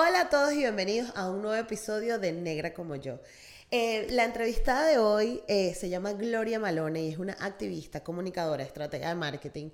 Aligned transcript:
Hola 0.00 0.20
a 0.20 0.28
todos 0.28 0.52
y 0.52 0.58
bienvenidos 0.58 1.10
a 1.16 1.28
un 1.28 1.42
nuevo 1.42 1.56
episodio 1.56 2.20
de 2.20 2.30
Negra 2.30 2.72
como 2.72 2.94
yo. 2.94 3.18
Eh, 3.72 4.06
la 4.10 4.22
entrevistada 4.22 4.86
de 4.86 4.98
hoy 4.98 5.42
eh, 5.48 5.74
se 5.74 5.88
llama 5.88 6.12
Gloria 6.12 6.60
Malone 6.60 7.02
y 7.02 7.10
es 7.10 7.18
una 7.18 7.32
activista, 7.32 8.04
comunicadora, 8.04 8.62
estratega 8.62 9.08
de 9.08 9.16
marketing, 9.16 9.70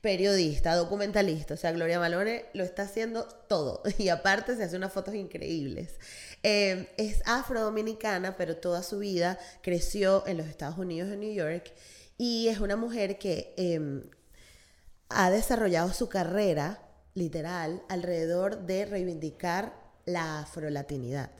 periodista, 0.00 0.76
documentalista. 0.76 1.54
O 1.54 1.56
sea, 1.56 1.72
Gloria 1.72 1.98
Malone 1.98 2.44
lo 2.52 2.62
está 2.62 2.82
haciendo 2.82 3.24
todo 3.48 3.82
y 3.98 4.10
aparte 4.10 4.54
se 4.54 4.62
hace 4.62 4.76
unas 4.76 4.92
fotos 4.92 5.16
increíbles. 5.16 5.98
Eh, 6.44 6.88
es 6.96 7.20
afrodominicana, 7.26 8.36
pero 8.36 8.58
toda 8.58 8.84
su 8.84 9.00
vida 9.00 9.40
creció 9.60 10.24
en 10.28 10.36
los 10.36 10.46
Estados 10.46 10.78
Unidos, 10.78 11.10
en 11.10 11.18
New 11.18 11.34
York, 11.34 11.72
y 12.16 12.46
es 12.46 12.60
una 12.60 12.76
mujer 12.76 13.18
que 13.18 13.52
em, 13.56 14.04
ha 15.08 15.30
desarrollado 15.30 15.92
su 15.92 16.08
carrera 16.08 16.83
literal 17.14 17.82
alrededor 17.88 18.66
de 18.66 18.84
reivindicar 18.84 19.72
la 20.04 20.40
afrolatinidad, 20.40 21.30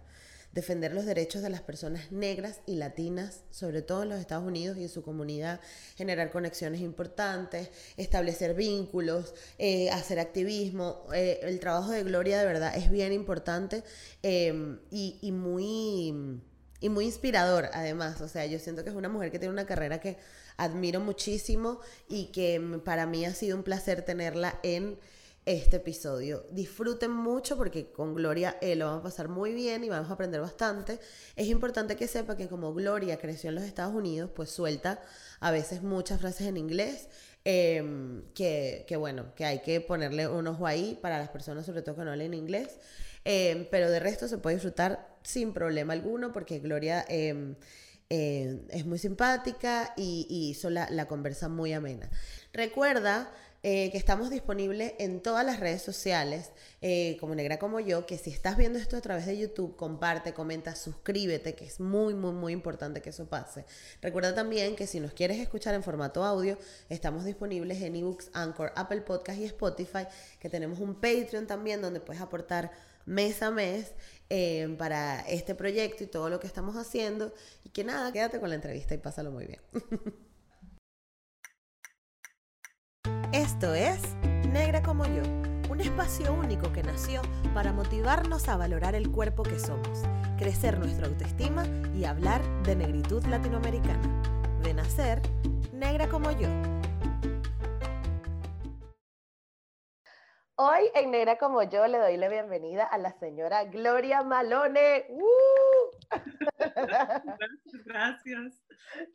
defender 0.52 0.94
los 0.94 1.04
derechos 1.04 1.42
de 1.42 1.50
las 1.50 1.62
personas 1.62 2.12
negras 2.12 2.60
y 2.64 2.76
latinas, 2.76 3.42
sobre 3.50 3.82
todo 3.82 4.04
en 4.04 4.10
los 4.10 4.20
Estados 4.20 4.46
Unidos 4.46 4.78
y 4.78 4.84
en 4.84 4.88
su 4.88 5.02
comunidad, 5.02 5.60
generar 5.96 6.30
conexiones 6.30 6.80
importantes, 6.80 7.70
establecer 7.96 8.54
vínculos, 8.54 9.34
eh, 9.58 9.90
hacer 9.90 10.20
activismo. 10.20 11.06
Eh, 11.12 11.40
el 11.42 11.58
trabajo 11.58 11.90
de 11.90 12.04
Gloria 12.04 12.38
de 12.38 12.46
verdad 12.46 12.76
es 12.76 12.90
bien 12.90 13.12
importante 13.12 13.82
em, 14.22 14.78
y, 14.90 15.32
muy, 15.32 16.40
y 16.80 16.88
muy 16.88 17.04
inspirador 17.04 17.68
además. 17.72 18.20
O 18.20 18.28
sea, 18.28 18.46
yo 18.46 18.60
siento 18.60 18.84
que 18.84 18.90
es 18.90 18.96
una 18.96 19.08
mujer 19.08 19.32
que 19.32 19.40
tiene 19.40 19.52
una 19.52 19.66
carrera 19.66 19.98
que 19.98 20.18
admiro 20.56 21.00
muchísimo 21.00 21.80
y 22.08 22.26
que 22.26 22.80
para 22.84 23.06
mí 23.06 23.24
ha 23.24 23.34
sido 23.34 23.56
un 23.56 23.64
placer 23.64 24.02
tenerla 24.02 24.60
en 24.62 24.98
este 25.46 25.76
episodio. 25.76 26.46
Disfruten 26.50 27.10
mucho 27.10 27.56
porque 27.56 27.90
con 27.92 28.14
Gloria 28.14 28.56
eh, 28.60 28.76
lo 28.76 28.86
vamos 28.86 29.00
a 29.00 29.04
pasar 29.04 29.28
muy 29.28 29.52
bien 29.52 29.84
y 29.84 29.88
vamos 29.88 30.10
a 30.10 30.14
aprender 30.14 30.40
bastante. 30.40 30.98
Es 31.36 31.48
importante 31.48 31.96
que 31.96 32.08
sepa 32.08 32.36
que 32.36 32.48
como 32.48 32.72
Gloria 32.72 33.18
creció 33.18 33.50
en 33.50 33.56
los 33.56 33.64
Estados 33.64 33.94
Unidos, 33.94 34.30
pues 34.34 34.50
suelta 34.50 35.02
a 35.40 35.50
veces 35.50 35.82
muchas 35.82 36.20
frases 36.20 36.46
en 36.46 36.56
inglés. 36.56 37.08
Em, 37.46 38.22
que, 38.32 38.86
bueno, 38.98 39.34
que 39.34 39.44
hay 39.44 39.60
que 39.60 39.82
ponerle 39.82 40.26
un 40.26 40.46
ojo 40.46 40.66
ahí 40.66 40.98
para 41.02 41.18
las 41.18 41.28
personas 41.28 41.66
sobre 41.66 41.82
todo 41.82 41.96
que 41.96 42.04
no 42.04 42.10
hablen 42.10 42.32
inglés. 42.32 42.78
Em, 43.24 43.66
pero 43.70 43.90
de 43.90 44.00
resto 44.00 44.28
se 44.28 44.38
puede 44.38 44.56
disfrutar 44.56 45.18
sin 45.22 45.52
problema 45.52 45.92
alguno 45.92 46.32
porque 46.32 46.58
Gloria 46.60 47.04
em, 47.08 47.54
eh, 48.08 48.64
es 48.70 48.86
muy 48.86 48.98
simpática 48.98 49.92
y, 49.96 50.26
y 50.30 50.50
hizo 50.50 50.70
la, 50.70 50.88
la 50.90 51.06
conversa 51.06 51.48
muy 51.48 51.72
amena. 51.74 52.08
Recuerda 52.52 53.30
eh, 53.66 53.90
que 53.90 53.96
estamos 53.96 54.28
disponibles 54.28 54.92
en 54.98 55.22
todas 55.22 55.42
las 55.42 55.58
redes 55.58 55.80
sociales, 55.80 56.50
eh, 56.82 57.16
como 57.18 57.34
Negra 57.34 57.58
como 57.58 57.80
yo, 57.80 58.04
que 58.04 58.18
si 58.18 58.28
estás 58.28 58.58
viendo 58.58 58.78
esto 58.78 58.98
a 58.98 59.00
través 59.00 59.24
de 59.24 59.38
YouTube, 59.38 59.74
comparte, 59.74 60.34
comenta, 60.34 60.76
suscríbete, 60.76 61.54
que 61.54 61.64
es 61.64 61.80
muy, 61.80 62.12
muy, 62.12 62.32
muy 62.32 62.52
importante 62.52 63.00
que 63.00 63.08
eso 63.08 63.24
pase. 63.24 63.64
Recuerda 64.02 64.34
también 64.34 64.76
que 64.76 64.86
si 64.86 65.00
nos 65.00 65.14
quieres 65.14 65.38
escuchar 65.38 65.74
en 65.74 65.82
formato 65.82 66.22
audio, 66.24 66.58
estamos 66.90 67.24
disponibles 67.24 67.80
en 67.80 67.96
eBooks, 67.96 68.28
Anchor, 68.34 68.70
Apple 68.76 69.00
Podcast 69.00 69.38
y 69.38 69.46
Spotify, 69.46 70.06
que 70.38 70.50
tenemos 70.50 70.78
un 70.78 70.96
Patreon 70.96 71.46
también 71.46 71.80
donde 71.80 72.00
puedes 72.00 72.20
aportar 72.20 72.70
mes 73.06 73.40
a 73.40 73.50
mes 73.50 73.94
eh, 74.28 74.74
para 74.76 75.20
este 75.22 75.54
proyecto 75.54 76.04
y 76.04 76.06
todo 76.06 76.28
lo 76.28 76.38
que 76.38 76.46
estamos 76.46 76.76
haciendo. 76.76 77.32
Y 77.64 77.70
que 77.70 77.82
nada, 77.82 78.12
quédate 78.12 78.38
con 78.40 78.50
la 78.50 78.56
entrevista 78.56 78.92
y 78.92 78.98
pásalo 78.98 79.30
muy 79.30 79.46
bien. 79.46 79.60
Esto 83.34 83.74
es 83.74 83.98
Negra 84.52 84.80
como 84.80 85.04
yo, 85.06 85.22
un 85.68 85.80
espacio 85.80 86.32
único 86.32 86.72
que 86.72 86.84
nació 86.84 87.20
para 87.52 87.72
motivarnos 87.72 88.48
a 88.48 88.56
valorar 88.56 88.94
el 88.94 89.10
cuerpo 89.10 89.42
que 89.42 89.58
somos, 89.58 90.04
crecer 90.38 90.78
nuestra 90.78 91.08
autoestima 91.08 91.64
y 91.98 92.04
hablar 92.04 92.40
de 92.62 92.76
negritud 92.76 93.24
latinoamericana. 93.24 94.22
De 94.62 94.72
nacer, 94.72 95.20
negra 95.72 96.08
como 96.08 96.30
yo. 96.30 96.46
Hoy 100.56 100.88
en 100.94 101.10
Negra 101.10 101.36
como 101.36 101.64
yo 101.64 101.84
le 101.88 101.98
doy 101.98 102.16
la 102.16 102.28
bienvenida 102.28 102.84
a 102.84 102.96
la 102.96 103.10
señora 103.18 103.64
Gloria 103.64 104.22
Malone. 104.22 105.04
Gracias. 107.84 108.62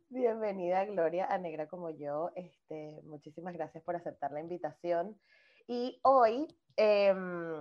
Bienvenida, 0.09 0.83
Gloria, 0.83 1.27
a 1.27 1.37
Negra 1.37 1.69
como 1.69 1.91
yo. 1.91 2.31
Este, 2.35 2.99
muchísimas 3.05 3.53
gracias 3.53 3.81
por 3.85 3.95
aceptar 3.95 4.33
la 4.33 4.41
invitación. 4.41 5.17
Y 5.65 6.01
hoy 6.03 6.45
em, 6.75 7.55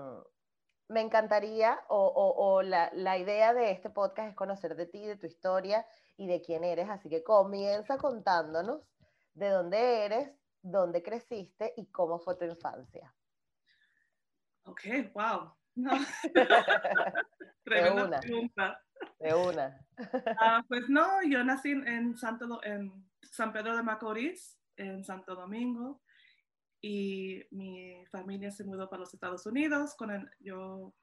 me 0.88 1.00
encantaría, 1.00 1.78
o, 1.88 2.62
la, 2.64 2.90
la, 2.94 3.16
idea 3.16 3.54
de 3.54 3.70
este 3.70 3.90
podcast 3.90 4.30
es 4.30 4.34
conocer 4.34 4.74
de 4.74 4.86
ti, 4.86 5.06
de 5.06 5.16
tu 5.16 5.26
historia 5.26 5.86
y 6.16 6.26
de 6.26 6.42
quién 6.42 6.64
eres. 6.64 6.90
Así 6.90 7.08
que 7.08 7.22
comienza 7.22 7.96
contándonos 7.96 8.82
de 9.34 9.50
dónde 9.50 10.04
eres, 10.04 10.32
dónde 10.62 11.00
creciste 11.00 11.74
y 11.76 11.86
cómo 11.92 12.18
fue 12.18 12.34
tu 12.34 12.44
infancia. 12.44 13.14
Ok, 14.68 14.82
wow. 15.14 15.54
Tremenda 17.64 18.20
pregunta. 18.20 18.84
De 19.18 19.34
una. 19.34 19.86
Ah, 20.40 20.62
pues 20.68 20.88
no, 20.88 21.22
yo 21.22 21.42
nací 21.42 21.70
en, 21.70 22.16
Santo, 22.16 22.60
en 22.62 22.92
San 23.22 23.52
Pedro 23.52 23.76
de 23.76 23.82
Macorís, 23.82 24.60
en 24.76 25.02
Santo 25.02 25.34
Domingo, 25.34 26.02
y 26.80 27.42
mi 27.50 28.04
familia 28.12 28.50
se 28.50 28.64
mudó 28.64 28.88
para 28.88 29.00
los 29.00 29.14
Estados 29.14 29.44
Unidos. 29.46 29.94
Con 29.96 30.30
yo 30.38 30.94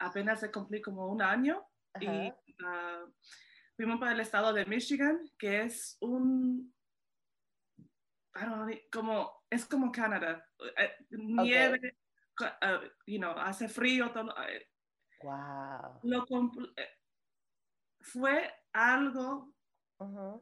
apenas 0.00 0.44
cumplí 0.52 0.80
como 0.80 1.06
un 1.08 1.22
año 1.22 1.64
y 2.00 2.08
ah, 2.64 3.04
fuimos 3.76 4.00
para 4.00 4.12
el 4.12 4.20
estado 4.20 4.52
de 4.52 4.64
Michigan, 4.66 5.20
que 5.38 5.62
es 5.62 5.98
un, 6.00 6.74
como, 8.90 9.44
es 9.50 9.66
como 9.66 9.92
Canadá, 9.92 10.44
eh, 10.76 10.92
nieve, 11.10 11.96
ah, 12.40 12.80
you 13.06 13.18
know, 13.18 13.32
hace 13.38 13.68
frío, 13.68 14.10
todo, 14.10 14.34
Wow. 15.22 16.00
Lo, 16.04 16.24
fue 18.00 18.50
algo 18.72 19.52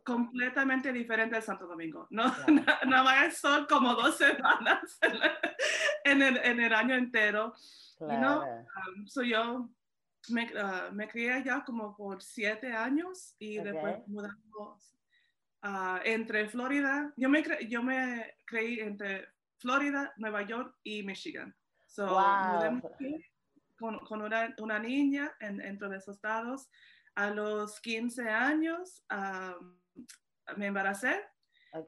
completamente 0.05 0.93
diferente 0.93 1.37
de 1.37 1.43
Santo 1.43 1.67
Domingo. 1.67 2.07
No, 2.11 2.25
no, 2.87 3.05
más 3.05 3.39
son 3.39 3.67
como 3.67 3.95
dos 3.95 4.17
semanas 4.17 4.99
en 6.05 6.23
el, 6.23 6.37
en 6.39 6.61
el 6.61 6.75
año 6.75 6.95
entero. 6.95 7.55
Claro. 7.97 8.43
Um, 8.43 9.07
yo 9.25 9.71
me, 10.29 10.45
uh, 10.45 10.93
me, 10.93 11.09
crié 11.09 11.33
allá 11.33 11.63
como 11.65 11.97
por 11.97 12.23
siete 12.23 12.73
años 12.73 13.35
y 13.39 13.59
después 13.59 14.07
mudamos 14.07 14.95
uh, 15.65 15.99
entre 16.05 16.49
Florida. 16.49 17.13
Yo 17.17 17.31
me, 17.31 17.43
yo 17.69 17.83
me 17.83 18.35
creí 18.45 18.81
entre 18.81 19.27
Florida, 19.59 20.13
Nueva 20.19 20.43
York 20.43 20.77
y 20.83 21.03
Michigan. 21.03 21.55
So, 21.97 22.15
con, 23.79 23.99
con 24.01 24.21
una, 24.21 24.55
una, 24.59 24.79
niña 24.79 25.35
en, 25.41 25.57
dentro 25.57 25.89
de 25.89 25.97
esos 25.97 26.17
estados 26.17 26.69
a 27.15 27.31
los 27.31 27.81
15 27.81 28.29
años 28.29 29.03
me 30.59 30.67
embaracé 30.67 31.23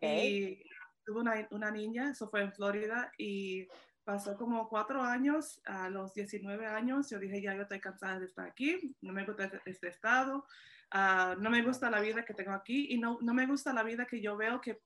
y 0.01 0.65
tuve 1.05 1.21
una, 1.21 1.47
una, 1.51 1.71
niña, 1.71 2.11
eso 2.11 2.31
fue 2.31 2.41
en 2.41 2.55
Florida, 2.55 3.13
y 3.19 3.69
pasó 4.03 4.35
como 4.39 4.67
cuatro 4.71 5.03
años, 5.03 5.61
a 5.67 5.91
los 5.91 6.15
19 6.15 6.67
años, 6.67 7.11
yo 7.11 7.19
dije, 7.19 7.43
ya 7.43 7.55
yo 7.55 7.63
estoy 7.63 7.81
cansada 7.81 8.19
de 8.19 8.27
estar 8.27 8.47
aquí, 8.47 8.97
no 9.03 9.13
me 9.13 9.27
gusta 9.27 9.45
este, 9.45 9.61
este 9.67 9.89
estado, 9.89 10.47
ah, 10.91 11.37
no 11.39 11.51
me 11.51 11.63
gusta 11.63 11.91
la 11.91 12.01
vida 12.01 12.25
que 12.25 12.33
tengo 12.33 12.53
aquí 12.53 12.87
y 12.91 12.99
no, 12.99 13.19
no 13.21 13.35
me 13.35 13.47
gusta 13.47 13.75
la 13.75 13.83
vida 13.83 14.07
que 14.07 14.23
yo 14.23 14.39
veo 14.39 14.61
que 14.63 14.81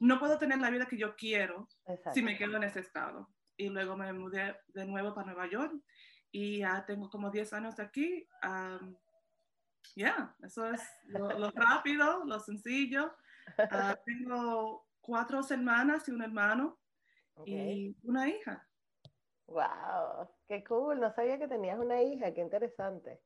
no 0.00 0.18
puedo 0.18 0.36
tener 0.36 0.58
la 0.58 0.70
vida 0.70 0.86
que 0.86 0.98
yo 0.98 1.16
quiero 1.16 1.68
si 2.12 2.22
me 2.22 2.36
quedo 2.36 2.56
en 2.56 2.64
ese 2.64 2.80
estado. 2.80 3.30
Y 3.56 3.68
luego 3.68 3.96
me 3.96 4.12
mudé 4.12 4.56
de 4.68 4.86
nuevo 4.86 5.14
para 5.14 5.26
Nueva 5.26 5.48
York 5.48 5.74
y 6.30 6.58
ya 6.60 6.84
tengo 6.86 7.10
como 7.10 7.30
10 7.30 7.52
años 7.52 7.78
aquí 7.78 8.26
ya, 9.96 10.34
eso 10.42 10.66
es 10.66 10.80
lo, 11.06 11.50
rápido, 11.50 12.24
lo 12.24 12.40
sencillo. 12.40 13.12
Ah, 13.58 13.98
tengo 14.06 14.86
cuatro 15.00 15.40
hermanas 15.50 16.08
y 16.08 16.12
un 16.12 16.22
hermano 16.22 16.78
y 17.44 17.94
una 18.04 18.28
hija. 18.28 18.66
Wow, 19.48 20.30
qué 20.46 20.62
cool, 20.62 21.00
no 21.00 21.12
sabía 21.12 21.40
que 21.40 21.48
tenías 21.48 21.76
una 21.76 22.00
hija, 22.00 22.32
qué 22.32 22.40
interesante. 22.40 23.20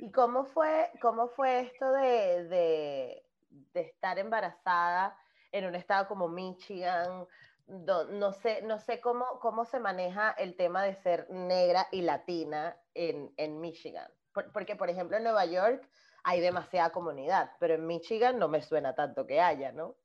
¿Y 0.00 0.10
cómo 0.10 0.46
fue, 0.46 0.90
cómo 1.02 1.28
fue 1.28 1.60
esto 1.60 1.92
de, 1.92 2.44
de, 2.48 3.26
de, 3.74 3.80
estar 3.82 4.18
embarazada 4.18 5.16
en 5.52 5.66
un 5.66 5.74
estado 5.74 6.08
como 6.08 6.28
Michigan? 6.28 7.26
No 7.66 8.32
sé, 8.32 8.62
no 8.62 8.78
sé 8.78 9.00
cómo, 9.00 9.24
cómo 9.40 9.64
se 9.64 9.80
maneja 9.80 10.30
el 10.32 10.56
tema 10.56 10.82
de 10.82 10.94
ser 10.94 11.30
negra 11.30 11.86
y 11.90 12.02
latina 12.02 12.76
en, 12.94 13.32
en 13.36 13.60
Michigan 13.60 14.10
porque, 14.52 14.76
por 14.76 14.90
ejemplo, 14.90 15.16
en 15.16 15.24
Nueva 15.24 15.44
York 15.46 15.88
hay 16.24 16.40
demasiada 16.40 16.90
comunidad, 16.90 17.50
pero 17.60 17.74
en 17.74 17.86
Michigan 17.86 18.38
no 18.38 18.48
me 18.48 18.62
suena 18.62 18.94
tanto 18.94 19.26
que 19.26 19.40
haya, 19.40 19.72
¿no? 19.72 19.96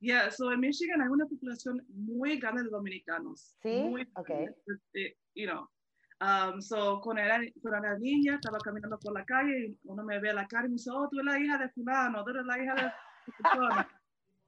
Yeah, 0.00 0.30
so 0.30 0.50
en 0.50 0.60
Michigan 0.60 1.02
hay 1.02 1.08
una 1.08 1.26
población 1.26 1.84
muy 1.88 2.38
grande 2.38 2.64
de 2.64 2.70
dominicanos. 2.70 3.54
Sí, 3.62 3.82
muy 3.82 4.08
ok. 4.14 4.30
Eh, 4.94 5.16
you 5.34 5.46
know, 5.46 5.68
Um, 6.22 6.60
so, 6.60 7.00
cuando 7.00 7.22
era, 7.22 7.40
cuando 7.62 7.88
era 7.88 7.98
niña, 7.98 8.34
estaba 8.34 8.58
caminando 8.58 8.98
por 8.98 9.14
la 9.14 9.24
calle 9.24 9.68
y 9.68 9.78
uno 9.84 10.04
me 10.04 10.20
ve 10.20 10.28
a 10.28 10.34
la 10.34 10.46
cara 10.46 10.66
y 10.66 10.68
me 10.68 10.74
dice, 10.74 10.90
oh, 10.92 11.08
tú 11.08 11.18
eres 11.18 11.32
la 11.32 11.40
hija 11.40 11.56
de 11.56 11.70
fulano, 11.70 12.22
tú 12.22 12.30
eres 12.30 12.44
la 12.44 12.62
hija 12.62 12.74
de 12.74 12.92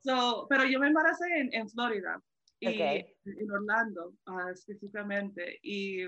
so, 0.05 0.47
pero 0.51 0.65
yo 0.67 0.79
me 0.79 0.89
embaracé 0.89 1.25
en, 1.35 1.49
en 1.55 1.67
Florida 1.71 2.23
y 2.63 2.83
en 3.41 3.51
Orlando 3.51 4.15
uh, 4.27 4.49
específicamente. 4.49 5.59
Y 5.63 6.07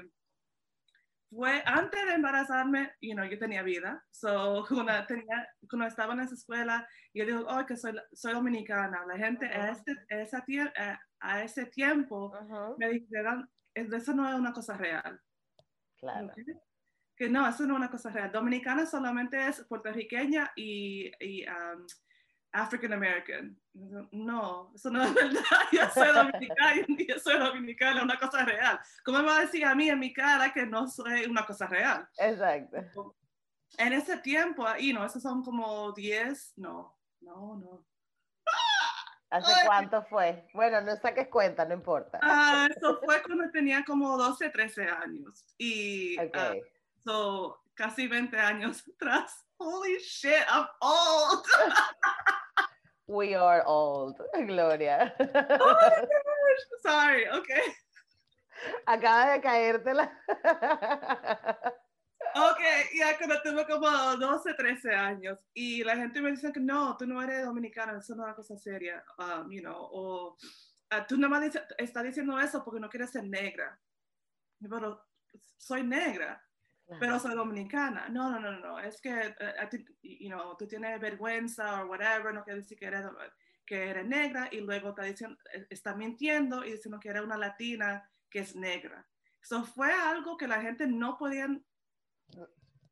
fue 1.30 1.62
antes 1.66 2.06
de 2.06 2.14
embarazarme, 2.14 2.92
you 3.00 3.14
know, 3.14 3.24
yo 3.24 3.38
tenía 3.38 3.62
vida. 3.62 4.04
So, 4.10 4.64
cuando, 4.68 4.92
tenía, 5.06 5.48
cuando 5.68 5.86
estaba 5.86 6.14
en 6.14 6.20
esa 6.20 6.34
escuela, 6.34 6.88
yo 7.12 7.26
digo, 7.26 7.44
oh, 7.48 7.66
que 7.66 7.76
soy, 7.76 7.94
soy 8.12 8.34
dominicana. 8.34 9.04
La 9.06 9.18
gente 9.18 9.46
a, 9.46 9.70
este, 9.70 9.92
esa, 10.08 10.44
a, 10.76 11.00
a, 11.20 11.42
ese 11.42 11.66
tiempo 11.66 12.32
me 12.78 12.88
dijeron, 12.88 13.48
eso 13.74 14.14
no 14.14 14.28
es 14.28 14.34
una 14.34 14.52
cosa 14.52 14.76
real. 14.76 15.20
Que 17.16 17.28
no, 17.28 17.48
eso 17.48 17.64
no 17.66 17.74
es 17.74 17.78
una 17.78 17.90
cosa 17.90 18.10
real. 18.10 18.30
Dominicana 18.30 18.86
solamente 18.86 19.44
es 19.46 19.64
puertorriqueña 19.68 20.52
y, 20.56 21.10
y 21.20 21.44
um, 21.48 21.86
African 22.54 22.92
American. 22.92 23.60
No, 24.12 24.70
eso 24.74 24.88
no 24.88 25.02
es 25.02 25.12
verdad. 25.12 25.42
Yo 25.72 25.90
soy 25.90 26.12
dominicana, 26.12 26.86
yo 27.08 27.18
soy 27.18 27.38
dominicana, 27.38 28.02
una 28.02 28.18
cosa 28.18 28.44
real. 28.44 28.78
¿Cómo 29.04 29.18
me 29.18 29.24
va 29.24 29.38
a 29.38 29.40
decir 29.40 29.64
a 29.64 29.74
mí 29.74 29.88
en 29.88 29.98
mi 29.98 30.12
cara 30.12 30.52
que 30.52 30.64
no 30.64 30.88
soy 30.88 31.24
una 31.24 31.44
cosa 31.44 31.66
real? 31.66 32.08
Exacto. 32.16 33.16
En 33.76 33.92
ese 33.92 34.18
tiempo, 34.18 34.64
y 34.78 34.92
no, 34.92 35.04
esos 35.04 35.20
son 35.20 35.42
como 35.42 35.90
10, 35.92 36.52
no, 36.56 36.96
no, 37.20 37.56
no. 37.56 37.84
¿Hace 39.30 39.66
cuánto 39.66 40.04
fue? 40.04 40.46
Bueno, 40.54 40.80
no 40.80 40.94
saques 40.94 41.26
cuenta, 41.26 41.64
no 41.64 41.74
importa. 41.74 42.20
Ah, 42.22 42.68
eso 42.70 43.00
fue 43.04 43.20
cuando 43.24 43.50
tenía 43.50 43.84
como 43.84 44.16
12, 44.16 44.48
13 44.50 44.84
años. 44.84 45.44
Y 45.58 46.16
ah, 46.20 46.54
so, 47.02 47.60
casi 47.74 48.06
20 48.06 48.38
años 48.38 48.84
atrás. 48.94 49.44
Holy 49.56 49.98
shit, 49.98 50.44
I'm 50.48 50.68
old. 50.80 51.44
We 53.06 53.34
are 53.34 53.62
old, 53.66 54.20
Gloria. 54.46 55.12
Oh 55.20 55.24
my 55.24 55.90
gosh. 56.00 56.62
Sorry, 56.82 57.28
okay. 57.28 57.62
Acaba 58.86 59.32
de 59.32 59.40
caértela. 59.40 60.10
Ok, 62.36 62.60
ya 62.98 63.16
cuando 63.16 63.40
tuve 63.42 63.64
como 63.64 63.86
12, 64.16 64.54
13 64.54 64.92
años 64.92 65.38
y 65.52 65.84
la 65.84 65.94
gente 65.94 66.20
me 66.20 66.32
dice 66.32 66.50
que 66.52 66.58
no, 66.58 66.96
tú 66.96 67.06
no 67.06 67.22
eres 67.22 67.44
dominicana, 67.44 67.98
eso 67.98 68.16
no 68.16 68.22
es 68.22 68.26
una 68.26 68.34
cosa 68.34 68.56
seria, 68.56 69.04
um, 69.18 69.48
you 69.52 69.60
know, 69.60 69.76
o 69.76 70.36
uh, 70.90 71.06
tú 71.06 71.16
no 71.16 71.28
más 71.28 71.44
estás 71.78 72.02
diciendo 72.02 72.36
eso 72.40 72.64
porque 72.64 72.80
no 72.80 72.88
quieres 72.88 73.10
ser 73.12 73.22
negra. 73.24 73.78
Pero 74.68 75.00
soy 75.56 75.84
negra, 75.84 76.42
pero 77.00 77.18
soy 77.18 77.34
dominicana. 77.34 78.08
No, 78.08 78.30
no, 78.30 78.38
no, 78.38 78.58
no, 78.58 78.78
es 78.78 79.00
que 79.00 79.10
uh, 79.12 79.76
you 80.02 80.28
know, 80.28 80.56
tú 80.56 80.66
tienes 80.66 81.00
vergüenza 81.00 81.82
o 81.82 81.86
whatever, 81.86 82.32
no 82.34 82.44
quiere 82.44 82.60
decir 82.60 82.78
que 82.78 82.86
eres, 82.86 83.06
que 83.64 83.90
eres 83.90 84.06
negra 84.06 84.48
y 84.52 84.60
luego 84.60 84.90
está, 84.90 85.02
diciendo, 85.02 85.38
eh, 85.52 85.66
está 85.70 85.94
mintiendo 85.94 86.64
y 86.64 86.72
diciendo 86.72 87.00
que 87.00 87.08
eres 87.08 87.22
una 87.22 87.38
latina 87.38 88.08
que 88.28 88.40
es 88.40 88.54
negra. 88.54 89.06
Eso 89.42 89.64
fue 89.64 89.92
algo 89.92 90.36
que 90.36 90.48
la 90.48 90.60
gente 90.60 90.86
no 90.86 91.16
podían 91.16 91.64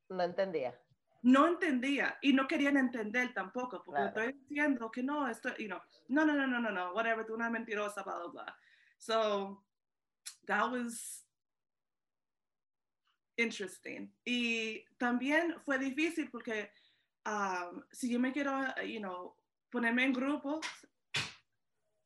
no 0.08 0.22
entendía. 0.22 0.78
No 1.22 1.46
entendía 1.46 2.18
y 2.20 2.32
no 2.32 2.48
querían 2.48 2.76
entender 2.76 3.32
tampoco, 3.32 3.82
porque 3.84 4.04
estoy 4.06 4.32
diciendo 4.32 4.90
que 4.90 5.02
no, 5.02 5.28
esto, 5.28 5.50
you 5.56 5.66
know, 5.66 5.80
no, 6.08 6.24
no, 6.24 6.34
no, 6.34 6.46
no, 6.46 6.60
no, 6.60 6.70
no, 6.70 6.92
whatever, 6.92 7.24
tú 7.24 7.34
una 7.34 7.48
mentirosa, 7.48 8.02
bla, 8.02 8.18
bla, 8.18 8.26
bla. 8.28 8.56
So, 8.98 9.64
that 10.46 10.70
was 10.70 11.24
interesting. 13.36 14.12
Y 14.24 14.84
también 14.98 15.56
fue 15.64 15.78
difícil 15.78 16.30
porque 16.30 16.70
um, 17.26 17.82
si 17.90 18.10
yo 18.10 18.18
me 18.18 18.32
quiero, 18.32 18.52
you 18.84 19.00
know, 19.00 19.36
ponerme 19.70 20.04
en 20.04 20.12
grupos, 20.12 20.66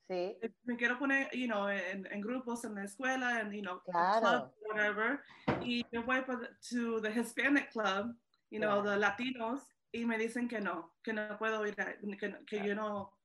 Sí. 0.09 0.39
Me 0.65 0.77
quiero 0.77 0.99
poner, 0.99 1.29
you 1.33 1.47
know, 1.47 1.69
en, 1.69 2.07
en 2.11 2.21
grupos 2.21 2.65
en 2.65 2.77
la 2.77 2.85
escuela, 2.85 3.41
en, 3.41 3.53
you 3.53 3.61
know, 3.61 3.83
club, 3.83 4.53
whatever. 4.61 5.21
Y 5.63 5.85
yo 5.91 6.05
voy 6.05 6.25
to 6.71 7.01
the 7.01 7.11
Hispanic 7.11 7.73
Club, 7.73 8.17
you 8.51 8.61
know, 8.61 8.83
the 8.83 8.97
Latinos, 8.97 9.67
y 9.93 10.05
me 10.05 10.17
dicen 10.17 10.49
que 10.49 10.61
no, 10.61 10.95
que 11.03 11.13
no 11.13 11.37
puedo 11.39 11.67
ir, 11.67 11.75
que, 11.75 12.37
que 12.47 12.67
yo 12.67 12.75
no... 12.75 13.16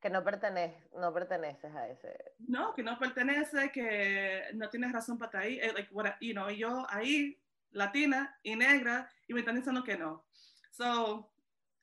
Que 0.00 0.10
no, 0.10 0.22
pertenece, 0.22 0.88
no 0.96 1.12
perteneces 1.12 1.74
a 1.74 1.88
ese... 1.88 2.16
No, 2.46 2.72
que 2.72 2.82
no 2.82 2.98
pertenece, 2.98 3.72
que 3.72 4.42
no 4.54 4.68
tienes 4.70 4.92
razón 4.92 5.18
para 5.18 5.28
estar 5.28 5.42
ahí. 5.42 5.58
Eh, 5.60 5.72
like, 5.72 5.92
what, 5.92 6.06
you 6.20 6.32
know, 6.32 6.48
yo 6.50 6.86
ahí, 6.88 7.36
latina 7.72 8.38
y 8.42 8.54
negra, 8.54 9.10
y 9.26 9.34
me 9.34 9.40
están 9.40 9.56
diciendo 9.56 9.82
que 9.82 9.96
no. 9.96 10.24
So, 10.70 11.32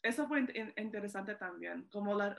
eso 0.01 0.27
fue 0.27 0.45
interesante 0.77 1.35
también. 1.35 1.89
Como 1.91 2.15
la, 2.15 2.35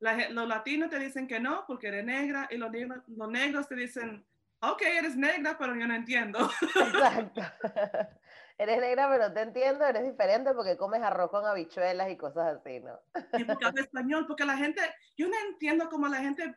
los 0.00 0.48
latinos 0.48 0.90
te 0.90 0.98
dicen 0.98 1.26
que 1.26 1.40
no 1.40 1.64
porque 1.66 1.88
eres 1.88 2.04
negra 2.04 2.48
y 2.50 2.56
los, 2.56 2.70
negros, 2.70 2.98
los 3.08 3.30
negros 3.30 3.68
te 3.68 3.76
dicen, 3.76 4.24
ok, 4.60 4.82
eres 4.82 5.16
negra, 5.16 5.56
pero 5.58 5.74
yo 5.76 5.86
no 5.86 5.94
entiendo. 5.94 6.50
Exacto. 6.74 7.42
eres 8.58 8.80
negra, 8.80 9.08
pero 9.08 9.32
te 9.32 9.40
entiendo, 9.42 9.84
eres 9.84 10.04
diferente 10.04 10.52
porque 10.54 10.76
comes 10.76 11.02
arroz 11.02 11.30
con 11.30 11.44
habichuelas 11.44 12.10
y 12.10 12.16
cosas 12.16 12.56
así, 12.56 12.80
¿no? 12.80 12.98
y 13.38 13.44
porque 13.44 13.64
hablo 13.66 13.82
español, 13.82 14.26
porque 14.26 14.44
la 14.44 14.56
gente, 14.56 14.80
yo 15.16 15.28
no 15.28 15.36
entiendo 15.48 15.88
cómo 15.88 16.08
la 16.08 16.18
gente 16.18 16.56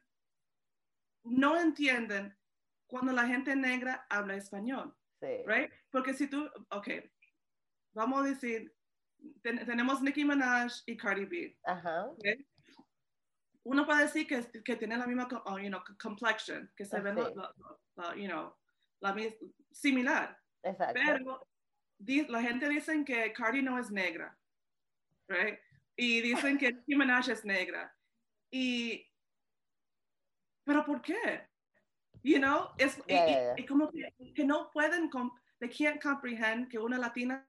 no 1.24 1.57
entienden 1.57 2.38
cuando 2.88 3.12
la 3.12 3.28
gente 3.28 3.56
negra 3.56 4.06
habla 4.10 4.36
español. 4.36 4.96
Sí. 5.19 5.44
Right? 5.46 5.72
Porque 5.92 6.13
si 6.13 6.28
tú, 6.28 6.50
ok, 6.72 6.88
vamos 7.94 8.22
a 8.22 8.30
decir, 8.30 8.74
tenemos 9.44 10.01
Nicki 10.01 10.24
Minaj 10.24 10.72
y 10.86 10.96
Cardi 10.96 11.25
B. 11.25 11.60
Ajá 11.66 12.10
uno 13.69 13.86
puede 13.86 14.04
decir 14.04 14.28
que, 14.28 14.63
que 14.63 14.75
tiene 14.75 14.98
la 14.98 15.06
misma 15.06 15.28
oh, 15.46 15.60
you 15.60 15.69
know, 15.69 15.81
complexion, 16.01 16.72
que 16.75 16.86
se 16.86 17.00
ven, 17.01 17.18
you 18.16 18.28
know, 18.28 18.56
la 19.01 19.16
similar. 19.72 20.38
Exacto. 20.63 21.00
Pero 21.06 21.48
la 22.00 22.42
gente 22.42 22.69
dice 22.69 23.04
que 23.06 23.34
Cardi 23.34 23.62
no 23.62 23.78
es 23.78 23.92
negra, 23.92 24.38
right? 25.28 25.60
Y 25.96 26.22
dicen 26.22 26.57
que 26.57 26.72
Nicki 26.72 26.96
Minaj 26.96 27.30
es 27.30 27.44
negra. 27.44 27.94
Y, 28.51 29.06
pero 30.63 30.86
¿por 30.86 31.01
qué? 31.01 31.48
You 32.24 32.40
know, 32.40 32.69
es 32.78 33.01
como 33.68 33.90
que, 33.92 34.13
que, 34.34 34.46
no 34.46 34.69
pueden, 34.72 35.10
they 35.60 35.69
can't 35.69 36.01
comprehend 36.01 36.69
que 36.69 36.80
una 36.80 36.98
latina 36.98 37.48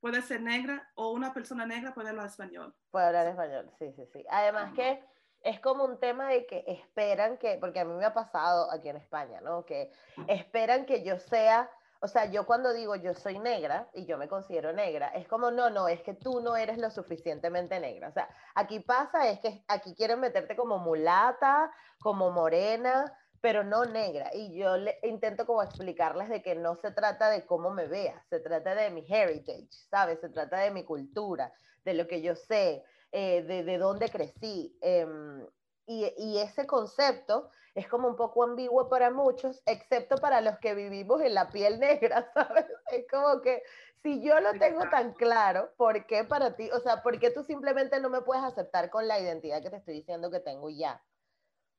puede 0.00 0.22
ser 0.22 0.40
negra 0.40 0.88
o 0.94 1.10
una 1.12 1.32
persona 1.32 1.66
negra 1.66 1.94
puede 1.94 2.10
hablar 2.10 2.26
español. 2.26 2.74
Puede 2.90 3.06
hablar 3.06 3.26
español, 3.26 3.70
sí, 3.78 3.92
sí, 3.92 4.06
sí. 4.12 4.24
Además 4.30 4.72
que 4.74 5.02
es 5.42 5.60
como 5.60 5.84
un 5.84 5.98
tema 5.98 6.28
de 6.28 6.46
que 6.46 6.64
esperan 6.66 7.38
que, 7.38 7.58
porque 7.58 7.80
a 7.80 7.84
mí 7.84 7.94
me 7.94 8.04
ha 8.04 8.14
pasado 8.14 8.70
aquí 8.72 8.88
en 8.88 8.96
España, 8.96 9.40
¿no? 9.40 9.64
Que 9.64 9.90
esperan 10.26 10.84
que 10.84 11.04
yo 11.04 11.18
sea, 11.18 11.70
o 12.00 12.08
sea, 12.08 12.26
yo 12.26 12.46
cuando 12.46 12.72
digo 12.72 12.94
yo 12.96 13.14
soy 13.14 13.38
negra 13.38 13.88
y 13.92 14.06
yo 14.06 14.18
me 14.18 14.28
considero 14.28 14.72
negra, 14.72 15.08
es 15.08 15.26
como, 15.26 15.50
no, 15.50 15.70
no, 15.70 15.88
es 15.88 16.00
que 16.02 16.14
tú 16.14 16.40
no 16.40 16.56
eres 16.56 16.78
lo 16.78 16.90
suficientemente 16.90 17.80
negra. 17.80 18.08
O 18.08 18.12
sea, 18.12 18.28
aquí 18.54 18.80
pasa 18.80 19.28
es 19.28 19.40
que 19.40 19.64
aquí 19.68 19.94
quieren 19.94 20.20
meterte 20.20 20.56
como 20.56 20.78
mulata, 20.78 21.72
como 21.98 22.30
morena, 22.30 23.12
pero 23.40 23.64
no 23.64 23.84
negra. 23.84 24.30
Y 24.32 24.56
yo 24.56 24.76
le, 24.76 24.98
intento 25.02 25.46
como 25.46 25.62
explicarles 25.62 26.28
de 26.28 26.42
que 26.42 26.54
no 26.54 26.76
se 26.76 26.92
trata 26.92 27.30
de 27.30 27.44
cómo 27.46 27.70
me 27.70 27.86
veas, 27.86 28.24
se 28.28 28.40
trata 28.40 28.74
de 28.74 28.90
mi 28.90 29.04
heritage, 29.08 29.68
¿sabes? 29.90 30.20
Se 30.20 30.28
trata 30.28 30.58
de 30.58 30.70
mi 30.70 30.84
cultura, 30.84 31.52
de 31.84 31.94
lo 31.94 32.06
que 32.06 32.22
yo 32.22 32.36
sé, 32.36 32.84
eh, 33.10 33.42
de, 33.42 33.64
de, 33.64 33.78
dónde 33.78 34.08
crecí. 34.08 34.76
Em, 34.80 35.46
y, 35.88 36.12
y, 36.18 36.38
ese 36.38 36.66
concepto 36.66 37.50
es 37.74 37.88
como 37.88 38.08
un 38.08 38.16
poco 38.16 38.44
ambiguo 38.44 38.88
para 38.88 39.10
muchos, 39.10 39.62
excepto 39.66 40.16
para 40.18 40.40
los 40.40 40.58
que 40.58 40.74
vivimos 40.74 41.22
en 41.22 41.34
la 41.34 41.48
piel 41.48 41.80
negra, 41.80 42.30
¿sabes? 42.34 42.66
Es 42.92 43.06
como 43.10 43.40
que 43.40 43.62
si 44.02 44.22
yo 44.22 44.38
lo 44.40 44.52
tengo 44.58 44.88
tan 44.90 45.14
claro, 45.14 45.72
¿por 45.76 46.06
qué 46.06 46.24
para 46.24 46.54
ti? 46.54 46.70
O 46.72 46.80
sea, 46.80 47.02
¿por 47.02 47.18
qué 47.18 47.30
tú 47.30 47.42
simplemente 47.42 47.98
no 48.00 48.10
me 48.10 48.20
puedes 48.20 48.44
aceptar 48.44 48.90
con 48.90 49.08
la 49.08 49.18
identidad 49.18 49.62
que 49.62 49.70
te 49.70 49.76
estoy 49.76 49.94
diciendo 49.94 50.30
que 50.30 50.40
tengo 50.40 50.70
ya? 50.70 51.02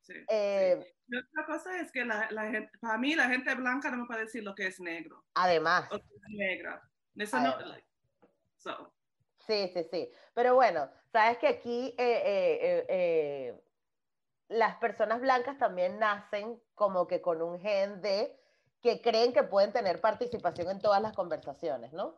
Sí, 0.02 0.14
eh, 0.28 0.96
otra 1.08 1.46
cosa 1.46 1.80
es 1.80 1.92
que 1.92 2.04
la, 2.04 2.30
la 2.32 2.50
gente, 2.50 2.72
para 2.82 2.98
mí 2.98 3.16
la 3.16 3.30
gente 3.30 3.54
blanca 3.56 3.92
no 3.92 3.98
me 3.98 4.06
puede 4.06 4.22
decir 4.22 4.44
lo 4.44 4.56
que 4.56 4.68
es 4.68 4.80
negro. 4.80 5.24
Además. 5.36 5.88
O 5.92 5.98
que 6.00 6.16
es 6.16 6.22
negra. 6.36 6.82
Eso 7.16 7.40
no, 7.40 7.56
so. 8.58 8.94
Sí, 9.46 9.70
sí, 9.74 9.84
sí. 9.92 10.12
Pero 10.34 10.56
bueno, 10.56 10.90
sabes 11.12 11.38
que 11.40 11.48
aquí 11.48 11.96
eh, 11.98 12.22
eh, 12.26 12.86
eh, 12.88 13.62
las 14.50 14.78
personas 14.78 15.22
blancas 15.22 15.58
también 15.58 16.00
nacen 16.00 16.62
como 16.76 17.08
que 17.08 17.22
con 17.22 17.42
un 17.42 17.60
gen 17.60 18.02
de 18.02 18.38
que 18.82 19.02
creen 19.02 19.32
que 19.32 19.44
pueden 19.44 19.72
tener 19.72 20.02
participación 20.02 20.70
en 20.70 20.80
todas 20.80 21.02
las 21.02 21.14
conversaciones, 21.14 21.94
¿no? 21.94 22.18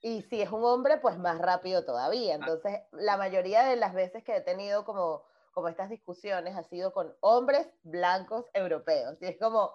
Y 0.00 0.22
si 0.22 0.40
es 0.40 0.50
un 0.50 0.64
hombre, 0.64 0.98
pues 0.98 1.18
más 1.18 1.38
rápido 1.38 1.84
todavía. 1.84 2.34
Entonces, 2.34 2.80
la 2.92 3.16
mayoría 3.16 3.64
de 3.64 3.76
las 3.76 3.94
veces 3.94 4.24
que 4.24 4.36
he 4.36 4.40
tenido 4.40 4.84
como, 4.84 5.22
como 5.52 5.68
estas 5.68 5.90
discusiones 5.90 6.56
ha 6.56 6.64
sido 6.64 6.92
con 6.92 7.14
hombres 7.20 7.68
blancos 7.82 8.46
europeos. 8.52 9.16
Y 9.20 9.26
es 9.26 9.38
como, 9.38 9.72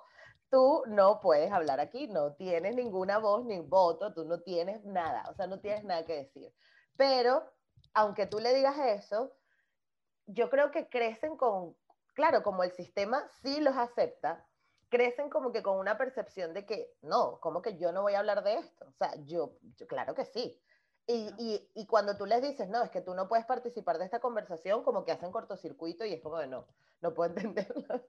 tú 0.50 0.84
no 0.88 1.20
puedes 1.22 1.52
hablar 1.52 1.80
aquí, 1.80 2.08
no 2.08 2.34
tienes 2.34 2.76
ninguna 2.76 3.18
voz 3.20 3.46
ni 3.46 3.60
voto, 3.60 4.14
tú 4.14 4.26
no 4.26 4.42
tienes 4.42 4.84
nada, 4.86 5.24
o 5.30 5.34
sea, 5.34 5.48
no 5.48 5.60
tienes 5.60 5.84
nada 5.84 6.06
que 6.06 6.18
decir. 6.18 6.54
Pero, 6.96 7.44
aunque 7.94 8.26
tú 8.26 8.40
le 8.40 8.54
digas 8.54 8.78
eso, 8.80 9.34
yo 10.26 10.50
creo 10.50 10.72
que 10.72 10.90
crecen 10.90 11.38
con, 11.38 11.76
claro, 12.18 12.42
como 12.42 12.64
el 12.64 12.72
sistema 12.72 13.24
sí 13.44 13.62
los 13.62 13.78
acepta, 13.78 14.44
crecen 14.90 15.30
como 15.30 15.52
que 15.52 15.62
con 15.62 15.78
una 15.78 16.00
percepción 16.00 16.52
de 16.52 16.66
que, 16.66 16.96
no, 17.04 17.40
como 17.42 17.62
que 17.62 17.78
yo 17.78 17.92
no 17.92 18.02
voy 18.02 18.16
a 18.16 18.20
hablar 18.20 18.44
de 18.44 18.56
esto. 18.56 18.86
O 18.88 18.92
sea, 18.94 19.14
yo, 19.24 19.60
claro 19.88 20.16
que 20.16 20.26
sí. 20.26 20.60
Y, 21.06 21.30
y, 21.38 21.70
y, 21.76 21.86
cuando 21.86 22.18
tú 22.18 22.26
les 22.26 22.42
dices, 22.42 22.70
no, 22.70 22.84
es 22.84 22.90
que 22.90 23.02
tú 23.02 23.14
no 23.14 23.28
puedes 23.30 23.46
participar 23.46 24.00
de 24.00 24.06
esta 24.06 24.20
conversación, 24.20 24.84
como 24.84 25.06
que 25.06 25.12
hacen 25.12 25.32
cortocircuito 25.32 26.06
y 26.06 26.14
es 26.14 26.22
como 26.22 26.40
de 26.40 26.48
no, 26.48 26.68
no 27.02 27.14
puedo 27.14 27.36
entenderlo. 27.54 28.04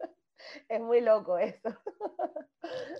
es 0.68 0.80
muy 0.80 1.02
loco 1.02 1.36
eso. 1.38 1.68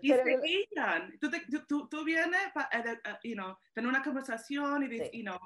y 0.03 0.13
se 0.13 0.39
guían. 0.41 1.19
Tú, 1.19 1.31
tú, 1.67 1.89
tú, 1.89 2.05
vienes 2.05 2.53
para 2.53 2.69
uh, 2.69 3.27
you 3.27 3.35
know, 3.35 3.57
tener 3.73 3.89
una 3.89 4.03
conversación 4.03 4.83
y, 4.83 4.99
sí. 4.99 5.11
you 5.15 5.23
know, 5.23 5.41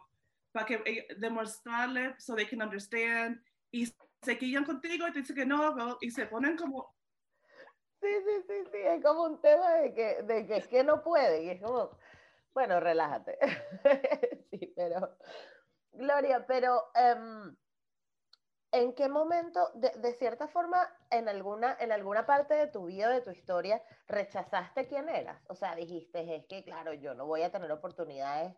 para 0.51 0.67
que, 0.67 0.83
eh, 0.85 1.07
demostrarle 1.19 2.17
so 2.19 2.35
they 2.35 2.47
can 2.47 2.61
understand 2.61 3.41
y 3.71 3.87
se 4.23 4.35
guían 4.35 4.65
contigo 4.65 5.07
y 5.07 5.13
te 5.13 5.21
dicen 5.21 5.37
que 5.37 5.47
no, 5.47 5.99
y 6.01 6.11
se 6.11 6.27
ponen 6.27 6.57
como 6.57 6.95
Sí, 8.03 8.09
sí, 8.27 8.45
sí, 8.49 8.65
sí, 8.73 8.79
es 8.79 9.01
como 9.01 9.23
un 9.23 9.41
tema 9.41 9.75
de 9.75 9.95
que, 9.95 10.23
de 10.25 10.45
que 10.45 10.57
es 10.57 10.67
que 10.67 10.83
no 10.83 11.05
puede, 11.05 11.45
y 11.45 11.51
es 11.51 11.63
como, 11.63 11.97
bueno, 12.53 12.81
relájate. 12.81 13.39
sí, 14.51 14.73
pero, 14.75 15.17
Gloria, 15.93 16.45
pero 16.45 16.91
um, 16.97 17.55
¿en 18.73 18.93
qué 18.95 19.09
momento, 19.09 19.71
de, 19.75 19.91
de, 19.91 20.15
cierta 20.15 20.49
forma, 20.49 20.85
en 21.11 21.29
alguna, 21.29 21.77
en 21.79 21.93
alguna 21.93 22.27
parte 22.27 22.55
de 22.55 22.67
tu 22.67 22.87
vida, 22.87 23.09
de 23.09 23.21
tu 23.21 23.31
historia, 23.31 23.81
rechazaste 24.09 24.89
quién 24.89 25.09
eras? 25.09 25.41
O 25.49 25.55
sea, 25.55 25.77
dijiste, 25.77 26.35
es 26.35 26.45
que, 26.47 26.65
claro, 26.65 26.95
yo 26.95 27.15
no 27.15 27.27
voy 27.27 27.43
a 27.43 27.53
tener 27.53 27.71
oportunidades 27.71 28.53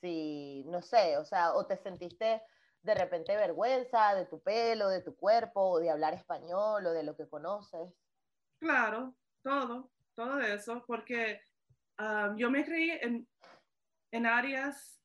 si, 0.00 0.64
no 0.66 0.82
sé, 0.82 1.16
o 1.16 1.24
sea, 1.24 1.54
o 1.54 1.64
te 1.64 1.76
sentiste 1.76 2.42
de 2.84 2.94
repente 2.94 3.34
vergüenza 3.34 4.14
de 4.14 4.26
tu 4.26 4.42
pelo, 4.42 4.88
de 4.88 5.00
tu 5.00 5.16
cuerpo, 5.16 5.60
o 5.60 5.80
de 5.80 5.90
hablar 5.90 6.12
español, 6.12 6.86
o 6.86 6.92
de 6.92 7.02
lo 7.02 7.16
que 7.16 7.26
conoces. 7.26 7.94
Claro, 8.60 9.16
todo, 9.42 9.90
todo 10.14 10.38
eso, 10.40 10.84
porque 10.86 11.40
um, 11.98 12.36
yo 12.36 12.50
me 12.50 12.64
creí 12.64 12.90
en, 12.90 13.26
en 14.12 14.26
áreas, 14.26 15.00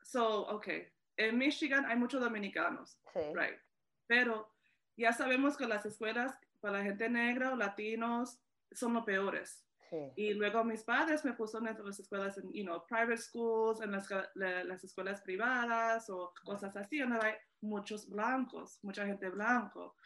so, 0.00 0.46
ok, 0.48 0.68
en 1.16 1.36
Michigan 1.36 1.84
hay 1.86 1.96
muchos 1.96 2.20
dominicanos, 2.20 3.00
sí. 3.12 3.20
right, 3.34 3.58
pero 4.06 4.48
ya 4.96 5.12
sabemos 5.12 5.56
que 5.56 5.66
las 5.66 5.84
escuelas 5.86 6.38
para 6.60 6.78
la 6.78 6.84
gente 6.84 7.08
negra 7.08 7.52
o 7.52 7.56
latinos 7.56 8.40
son 8.70 8.94
los 8.94 9.04
peores. 9.04 9.66
Sí. 9.90 10.12
Y 10.16 10.34
luego 10.34 10.62
mis 10.62 10.84
padres 10.84 11.24
me 11.24 11.32
pusieron 11.32 11.68
en 11.68 11.84
las 11.84 11.98
escuelas, 11.98 12.38
en, 12.38 12.52
you 12.52 12.62
know, 12.62 12.84
private 12.86 13.16
schools, 13.16 13.80
en 13.80 13.90
las, 13.90 14.08
las 14.34 14.84
escuelas 14.84 15.20
privadas 15.20 16.08
o 16.08 16.32
cosas 16.44 16.76
así, 16.76 17.00
donde 17.00 17.18
hay 17.20 17.34
muchos 17.60 18.08
blancos, 18.08 18.78
mucha 18.82 19.04
gente 19.04 19.28
blanco. 19.28 19.96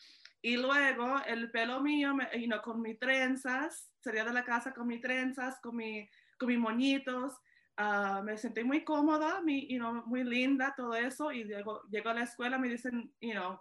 Y 0.41 0.57
luego 0.57 1.21
el 1.27 1.51
pelo 1.51 1.81
mío, 1.81 2.15
me, 2.15 2.29
you 2.39 2.47
know, 2.47 2.61
con 2.63 2.81
mis 2.81 2.99
trenzas, 2.99 3.91
salía 4.01 4.25
de 4.25 4.33
la 4.33 4.45
casa 4.45 4.73
con 4.73 4.87
mis 4.87 5.01
trenzas, 5.01 5.61
con, 5.61 5.77
mi, 5.77 6.09
con 6.39 6.49
mis 6.49 6.59
moñitos. 6.59 7.35
Uh, 7.77 8.23
me 8.23 8.39
sentí 8.39 8.63
muy 8.63 8.85
cómoda, 8.85 9.41
mi, 9.41 9.67
you 9.69 9.79
know, 9.79 10.03
muy 10.07 10.23
linda, 10.23 10.75
todo 10.77 10.95
eso. 10.95 11.33
Y 11.33 11.45
llego, 11.45 11.83
llego 11.91 12.11
a 12.11 12.15
la 12.15 12.23
escuela, 12.23 12.59
me 12.59 12.69
dicen, 12.69 13.13
you 13.21 13.33
know, 13.33 13.59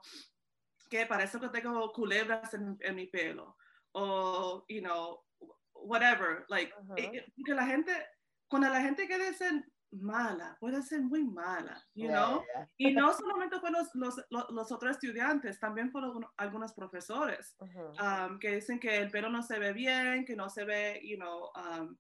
que 0.89 1.06
parece 1.06 1.39
que 1.39 1.50
tengo 1.50 1.92
culebras 1.92 2.53
en, 2.53 2.77
en 2.80 2.96
mi 2.96 3.08
pelo. 3.08 3.58
O, 3.94 4.65
you 4.68 4.82
know, 4.82 5.24
whatever. 5.83 6.45
Like, 6.49 6.73
uh 6.79 6.83
-huh. 6.83 7.23
porque 7.35 7.53
la 7.53 7.65
gente, 7.65 7.91
cuando 8.47 8.69
la 8.69 8.81
gente 8.81 9.07
que 9.07 9.17
dicen, 9.17 9.65
mala, 10.01 10.57
puede 10.59 10.81
ser 10.81 11.01
muy 11.01 11.23
mala, 11.23 11.83
you 11.93 12.07
yeah, 12.07 12.25
know? 12.25 12.43
Yeah. 12.55 12.69
Y 12.77 12.93
no 12.93 13.13
solamente 13.13 13.59
por 13.59 13.71
los, 13.71 13.93
los, 13.93 14.15
los, 14.49 14.71
otros 14.71 14.91
estudiantes, 14.91 15.59
también 15.59 15.91
por 15.91 16.03
algunos 16.37 16.73
profesores 16.73 17.55
uh 17.59 17.65
-huh. 17.65 18.29
um, 18.29 18.39
que 18.39 18.55
dicen 18.55 18.79
que 18.79 18.97
el 18.97 19.11
pelo 19.11 19.29
no 19.29 19.43
se 19.43 19.59
ve 19.59 19.73
bien, 19.73 20.25
que 20.25 20.35
no 20.35 20.49
se 20.49 20.65
ve, 20.65 20.99
you 21.03 21.17
know, 21.17 21.51
um, 21.55 21.95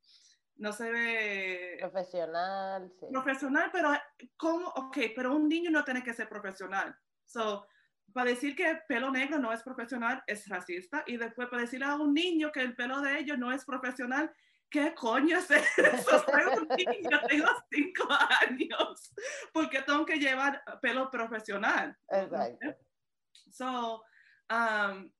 no 0.55 0.71
se 0.71 0.91
ve 0.91 1.77
profesional. 1.79 2.91
Sí. 2.99 3.07
Profesional, 3.11 3.69
pero 3.71 3.91
¿cómo? 4.37 4.67
Ok, 4.75 4.97
pero 5.15 5.35
un 5.35 5.47
niño 5.47 5.69
no 5.69 5.83
tiene 5.83 6.03
que 6.03 6.13
ser 6.13 6.27
profesional. 6.27 6.95
So, 7.25 7.65
para 8.13 8.29
decir 8.29 8.55
que 8.55 8.69
el 8.69 8.81
pelo 8.87 9.11
negro 9.11 9.39
no 9.39 9.51
es 9.51 9.63
profesional 9.63 10.23
es 10.27 10.47
racista 10.47 11.03
y 11.07 11.17
después 11.17 11.47
para 11.49 11.63
decirle 11.63 11.85
a 11.85 11.95
un 11.95 12.13
niño 12.13 12.51
que 12.51 12.61
el 12.61 12.75
pelo 12.75 13.01
de 13.01 13.19
ellos 13.19 13.37
no 13.37 13.51
es 13.51 13.65
profesional 13.65 14.31
¿qué 14.73 14.93
coño 14.95 15.37
es 15.37 15.51
eso? 15.51 15.65
Soy 16.25 16.43
un 16.57 16.67
niño, 16.67 17.21
tengo 17.29 17.47
cinco 17.69 18.07
años, 18.41 19.13
porque 19.53 19.83
tengo 19.83 20.03
que 20.03 20.17
llevar 20.17 20.63
pelo 20.81 21.11
profesional. 21.11 21.95
Exacto. 22.09 22.75
So, 23.51 24.03
um, 24.49 25.11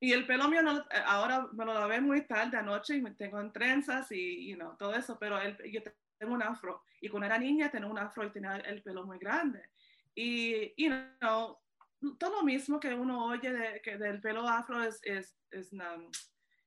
y 0.00 0.12
el 0.12 0.26
pelo 0.26 0.48
mío 0.48 0.62
no, 0.62 0.84
ahora 1.06 1.46
me 1.52 1.64
lo 1.64 1.72
lavé 1.72 2.00
muy 2.00 2.26
tarde 2.26 2.56
anoche 2.56 2.96
y 2.96 3.00
me 3.00 3.12
tengo 3.12 3.40
en 3.40 3.52
trenzas 3.52 4.10
y 4.10 4.48
you 4.48 4.56
know, 4.56 4.76
todo 4.76 4.92
eso, 4.94 5.16
pero 5.16 5.38
el, 5.40 5.56
yo 5.70 5.80
tengo 6.18 6.34
un 6.34 6.42
afro. 6.42 6.82
Y 7.00 7.08
cuando 7.08 7.26
era 7.26 7.38
niña 7.38 7.70
tenía 7.70 7.88
un 7.88 7.98
afro 7.98 8.24
y 8.24 8.30
tenía 8.30 8.56
el 8.56 8.82
pelo 8.82 9.04
muy 9.04 9.18
grande. 9.18 9.70
Y, 10.14 10.74
you 10.76 10.90
know, 11.20 11.58
todo 12.18 12.36
lo 12.36 12.42
mismo 12.42 12.80
que 12.80 12.94
uno 12.94 13.26
oye 13.26 13.52
de, 13.52 13.80
que 13.82 13.96
del 13.98 14.20
pelo 14.20 14.46
afro 14.46 14.82
es, 14.82 15.00
es, 15.02 15.36
es, 15.50 15.72
um, 15.72 16.10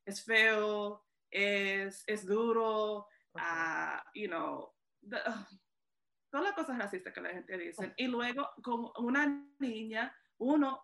es 0.06 0.24
feo, 0.24 1.04
es, 1.32 2.04
es 2.08 2.26
duro, 2.26 3.08
uh, 3.36 4.00
you 4.14 4.28
know, 4.28 4.74
the, 5.08 5.18
uh, 5.18 5.44
todas 6.32 6.46
las 6.46 6.54
cosas 6.54 6.78
racistas 6.78 7.14
que 7.14 7.22
la 7.22 7.30
gente 7.30 7.58
dice. 7.58 7.94
Y 7.98 8.08
luego, 8.08 8.50
como 8.64 8.92
una 8.98 9.46
niña, 9.60 10.16
uno, 10.38 10.82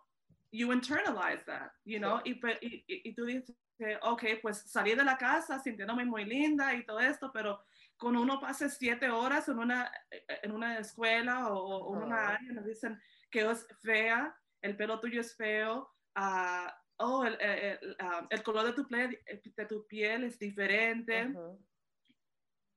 you 0.52 0.72
internalize 0.72 1.44
that, 1.44 1.70
you 1.84 1.98
know, 1.98 2.20
sí. 2.24 2.38
y, 2.60 2.84
y, 2.86 3.08
y, 3.08 3.14
tú 3.14 3.24
dices, 3.24 3.56
ok, 4.02 4.24
pues 4.42 4.58
salí 4.58 4.94
de 4.94 5.04
la 5.04 5.16
casa 5.16 5.58
sintiéndome 5.58 6.04
muy 6.04 6.24
linda 6.24 6.74
y 6.74 6.84
todo 6.84 7.00
esto, 7.00 7.30
pero 7.32 7.62
cuando 7.98 8.22
uno 8.22 8.40
pasa 8.40 8.68
siete 8.68 9.10
horas 9.10 9.48
en 9.48 9.58
una, 9.58 9.90
en 10.10 10.52
una 10.52 10.78
escuela 10.78 11.48
o, 11.48 11.90
una 11.90 12.28
área, 12.30 12.52
nos 12.52 12.64
dicen 12.64 13.00
que 13.30 13.48
es 13.50 13.66
fea, 13.82 14.34
el 14.62 14.76
pelo 14.76 14.98
tuyo 15.00 15.20
es 15.20 15.36
feo, 15.36 15.94
uh, 16.16 16.70
oh, 16.96 17.24
el, 17.24 17.38
el, 17.40 17.78
el, 17.82 17.96
um, 18.00 18.26
el 18.30 18.42
color 18.42 18.66
de 18.66 18.72
tu, 18.72 18.86
piel, 18.86 19.18
de 19.26 19.66
tu, 19.66 19.86
piel, 19.86 20.24
es 20.24 20.38
diferente. 20.38 21.26
Uh 21.26 21.34
-huh. 21.34 21.58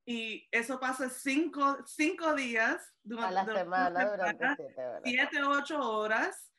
Y 0.05 0.47
eso 0.51 0.79
pasa 0.79 1.09
cinco, 1.09 1.77
cinco 1.85 2.35
días 2.35 2.93
durante, 3.01 3.39
a 3.39 3.43
la 3.43 3.55
semana, 3.55 4.05
durante 4.05 4.55
siete 4.55 4.85
horas. 4.85 5.01
Siete, 5.05 5.43
ocho 5.43 5.79
horas. 5.79 6.51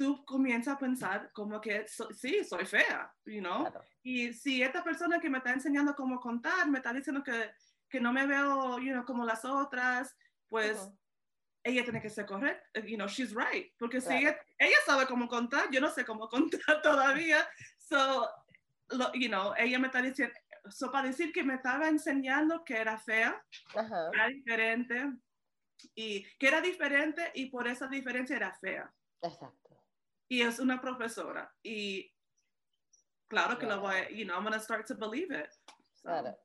Tú 0.00 0.24
comienzas 0.24 0.76
a 0.76 0.78
pensar 0.78 1.30
como 1.32 1.60
que 1.60 1.86
so, 1.86 2.08
sí, 2.14 2.42
soy 2.42 2.64
fea, 2.64 3.12
you 3.26 3.40
know? 3.40 3.64
Claro. 3.64 3.84
Y 4.02 4.32
si 4.32 4.62
esta 4.62 4.82
persona 4.82 5.20
que 5.20 5.28
me 5.28 5.36
está 5.38 5.52
enseñando 5.52 5.94
cómo 5.94 6.18
contar 6.18 6.66
me 6.70 6.78
está 6.78 6.90
diciendo 6.90 7.22
que, 7.22 7.50
que 7.86 8.00
no 8.00 8.10
me 8.10 8.26
veo, 8.26 8.78
you 8.78 8.92
know, 8.92 9.04
como 9.04 9.26
las 9.26 9.44
otras, 9.44 10.16
pues 10.48 10.78
uh 10.78 10.86
-huh 10.86 10.96
ella 11.62 11.84
tiene 11.84 12.00
que 12.00 12.08
ser 12.08 12.24
correcta, 12.24 12.80
you 12.86 12.96
know, 12.96 13.06
she's 13.06 13.34
right, 13.34 13.70
porque 13.78 13.98
claro. 13.98 14.18
si 14.18 14.24
ella, 14.24 14.38
ella, 14.58 14.76
sabe 14.86 15.06
cómo 15.06 15.28
contar, 15.28 15.70
yo 15.70 15.78
no 15.78 15.90
sé 15.90 16.06
cómo 16.06 16.26
contar 16.30 16.80
todavía, 16.80 17.46
so, 17.76 18.26
lo, 18.88 19.12
you 19.12 19.28
know, 19.28 19.52
ella 19.58 19.78
me 19.78 19.88
está 19.88 20.00
diciendo, 20.00 20.34
so 20.70 20.90
para 20.90 21.08
decir 21.08 21.32
que 21.32 21.42
me 21.42 21.56
estaba 21.56 21.86
enseñando 21.88 22.64
que 22.64 22.78
era 22.78 22.96
fea, 22.96 23.38
uh 23.74 23.78
-huh. 23.78 24.14
era 24.14 24.28
diferente, 24.28 25.12
y 25.94 26.24
que 26.38 26.48
era 26.48 26.62
diferente 26.62 27.30
y 27.34 27.50
por 27.50 27.66
esa 27.66 27.86
diferencia 27.88 28.36
era 28.36 28.52
fea. 28.54 28.90
Exacto. 29.22 29.59
Y 30.30 30.42
es 30.42 30.60
una 30.60 30.80
profesora, 30.80 31.52
y 31.62 32.14
claro 33.28 33.58
que 33.58 33.66
lo 33.66 33.80
voy, 33.80 33.96
you 34.14 34.24
know, 34.24 34.36
I'm 34.36 34.44
going 34.44 34.54
to 34.54 34.60
start 34.60 34.86
to 34.86 34.94
believe 34.94 35.30
it. 35.32 35.50
So, 35.94 36.08
claro. 36.08 36.36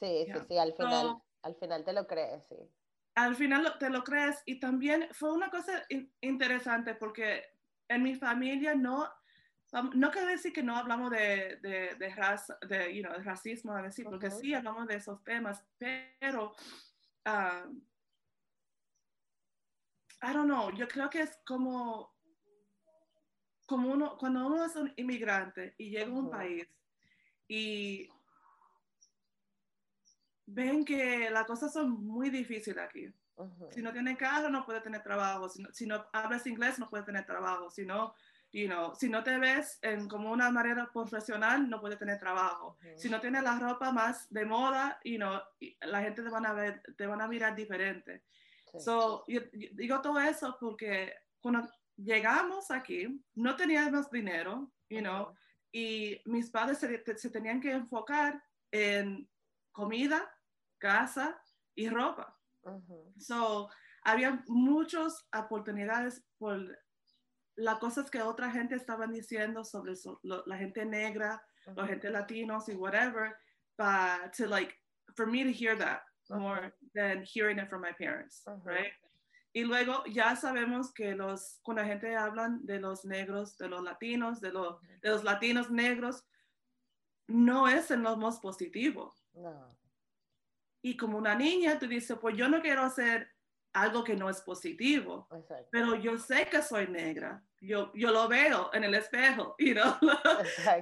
Sí, 0.00 0.24
yeah. 0.26 0.40
sí, 0.40 0.46
sí, 0.48 0.58
al 0.58 0.72
final, 0.72 1.06
so, 1.06 1.24
al 1.42 1.54
final 1.54 1.84
te 1.84 1.92
lo 1.92 2.06
crees, 2.06 2.46
sí 2.48 2.56
al 3.14 3.36
final 3.36 3.76
te 3.78 3.90
lo 3.90 4.02
crees 4.02 4.42
y 4.44 4.58
también 4.58 5.08
fue 5.12 5.32
una 5.32 5.50
cosa 5.50 5.84
interesante 6.20 6.94
porque 6.94 7.44
en 7.88 8.02
mi 8.02 8.14
familia 8.14 8.74
no, 8.74 9.08
no 9.94 10.10
quiero 10.10 10.28
decir 10.28 10.52
que 10.52 10.62
no 10.62 10.76
hablamos 10.76 11.10
de, 11.10 11.58
de, 11.62 11.94
de, 11.94 12.14
raza, 12.14 12.58
de, 12.68 12.94
you 12.94 13.02
know, 13.02 13.12
racismo, 13.22 13.72
a 13.72 13.82
decir, 13.82 14.04
porque 14.04 14.30
sí 14.30 14.54
hablamos 14.54 14.86
de 14.88 14.96
esos 14.96 15.22
temas, 15.22 15.64
pero 15.78 16.54
um, 17.26 17.80
I 20.22 20.32
don't 20.32 20.46
know, 20.46 20.72
yo 20.72 20.88
creo 20.88 21.08
que 21.08 21.20
es 21.20 21.38
como, 21.46 22.13
como 23.74 23.90
uno, 23.90 24.16
cuando 24.16 24.46
uno 24.46 24.64
es 24.64 24.76
un 24.76 24.92
inmigrante 24.94 25.74
y 25.78 25.90
llega 25.90 26.06
a 26.06 26.14
un 26.14 26.30
país 26.30 26.64
y 27.48 28.08
ven 30.46 30.84
que 30.84 31.28
las 31.28 31.44
cosas 31.44 31.72
son 31.72 31.90
muy 31.90 32.30
difíciles 32.30 32.78
aquí. 32.78 33.12
Uh 33.34 33.46
-huh. 33.46 33.72
Si 33.72 33.82
no 33.82 33.92
tiene 33.92 34.16
carro, 34.16 34.48
no 34.48 34.64
puede 34.64 34.80
tener 34.80 35.02
trabajo. 35.02 35.48
Si 35.48 35.60
no, 35.60 35.72
si 35.72 35.86
no, 35.86 36.06
hablas 36.12 36.46
inglés, 36.46 36.78
no 36.78 36.88
puede 36.88 37.02
tener 37.02 37.26
trabajo. 37.26 37.68
Si 37.68 37.84
no, 37.84 38.14
you 38.52 38.68
know, 38.68 38.94
si 38.94 39.08
no 39.08 39.24
te 39.24 39.38
ves 39.38 39.80
en 39.82 40.06
como 40.06 40.30
una 40.30 40.52
manera 40.52 40.88
profesional, 40.92 41.68
no 41.68 41.80
puedes 41.80 41.98
tener 41.98 42.20
trabajo. 42.20 42.78
Si 42.94 43.10
no 43.10 43.20
tienes 43.20 43.42
la 43.42 43.58
ropa 43.58 43.90
más 43.90 44.32
de 44.32 44.44
moda, 44.44 45.00
you 45.02 45.16
know, 45.16 45.40
la 45.80 46.00
gente 46.00 46.22
te 46.22 46.30
van 46.30 46.46
a 46.46 46.52
ver, 46.52 46.80
te 46.96 47.08
van 47.08 47.20
a 47.20 47.26
mirar 47.26 47.56
diferente. 47.56 48.22
So, 48.78 49.24
yo, 49.26 49.40
digo 49.72 50.00
todo 50.00 50.20
eso 50.20 50.56
porque 50.60 51.12
cuando 51.40 51.68
llegamos 51.96 52.70
aquí, 52.70 53.20
no 53.34 53.56
teníamos 53.56 54.10
dinero, 54.10 54.70
you 54.88 55.00
know, 55.00 55.34
y 55.72 56.20
mis 56.24 56.50
padres 56.50 56.78
se, 56.78 57.02
se, 57.16 57.30
tenían 57.30 57.60
que 57.60 57.72
enfocar 57.72 58.40
en 58.70 59.28
comida, 59.72 60.30
casa 60.78 61.36
y 61.74 61.88
ropa. 61.88 62.38
So, 63.18 63.68
había 64.04 64.42
muchas 64.46 65.26
oportunidades 65.36 66.22
por 66.38 66.60
las 67.56 67.78
cosas 67.78 68.10
que 68.10 68.22
otra 68.22 68.50
gente 68.50 68.76
estaban 68.76 69.12
diciendo 69.12 69.64
sobre 69.64 69.94
la 70.22 70.56
gente 70.56 70.84
negra, 70.84 71.42
la 71.74 71.86
gente 71.86 72.10
latinos 72.10 72.68
y 72.68 72.74
whatever, 72.74 73.36
but 73.76 74.32
to 74.36 74.46
like, 74.46 74.74
for 75.16 75.26
me 75.26 75.44
to 75.44 75.52
hear 75.52 75.76
that 75.76 76.02
more 76.30 76.72
than 76.94 77.22
hearing 77.24 77.58
it 77.58 77.68
from 77.68 77.82
my 77.82 77.92
parents, 77.92 78.42
right? 78.64 78.92
Y 79.56 79.62
luego 79.62 80.02
ya 80.06 80.34
sabemos 80.34 80.92
que 80.92 81.14
los, 81.14 81.60
cuando 81.62 81.82
la 81.82 81.88
gente 81.88 82.16
hablan 82.16 82.66
de 82.66 82.80
los 82.80 83.04
negros, 83.04 83.56
de 83.56 83.68
los 83.68 83.84
latinos, 83.84 84.40
de 84.40 84.50
los, 84.50 84.80
de 85.00 85.10
los 85.10 85.22
latinos 85.22 85.70
negros, 85.70 86.24
no 87.28 87.68
es 87.68 87.88
en 87.92 88.02
lo 88.02 88.16
más 88.16 88.40
positivo. 88.40 89.14
No. 89.32 89.78
Y 90.82 90.96
como 90.96 91.18
una 91.18 91.36
niña, 91.36 91.78
tú 91.78 91.86
dices, 91.86 92.18
pues 92.20 92.36
yo 92.36 92.48
no 92.48 92.60
quiero 92.60 92.82
hacer 92.82 93.30
algo 93.74 94.02
que 94.02 94.16
no 94.16 94.28
es 94.28 94.40
positivo. 94.40 95.28
Pero 95.70 95.94
yo 95.94 96.18
sé 96.18 96.48
que 96.50 96.60
soy 96.60 96.88
negra. 96.88 97.40
Yo, 97.60 97.92
yo 97.94 98.10
lo 98.10 98.26
veo 98.26 98.70
en 98.74 98.82
el 98.82 98.94
espejo, 98.94 99.54
you 99.60 99.74
know? 99.74 99.94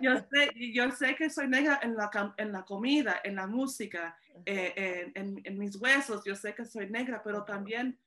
yo, 0.00 0.16
sé, 0.30 0.50
yo 0.72 0.90
sé 0.90 1.14
que 1.14 1.28
soy 1.28 1.46
negra 1.46 1.78
en 1.82 1.94
la, 1.94 2.10
en 2.38 2.52
la 2.52 2.64
comida, 2.64 3.20
en 3.22 3.36
la 3.36 3.46
música, 3.46 4.16
eh, 4.46 5.12
en, 5.14 5.42
en, 5.44 5.58
mis 5.58 5.76
huesos. 5.76 6.24
Yo 6.24 6.34
sé 6.34 6.54
que 6.54 6.64
soy 6.64 6.88
negra, 6.88 7.22
pero 7.22 7.44
también 7.44 7.98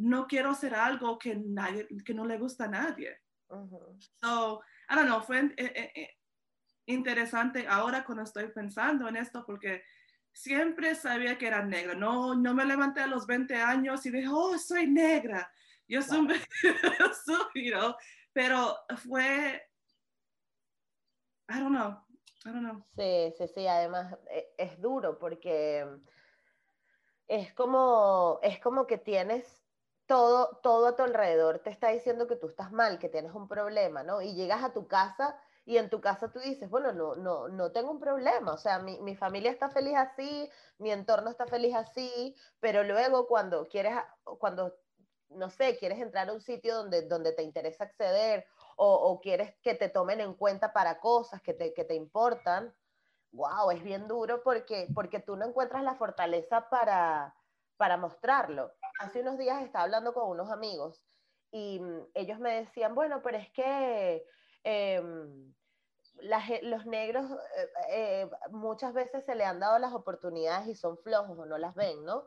no 0.00 0.26
quiero 0.26 0.50
hacer 0.50 0.74
algo 0.74 1.18
que, 1.18 1.36
nadie, 1.36 1.86
que 2.04 2.14
no 2.14 2.24
le 2.24 2.38
gusta 2.38 2.64
a 2.64 2.68
nadie. 2.68 3.20
So, 4.22 4.62
I 4.88 4.94
don't 4.94 5.06
know, 5.06 5.20
fue 5.20 5.52
eh, 5.56 5.92
eh, 5.94 6.16
interesante 6.86 7.66
ahora 7.68 8.04
cuando 8.04 8.22
estoy 8.22 8.48
pensando 8.48 9.08
en 9.08 9.16
esto 9.16 9.44
porque 9.44 9.82
siempre 10.32 10.94
sabía 10.94 11.36
que 11.36 11.48
era 11.48 11.62
negra. 11.64 11.94
No, 11.94 12.34
no 12.34 12.54
me 12.54 12.64
levanté 12.64 13.00
a 13.00 13.06
los 13.06 13.26
20 13.26 13.54
años 13.56 14.04
y 14.06 14.10
dije, 14.10 14.28
oh, 14.30 14.56
soy 14.58 14.86
negra. 14.86 15.52
Yo 15.86 16.02
soy, 16.02 16.28
you 17.54 17.72
know, 17.72 17.96
pero 18.32 18.76
fue, 18.96 19.60
I 21.48 21.58
don't 21.58 21.74
know, 21.74 22.00
I 22.44 22.52
don't 22.52 22.62
know. 22.62 22.86
Sí, 22.96 23.34
sí, 23.36 23.48
sí, 23.52 23.66
además 23.66 24.16
e, 24.30 24.54
es, 24.56 24.80
duro 24.80 25.18
porque 25.18 25.84
es 27.26 27.52
como, 27.54 28.38
es 28.42 28.60
como 28.60 28.86
que 28.86 28.98
tienes 28.98 29.59
todo, 30.10 30.58
todo 30.60 30.88
a 30.88 30.96
tu 30.96 31.04
alrededor 31.04 31.60
te 31.60 31.70
está 31.70 31.90
diciendo 31.90 32.26
que 32.26 32.34
tú 32.34 32.48
estás 32.48 32.72
mal, 32.72 32.98
que 32.98 33.08
tienes 33.08 33.32
un 33.32 33.46
problema, 33.46 34.02
¿no? 34.02 34.20
Y 34.20 34.34
llegas 34.34 34.64
a 34.64 34.72
tu 34.72 34.88
casa 34.88 35.38
y 35.64 35.78
en 35.78 35.88
tu 35.88 36.00
casa 36.00 36.32
tú 36.32 36.40
dices, 36.40 36.68
bueno, 36.68 36.92
no, 36.92 37.14
no, 37.14 37.46
no 37.46 37.70
tengo 37.70 37.92
un 37.92 38.00
problema, 38.00 38.52
o 38.52 38.56
sea, 38.56 38.80
mi, 38.80 38.98
mi, 39.02 39.14
familia 39.14 39.52
está 39.52 39.70
feliz 39.70 39.94
así, 39.96 40.50
mi 40.78 40.90
entorno 40.90 41.30
está 41.30 41.46
feliz 41.46 41.76
así, 41.76 42.34
pero 42.58 42.82
luego 42.82 43.28
cuando 43.28 43.68
quieres, 43.68 43.94
cuando, 44.40 44.74
no 45.28 45.48
sé, 45.48 45.78
quieres 45.78 46.00
entrar 46.00 46.28
a 46.28 46.32
un 46.32 46.40
sitio 46.40 46.74
donde, 46.74 47.02
donde 47.02 47.30
te 47.30 47.44
interesa 47.44 47.84
acceder 47.84 48.46
o, 48.76 48.92
o 48.92 49.20
quieres 49.20 49.54
que 49.62 49.76
te 49.76 49.90
tomen 49.90 50.20
en 50.20 50.34
cuenta 50.34 50.72
para 50.72 50.98
cosas 50.98 51.40
que 51.40 51.54
te, 51.54 51.72
que 51.72 51.84
te 51.84 51.94
importan, 51.94 52.74
wow, 53.30 53.70
es 53.70 53.84
bien 53.84 54.08
duro 54.08 54.42
porque, 54.42 54.88
porque 54.92 55.20
tú 55.20 55.36
no 55.36 55.46
encuentras 55.46 55.84
la 55.84 55.94
fortaleza 55.94 56.68
para, 56.68 57.32
para 57.76 57.96
mostrarlo. 57.96 58.72
Hace 59.00 59.22
unos 59.22 59.38
días 59.38 59.62
estaba 59.62 59.84
hablando 59.84 60.12
con 60.12 60.28
unos 60.28 60.50
amigos 60.50 61.02
y 61.50 61.80
mm, 61.80 62.08
ellos 62.12 62.38
me 62.38 62.60
decían, 62.60 62.94
bueno, 62.94 63.22
pero 63.22 63.38
es 63.38 63.50
que... 63.50 64.24
Em, 64.62 65.54
los 66.62 66.84
negros 66.84 67.24
eh, 67.56 67.70
eh, 67.88 68.30
muchas 68.50 68.92
veces 68.92 69.24
se 69.24 69.34
le 69.34 69.44
han 69.44 69.58
dado 69.58 69.78
las 69.78 69.94
oportunidades 69.94 70.68
y 70.68 70.74
son 70.74 70.98
flojos 70.98 71.38
o 71.38 71.46
no 71.46 71.56
las 71.56 71.74
ven, 71.74 72.04
¿no? 72.04 72.26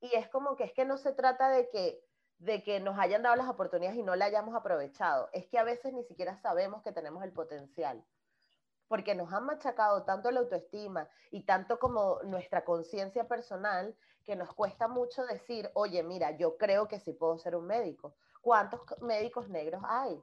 Y 0.00 0.14
es 0.14 0.28
como 0.28 0.54
que 0.54 0.62
es 0.62 0.72
que 0.72 0.84
no 0.84 0.98
se 0.98 1.12
trata 1.12 1.50
de 1.50 1.68
que, 1.68 2.00
de 2.38 2.62
que 2.62 2.78
nos 2.78 2.96
hayan 2.96 3.24
dado 3.24 3.34
las 3.34 3.48
oportunidades 3.48 3.98
y 3.98 4.04
no 4.04 4.14
la 4.14 4.26
hayamos 4.26 4.54
aprovechado, 4.54 5.30
es 5.32 5.48
que 5.48 5.58
a 5.58 5.64
veces 5.64 5.92
ni 5.92 6.04
siquiera 6.04 6.36
sabemos 6.36 6.84
que 6.84 6.92
tenemos 6.92 7.24
el 7.24 7.32
potencial, 7.32 8.04
porque 8.86 9.16
nos 9.16 9.32
han 9.32 9.46
machacado 9.46 10.04
tanto 10.04 10.30
la 10.30 10.38
autoestima 10.38 11.08
y 11.32 11.44
tanto 11.44 11.80
como 11.80 12.22
nuestra 12.22 12.64
conciencia 12.64 13.26
personal 13.26 13.96
que 14.24 14.36
nos 14.36 14.52
cuesta 14.54 14.88
mucho 14.88 15.24
decir, 15.26 15.70
oye, 15.74 16.02
mira, 16.02 16.36
yo 16.36 16.56
creo 16.56 16.88
que 16.88 17.00
sí 17.00 17.12
puedo 17.12 17.38
ser 17.38 17.56
un 17.56 17.66
médico. 17.66 18.14
¿Cuántos 18.40 18.80
médicos 19.00 19.48
negros 19.48 19.82
hay? 19.86 20.22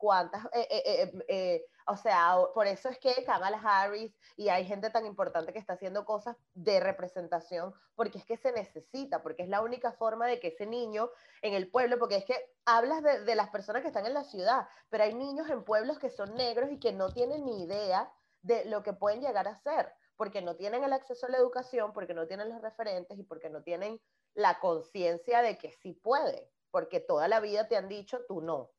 cuántas, 0.00 0.46
eh, 0.46 0.66
eh, 0.70 1.12
eh, 1.28 1.66
o 1.86 1.94
sea, 1.94 2.34
por 2.54 2.66
eso 2.66 2.88
es 2.88 2.98
que 2.98 3.22
Kamala 3.24 3.60
Harris 3.62 4.16
y 4.34 4.48
hay 4.48 4.64
gente 4.64 4.88
tan 4.88 5.04
importante 5.04 5.52
que 5.52 5.58
está 5.58 5.74
haciendo 5.74 6.06
cosas 6.06 6.36
de 6.54 6.80
representación, 6.80 7.74
porque 7.94 8.16
es 8.16 8.24
que 8.24 8.38
se 8.38 8.50
necesita, 8.50 9.22
porque 9.22 9.42
es 9.42 9.50
la 9.50 9.60
única 9.60 9.92
forma 9.92 10.26
de 10.26 10.40
que 10.40 10.48
ese 10.48 10.64
niño 10.64 11.10
en 11.42 11.52
el 11.52 11.70
pueblo, 11.70 11.98
porque 11.98 12.16
es 12.16 12.24
que 12.24 12.34
hablas 12.64 13.02
de, 13.02 13.20
de 13.24 13.34
las 13.34 13.50
personas 13.50 13.82
que 13.82 13.88
están 13.88 14.06
en 14.06 14.14
la 14.14 14.24
ciudad, 14.24 14.66
pero 14.88 15.04
hay 15.04 15.14
niños 15.14 15.50
en 15.50 15.64
pueblos 15.64 15.98
que 15.98 16.08
son 16.08 16.34
negros 16.34 16.72
y 16.72 16.80
que 16.80 16.94
no 16.94 17.12
tienen 17.12 17.44
ni 17.44 17.62
idea 17.62 18.10
de 18.40 18.64
lo 18.64 18.82
que 18.82 18.94
pueden 18.94 19.20
llegar 19.20 19.48
a 19.48 19.56
ser, 19.56 19.92
porque 20.20 20.42
no 20.42 20.54
tienen 20.54 20.84
el 20.84 20.92
acceso 20.92 21.24
a 21.24 21.30
la 21.30 21.38
educación, 21.38 21.94
porque 21.94 22.12
no 22.12 22.26
tienen 22.26 22.50
los 22.50 22.60
referentes 22.60 23.18
y 23.18 23.22
porque 23.22 23.48
no 23.48 23.62
tienen 23.62 23.98
la 24.34 24.60
conciencia 24.60 25.40
de 25.40 25.56
que 25.56 25.72
sí 25.72 25.94
puede, 25.94 26.52
porque 26.70 27.00
toda 27.00 27.26
la 27.26 27.40
vida 27.40 27.68
te 27.68 27.76
han 27.78 27.88
dicho 27.88 28.20
tú 28.28 28.42
no. 28.42 28.70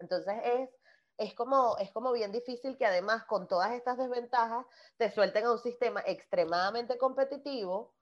Entonces 0.00 0.34
es, 0.44 0.70
es, 1.16 1.34
como, 1.34 1.78
es 1.78 1.90
como 1.92 2.12
bien 2.12 2.30
difícil 2.30 2.76
que 2.76 2.84
además 2.84 3.24
con 3.24 3.48
todas 3.48 3.72
estas 3.72 3.96
desventajas 3.96 4.66
te 4.98 5.10
suelten 5.10 5.46
a 5.46 5.52
un 5.52 5.58
sistema 5.58 6.02
extremadamente 6.04 6.98
competitivo 6.98 7.94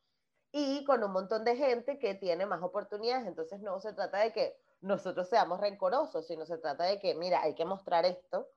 y 0.51 0.85
con 0.85 1.05
un 1.05 1.13
montón 1.13 1.45
de 1.45 1.55
gente 1.55 2.01
que 2.01 2.17
tiene 2.17 2.45
más 2.45 2.61
oportunidades. 2.65 3.29
Entonces 3.29 3.61
no 3.61 3.79
se 3.81 3.93
trata 3.93 4.19
de 4.19 4.33
que 4.33 4.57
nosotros 4.81 5.29
seamos 5.29 5.61
rencorosos, 5.61 6.27
sino 6.27 6.45
se 6.45 6.59
trata 6.59 6.87
de 6.87 6.99
que, 6.99 7.15
mira, 7.15 7.41
hay 7.41 7.55
que 7.55 7.65
mostrar 7.65 8.05
esto, 8.05 8.49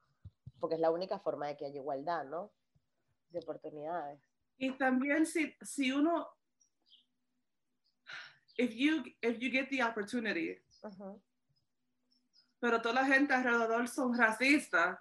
porque 0.60 0.74
es 0.74 0.82
la 0.82 0.90
única 0.90 1.20
forma 1.20 1.46
de 1.46 1.56
que 1.56 1.68
haya 1.68 1.78
igualdad, 1.82 2.24
¿no? 2.24 2.50
De 3.32 3.40
oportunidades. 3.40 4.20
Y 4.58 4.72
también 4.72 5.26
si, 5.26 5.56
si 5.62 5.92
uno, 5.92 6.28
if 8.58 8.76
you, 8.76 9.04
if 9.22 9.40
you 9.40 9.50
get 9.50 9.70
the 9.70 9.84
opportunity, 9.84 10.62
pero 12.60 12.80
toda 12.82 13.02
la 13.02 13.06
gente 13.06 13.34
alrededor 13.34 13.88
son 13.88 14.18
racistas. 14.18 15.00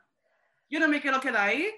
Yo 0.71 0.81
no 0.81 0.89
me 0.89 1.01
quiero 1.01 1.21
quedar 1.21 1.49
ahí. 1.49 1.69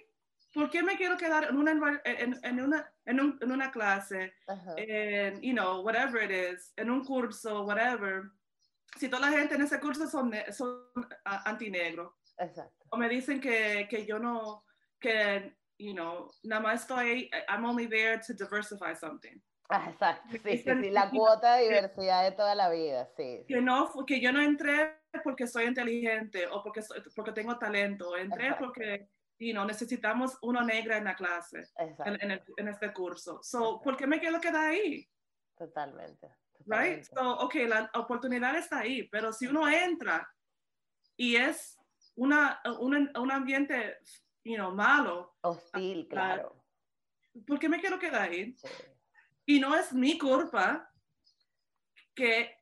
¿Por 0.54 0.70
qué 0.70 0.82
me 0.82 0.96
quiero 0.96 1.16
quedar 1.16 1.44
en 1.44 1.56
una, 1.56 1.72
en, 2.04 2.38
en 2.44 2.60
una, 2.60 2.92
en, 3.06 3.20
un, 3.20 3.38
en 3.40 3.50
una 3.50 3.72
clase, 3.72 4.34
en, 4.76 5.40
you 5.40 5.54
know, 5.54 5.80
whatever 5.80 6.22
it 6.22 6.30
is, 6.30 6.72
en 6.76 6.90
un 6.90 7.04
curso, 7.04 7.64
whatever? 7.64 8.30
Si 8.98 9.08
toda 9.08 9.30
la 9.30 9.38
gente 9.38 9.54
en 9.54 9.62
ese 9.62 9.80
curso 9.80 10.06
son, 10.06 10.30
son 10.52 10.84
antinegro. 11.24 12.18
Exacto. 12.38 12.84
O 12.90 12.98
me 12.98 13.08
dicen 13.08 13.40
que, 13.40 13.88
que 13.88 14.04
yo 14.04 14.18
no, 14.18 14.66
que, 15.00 15.56
you 15.82 15.94
know, 15.94 16.30
nada 16.44 16.62
más 16.62 16.82
estoy, 16.82 17.28
I'm 17.48 17.64
only 17.64 17.86
there 17.86 18.20
to 18.26 18.32
diversify 18.32 18.94
something. 18.94 19.40
Ah, 19.68 19.88
exacto, 19.90 20.28
sí, 20.30 20.58
sí, 20.58 20.58
sí, 20.58 20.90
la 20.90 21.08
cuota 21.08 21.56
de 21.56 21.64
diversidad 21.64 22.24
de 22.24 22.32
toda 22.32 22.54
la 22.54 22.68
vida, 22.68 23.08
sí. 23.16 23.44
Que, 23.48 23.60
no, 23.60 23.90
que 24.06 24.20
yo 24.20 24.30
no 24.30 24.40
entré 24.42 24.98
porque 25.24 25.46
soy 25.46 25.64
inteligente 25.64 26.46
o 26.46 26.62
porque, 26.62 26.82
porque 27.16 27.32
tengo 27.32 27.58
talento, 27.58 28.16
entré 28.16 28.54
porque 28.58 29.08
you 29.38 29.52
know, 29.52 29.64
necesitamos 29.64 30.36
una 30.42 30.62
negra 30.62 30.98
en 30.98 31.04
la 31.04 31.16
clase, 31.16 31.68
en, 31.78 32.30
en, 32.30 32.42
en, 32.56 32.68
este 32.68 32.92
curso. 32.92 33.40
So, 33.42 33.80
¿Por 33.80 33.96
qué 33.96 34.06
me 34.06 34.20
quiero 34.20 34.40
quedar 34.40 34.70
ahí? 34.70 35.08
Totalmente. 35.56 36.28
Right? 36.66 37.02
So, 37.04 37.38
ok, 37.38 37.54
la 37.66 37.90
oportunidad 37.94 38.56
está 38.56 38.80
ahí, 38.80 39.08
pero 39.08 39.32
si 39.32 39.46
uno 39.46 39.68
entra 39.68 40.28
y 41.16 41.36
es 41.36 41.78
una, 42.14 42.60
un 42.78 43.30
ambiente 43.32 43.96
you 44.44 44.57
know, 44.57 44.72
malo, 44.74 45.37
hostil, 45.42 46.09
claro. 46.09 46.57
¿Por 47.46 47.59
qué 47.59 47.68
me 47.68 47.81
quiero 47.81 47.98
quedar 47.98 48.22
ahí? 48.22 48.57
Y 49.46 49.61
no 49.61 49.74
es 49.74 49.92
mi 49.92 50.18
culpa 50.18 50.90
que 52.14 52.57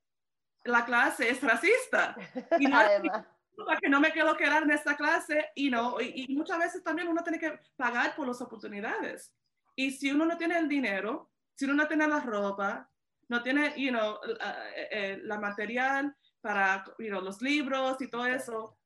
la 0.64 0.84
clase 0.84 1.30
es 1.30 1.42
racista. 1.42 2.16
Y 2.58 2.66
no 2.66 2.80
es 2.80 3.02
mi 3.02 3.08
culpa 3.08 3.76
que 3.80 3.88
no 3.88 4.00
me 4.00 4.12
quiero 4.12 4.36
quedar 4.36 4.62
en 4.62 4.70
esta 4.70 4.96
clase 4.96 5.50
y, 5.54 5.70
no, 5.70 6.00
y, 6.00 6.26
muchas 6.34 6.58
veces 6.58 6.82
también 6.82 7.08
uno 7.08 7.22
tiene 7.22 7.38
que 7.38 7.58
pagar 7.76 8.14
por 8.14 8.28
las 8.28 8.40
oportunidades. 8.40 9.32
Y 9.74 9.90
si 9.92 10.10
uno 10.10 10.24
no 10.24 10.36
tiene 10.36 10.58
el 10.58 10.68
dinero, 10.68 11.30
si 11.54 11.64
uno 11.64 11.74
no 11.74 11.88
tiene 11.88 12.06
la 12.06 12.20
ropa, 12.20 12.88
no 13.28 13.42
tiene 13.42 13.74
you 13.76 13.90
know, 13.90 14.18
la, 14.24 14.70
eh, 14.76 15.22
eh, 15.22 15.38
material 15.38 16.14
para 16.40 16.84
you 16.98 17.08
know, 17.08 17.20
los 17.20 17.40
libros 17.42 18.00
y 18.00 18.08
todo 18.08 18.26
eso, 18.26 18.79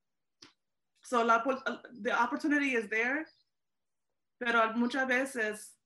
so 1.05 1.23
la, 1.23 1.43
the 2.03 2.13
opportunity 2.13 2.75
is 2.75 2.89
there, 2.89 3.27
pero 4.39 4.73
muchas 4.75 5.07
veces, 5.07 5.77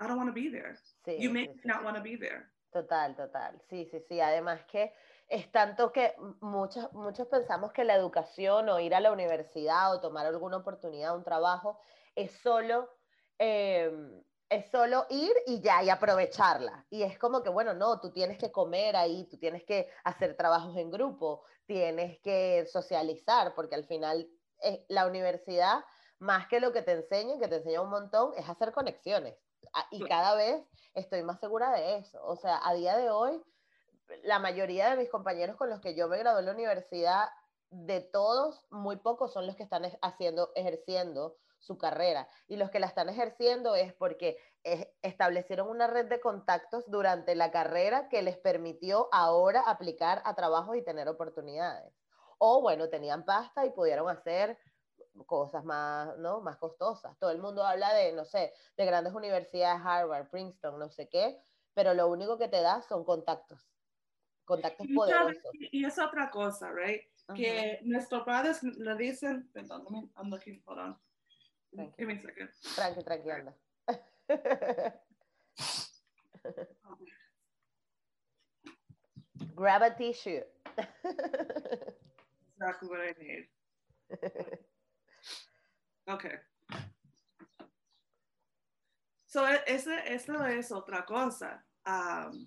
I 0.00 0.06
don't 0.06 0.16
want 0.16 0.28
to 0.28 0.34
be 0.34 0.48
there. 0.48 0.76
Sí, 1.06 1.18
you 1.20 1.30
may 1.30 1.46
sí, 1.46 1.64
not 1.64 1.84
want 1.84 1.96
to 1.96 2.02
be 2.02 2.16
there. 2.16 2.50
Total, 2.72 3.14
total. 3.14 3.62
Sí, 3.70 3.86
sí, 3.90 4.00
sí. 4.08 4.20
Además 4.20 4.64
que 4.64 4.92
es 5.28 5.50
tanto 5.52 5.92
que 5.92 6.14
muchos, 6.40 6.92
muchos 6.92 7.28
pensamos 7.28 7.72
que 7.72 7.84
la 7.84 7.94
educación 7.94 8.68
o 8.68 8.80
ir 8.80 8.94
a 8.94 9.00
la 9.00 9.12
universidad 9.12 9.94
o 9.94 10.00
tomar 10.00 10.26
alguna 10.26 10.56
oportunidad, 10.56 11.14
un 11.14 11.22
trabajo, 11.22 11.78
es 12.16 12.32
solo, 12.42 12.90
em, 13.38 14.20
es 14.48 14.70
solo 14.70 15.06
ir 15.10 15.32
y 15.46 15.60
ya, 15.60 15.84
y 15.84 15.90
aprovecharla. 15.90 16.84
Y 16.90 17.02
es 17.02 17.18
como 17.18 17.42
que, 17.42 17.50
bueno, 17.50 17.74
no, 17.74 18.00
tú 18.00 18.12
tienes 18.12 18.38
que 18.38 18.50
comer 18.50 18.96
ahí, 18.96 19.28
tú 19.30 19.38
tienes 19.38 19.62
que 19.64 19.88
hacer 20.02 20.36
trabajos 20.36 20.76
en 20.76 20.90
grupo, 20.90 21.44
tienes 21.66 22.18
que 22.20 22.66
socializar, 22.66 23.54
porque 23.54 23.76
al 23.76 23.84
final 23.84 24.28
eh, 24.64 24.84
la 24.88 25.06
universidad, 25.06 25.84
más 26.18 26.48
que 26.48 26.60
lo 26.60 26.72
que 26.72 26.82
te 26.82 26.92
enseña, 26.92 27.38
que 27.38 27.48
te 27.48 27.56
enseña 27.56 27.82
un 27.82 27.90
montón, 27.90 28.32
es 28.36 28.48
hacer 28.48 28.72
conexiones. 28.72 29.36
Y 29.90 30.04
cada 30.04 30.34
vez 30.34 30.64
estoy 30.94 31.22
más 31.22 31.40
segura 31.40 31.70
de 31.72 31.96
eso. 31.96 32.24
O 32.24 32.36
sea, 32.36 32.60
a 32.64 32.74
día 32.74 32.96
de 32.96 33.10
hoy, 33.10 33.42
la 34.22 34.38
mayoría 34.38 34.90
de 34.90 34.96
mis 34.96 35.10
compañeros 35.10 35.56
con 35.56 35.70
los 35.70 35.80
que 35.80 35.94
yo 35.94 36.08
me 36.08 36.18
gradué 36.18 36.40
en 36.40 36.46
la 36.46 36.52
universidad, 36.52 37.28
de 37.74 38.00
todos, 38.00 38.64
muy 38.70 38.96
pocos 38.96 39.32
son 39.32 39.46
los 39.46 39.56
que 39.56 39.64
están 39.64 39.82
haciendo, 40.00 40.52
ejerciendo 40.54 41.36
su 41.58 41.78
carrera. 41.78 42.28
Y 42.46 42.56
los 42.56 42.70
que 42.70 42.78
la 42.78 42.86
están 42.86 43.08
ejerciendo 43.08 43.74
es 43.74 43.92
porque 43.94 44.38
establecieron 45.02 45.68
una 45.68 45.86
red 45.86 46.06
de 46.06 46.20
contactos 46.20 46.84
durante 46.88 47.34
la 47.34 47.50
carrera 47.50 48.08
que 48.08 48.22
les 48.22 48.36
permitió 48.36 49.08
ahora 49.12 49.62
aplicar 49.62 50.22
a 50.24 50.34
trabajos 50.34 50.76
y 50.76 50.84
tener 50.84 51.08
oportunidades. 51.08 51.92
O 52.38 52.60
bueno, 52.60 52.88
tenían 52.88 53.24
pasta 53.24 53.64
y 53.64 53.70
pudieron 53.70 54.08
hacer 54.08 54.58
cosas 55.26 55.64
más, 55.64 56.16
¿no? 56.18 56.40
más 56.40 56.56
costosas. 56.56 57.16
Todo 57.18 57.30
el 57.30 57.38
mundo 57.38 57.64
habla 57.64 57.92
de, 57.94 58.12
no 58.12 58.24
sé, 58.24 58.52
de 58.76 58.84
grandes 58.84 59.12
universidades, 59.14 59.80
Harvard, 59.84 60.28
Princeton, 60.28 60.78
no 60.78 60.88
sé 60.90 61.08
qué, 61.08 61.40
pero 61.72 61.94
lo 61.94 62.08
único 62.08 62.36
que 62.38 62.48
te 62.48 62.60
da 62.60 62.82
son 62.82 63.04
contactos 63.04 63.60
contactos 64.44 64.86
y 64.88 64.94
poderosos. 64.94 65.42
Y 65.72 65.84
es 65.84 65.98
otra 65.98 66.30
cosa, 66.30 66.70
right? 66.70 67.02
Que 67.34 67.80
nuestros 67.82 68.22
padres 68.24 68.62
le 68.62 68.94
dicen, 68.96 69.48
perdón, 69.52 70.10
I'm 70.16 70.28
looking, 70.30 70.62
hold 70.66 70.78
on. 70.78 70.98
Give 71.96 72.06
me 72.06 72.14
a 72.14 72.22
second. 72.22 72.50
Tranqui, 72.74 73.02
tranqui, 73.02 73.30
anda. 73.30 73.56
Grab 79.56 79.82
a 79.82 79.96
tissue. 79.96 80.44
exactly 82.56 82.88
what 82.88 83.00
I 83.00 83.14
need. 83.20 83.46
Okay. 86.06 86.34
So, 89.26 89.46
e, 89.48 89.58
eso, 89.66 89.90
eso 90.06 90.44
es 90.44 90.70
otra 90.70 91.04
cosa. 91.04 91.64
Um, 91.86 92.46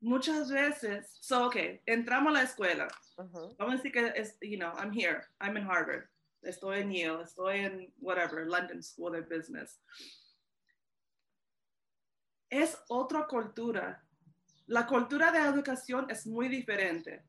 muchas 0.00 0.50
veces, 0.50 1.16
so 1.20 1.46
okay, 1.46 1.80
entramos 1.86 2.30
a 2.30 2.34
la 2.34 2.42
escuela. 2.42 2.88
Uh 3.16 3.24
-huh. 3.24 3.56
Vamos 3.58 3.74
a 3.74 3.76
decir 3.76 3.92
que 3.92 4.12
es, 4.14 4.36
you 4.42 4.58
know, 4.58 4.72
I'm 4.76 4.92
here, 4.92 5.26
I'm 5.40 5.56
in 5.56 5.64
Harvard, 5.64 6.08
estoy 6.42 6.80
en 6.82 6.92
Yale, 6.92 7.22
estoy 7.22 7.60
en 7.60 7.92
whatever, 8.00 8.46
London 8.46 8.82
School 8.82 9.16
of 9.16 9.28
Business. 9.28 9.80
Es 12.50 12.76
otra 12.88 13.26
cultura. 13.26 14.04
La 14.68 14.86
cultura 14.86 15.30
de 15.32 15.38
educación 15.40 16.06
es 16.08 16.26
muy 16.26 16.48
diferente. 16.48 17.24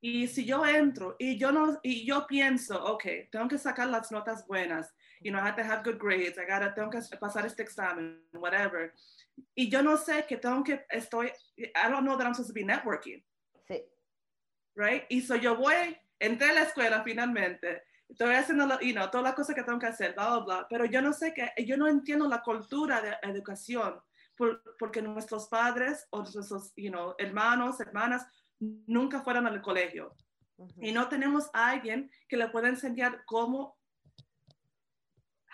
Y 0.00 0.26
si 0.28 0.44
yo 0.44 0.66
entro 0.66 1.16
y 1.18 1.38
yo 1.38 1.50
no 1.50 1.78
y 1.82 2.04
yo 2.04 2.26
pienso, 2.26 2.84
ok, 2.84 3.04
tengo 3.30 3.48
que 3.48 3.56
sacar 3.56 3.88
las 3.88 4.12
notas 4.12 4.46
buenas, 4.46 4.92
you 5.22 5.30
know, 5.30 5.40
I 5.40 5.48
have 5.48 5.56
to 5.56 5.62
have 5.62 5.82
good 5.82 5.98
grades, 5.98 6.36
I 6.36 6.44
gotta, 6.44 6.74
tengo 6.74 6.90
que 6.90 7.00
pasar 7.18 7.46
este 7.46 7.62
examen, 7.62 8.22
whatever 8.34 8.92
y 9.54 9.68
yo 9.68 9.82
no 9.82 9.96
sé 9.96 10.26
que 10.26 10.36
tengo 10.36 10.62
que, 10.62 10.84
estoy, 10.90 11.32
I 11.56 11.90
don't 11.90 12.04
know 12.04 12.16
that 12.16 12.26
I'm 12.26 12.34
supposed 12.34 12.48
to 12.48 12.54
be 12.54 12.64
networking. 12.64 13.22
Sí. 13.66 13.82
Right? 14.76 15.04
Y 15.08 15.20
so 15.20 15.36
yo 15.36 15.56
voy, 15.56 15.96
entré 16.18 16.50
a 16.50 16.54
la 16.54 16.62
escuela 16.62 17.02
finalmente, 17.02 17.82
estoy 18.08 18.34
haciendo, 18.34 18.80
you 18.80 18.92
know, 18.92 19.10
todas 19.10 19.24
las 19.24 19.34
cosas 19.34 19.54
que 19.54 19.62
tengo 19.62 19.78
que 19.78 19.86
hacer, 19.86 20.14
bla, 20.14 20.28
bla, 20.28 20.44
bla, 20.44 20.66
pero 20.68 20.84
yo 20.84 21.00
no 21.00 21.12
sé 21.12 21.32
que, 21.32 21.52
yo 21.64 21.76
no 21.76 21.88
entiendo 21.88 22.28
la 22.28 22.42
cultura 22.42 23.00
de 23.00 23.16
educación, 23.22 24.00
por, 24.36 24.62
porque 24.78 25.02
nuestros 25.02 25.48
padres 25.48 26.06
o 26.10 26.22
nuestros, 26.22 26.72
you 26.76 26.90
know, 26.90 27.14
hermanos, 27.18 27.80
hermanas, 27.80 28.26
nunca 28.86 29.22
fueron 29.22 29.46
al 29.46 29.60
colegio. 29.60 30.14
Y 30.80 30.92
no 30.92 31.08
tenemos 31.08 31.50
a 31.52 31.70
alguien 31.70 32.10
que 32.28 32.36
le 32.36 32.48
pueda 32.48 32.68
enseñar 32.68 33.24
cómo, 33.26 33.76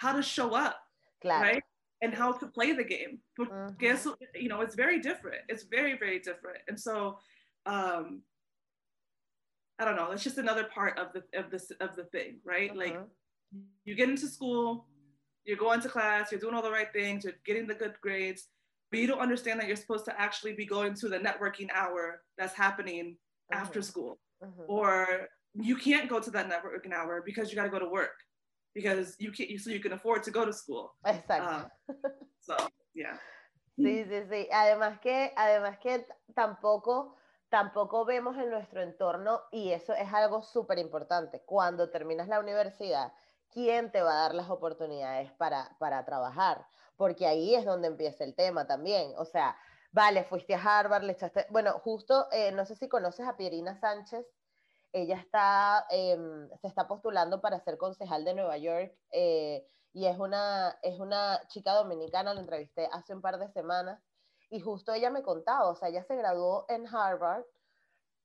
how 0.03 0.13
to 0.13 0.23
show 0.23 0.55
up. 0.55 0.77
Claro. 1.21 1.43
Right? 1.43 1.65
and 2.03 2.15
how 2.15 2.33
to 2.33 2.47
play 2.47 2.73
the 2.73 2.85
game. 2.85 3.19
Porque 3.37 3.51
mm-hmm. 3.51 4.09
you 4.35 4.49
know, 4.49 4.61
it's 4.63 4.75
very 4.75 5.01
different. 5.01 5.43
It's 5.49 5.65
very, 5.65 5.99
very 5.99 6.19
different. 6.19 6.59
And 6.69 6.79
so, 6.79 7.19
um, 7.67 8.23
I 9.79 9.85
don't 9.85 9.97
know. 9.97 10.11
It's 10.13 10.25
just 10.25 10.39
another 10.39 10.65
part 10.65 10.99
of 10.99 11.13
the 11.13 11.23
of 11.39 11.51
this 11.51 11.71
of 11.81 11.97
the 11.97 12.05
thing, 12.05 12.41
right? 12.45 12.75
Like, 12.75 12.95
mm-hmm. 12.95 13.61
you 13.85 13.95
get 13.95 14.11
into 14.11 14.29
school, 14.29 14.87
you're 15.45 15.57
going 15.57 15.81
to 15.81 15.89
class, 15.89 16.31
you're 16.31 16.41
doing 16.41 16.55
all 16.55 16.63
the 16.63 16.71
right 16.71 16.93
things, 16.93 17.25
you're 17.25 17.41
getting 17.47 17.67
the 17.67 17.75
good 17.75 17.95
grades, 18.03 18.49
but 18.91 19.01
you 19.01 19.07
don't 19.07 19.21
understand 19.21 19.61
that 19.61 19.67
you're 19.67 19.77
supposed 19.77 20.05
to 20.05 20.21
actually 20.21 20.55
be 20.55 20.67
going 20.67 20.95
to 20.95 21.09
the 21.09 21.19
networking 21.19 21.69
hour 21.75 22.23
that's 22.37 22.55
happening 22.55 23.17
mm-hmm. 23.17 23.61
after 23.61 23.83
school, 23.83 24.19
or 24.67 25.29
you 25.55 25.77
can't 25.77 26.09
go 26.09 26.21
to 26.21 26.31
that 26.31 26.49
networking 26.49 26.93
hour 26.93 27.23
because 27.25 27.51
you 27.51 27.57
got 27.57 27.65
to 27.65 27.71
go 27.71 27.79
to 27.79 27.89
work 27.89 28.15
because 28.75 29.17
you 29.19 29.33
can't 29.33 29.61
so 29.61 29.71
you 29.71 29.81
can 29.81 29.93
afford 29.93 30.23
to 30.23 30.31
go 30.31 30.45
to 30.45 30.53
school. 30.53 30.95
Exacto. 31.05 31.69
Uh, 31.89 31.93
so, 32.41 32.57
yeah. 32.95 33.19
Sí, 33.79 34.05
sí, 34.05 34.23
sí. 34.29 34.49
Además 34.53 35.01
que, 35.01 35.33
además 35.37 35.79
que 35.79 36.07
tampoco, 36.35 37.17
tampoco 37.49 38.05
vemos 38.05 38.37
en 38.37 38.51
nuestro 38.51 38.83
entorno, 38.83 39.41
y 39.51 39.73
eso 39.73 39.95
es 39.95 40.13
algo 40.13 40.43
súper 40.43 40.79
importante, 40.79 41.43
cuando 41.47 41.91
terminas 41.91 42.29
la 42.29 42.41
universidad, 42.41 43.13
¿quién 43.51 43.91
te 43.91 44.03
va 44.03 44.13
a 44.13 44.23
dar 44.23 44.35
las 44.35 44.51
oportunidades 44.51 45.33
para, 45.33 45.77
para 45.79 46.05
trabajar? 46.05 46.67
Porque 47.01 47.27
ahí 47.27 47.55
es 47.55 47.65
donde 47.65 47.89
empieza 47.89 48.25
el 48.25 48.35
tema 48.35 48.67
también. 48.67 49.15
O 49.17 49.25
sea, 49.25 49.57
vale, 49.91 50.23
fuiste 50.25 50.55
a 50.55 50.63
Harvard, 50.63 51.03
le 51.03 51.13
echaste, 51.13 51.47
bueno, 51.49 51.79
justo, 51.79 52.29
eh, 52.31 52.53
no 52.53 52.67
sé 52.67 52.77
si 52.77 52.91
conoces 52.91 53.27
a 53.27 53.39
Pierina 53.39 53.75
Sánchez, 53.81 54.27
ella 54.93 55.17
está, 55.17 55.87
em, 55.89 56.51
se 56.61 56.67
está 56.67 56.87
postulando 56.87 57.41
para 57.41 57.59
ser 57.61 57.79
concejal 57.79 58.27
de 58.27 58.35
Nueva 58.35 58.59
York 58.59 58.95
eh, 59.13 59.67
y 59.95 60.05
es 60.09 60.19
una, 60.19 60.79
es 60.83 61.01
una 61.01 61.41
chica 61.49 61.73
dominicana, 61.73 62.35
la 62.35 62.41
entrevisté 62.41 62.87
hace 62.93 63.15
un 63.15 63.23
par 63.23 63.39
de 63.39 63.49
semanas 63.49 63.99
y 64.51 64.61
justo 64.61 64.93
ella 64.93 65.09
me 65.09 65.23
contaba, 65.23 65.71
o 65.71 65.77
sea, 65.77 65.89
ella 65.89 66.05
se 66.05 66.17
graduó 66.17 66.67
en 66.69 66.87
Harvard 66.87 67.47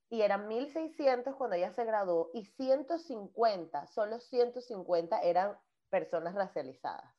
y 0.10 0.22
eran 0.22 0.50
1.600 0.50 1.38
cuando 1.38 1.56
ella 1.56 1.72
se 1.72 1.86
graduó 1.86 2.30
y 2.34 2.44
150, 2.44 3.88
solo 3.88 4.20
150 4.20 5.22
eran 5.22 5.58
personas 5.90 6.36
racializadas. 6.36 7.15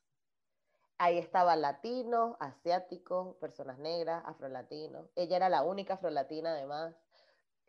Ahí 0.99 1.19
estaban 1.19 1.61
latinos, 1.61 2.37
asiáticos, 2.41 3.37
personas 3.37 3.79
negras, 3.79 4.23
afrolatinos. 4.25 5.11
Ella 5.15 5.37
era 5.37 5.49
la 5.49 5.63
única 5.63 5.95
afrolatina 5.95 6.53
además 6.53 6.95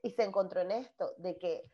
y 0.01 0.11
se 0.11 0.23
encontró 0.23 0.61
en 0.61 0.71
esto, 0.71 1.13
de 1.17 1.37
que 1.37 1.69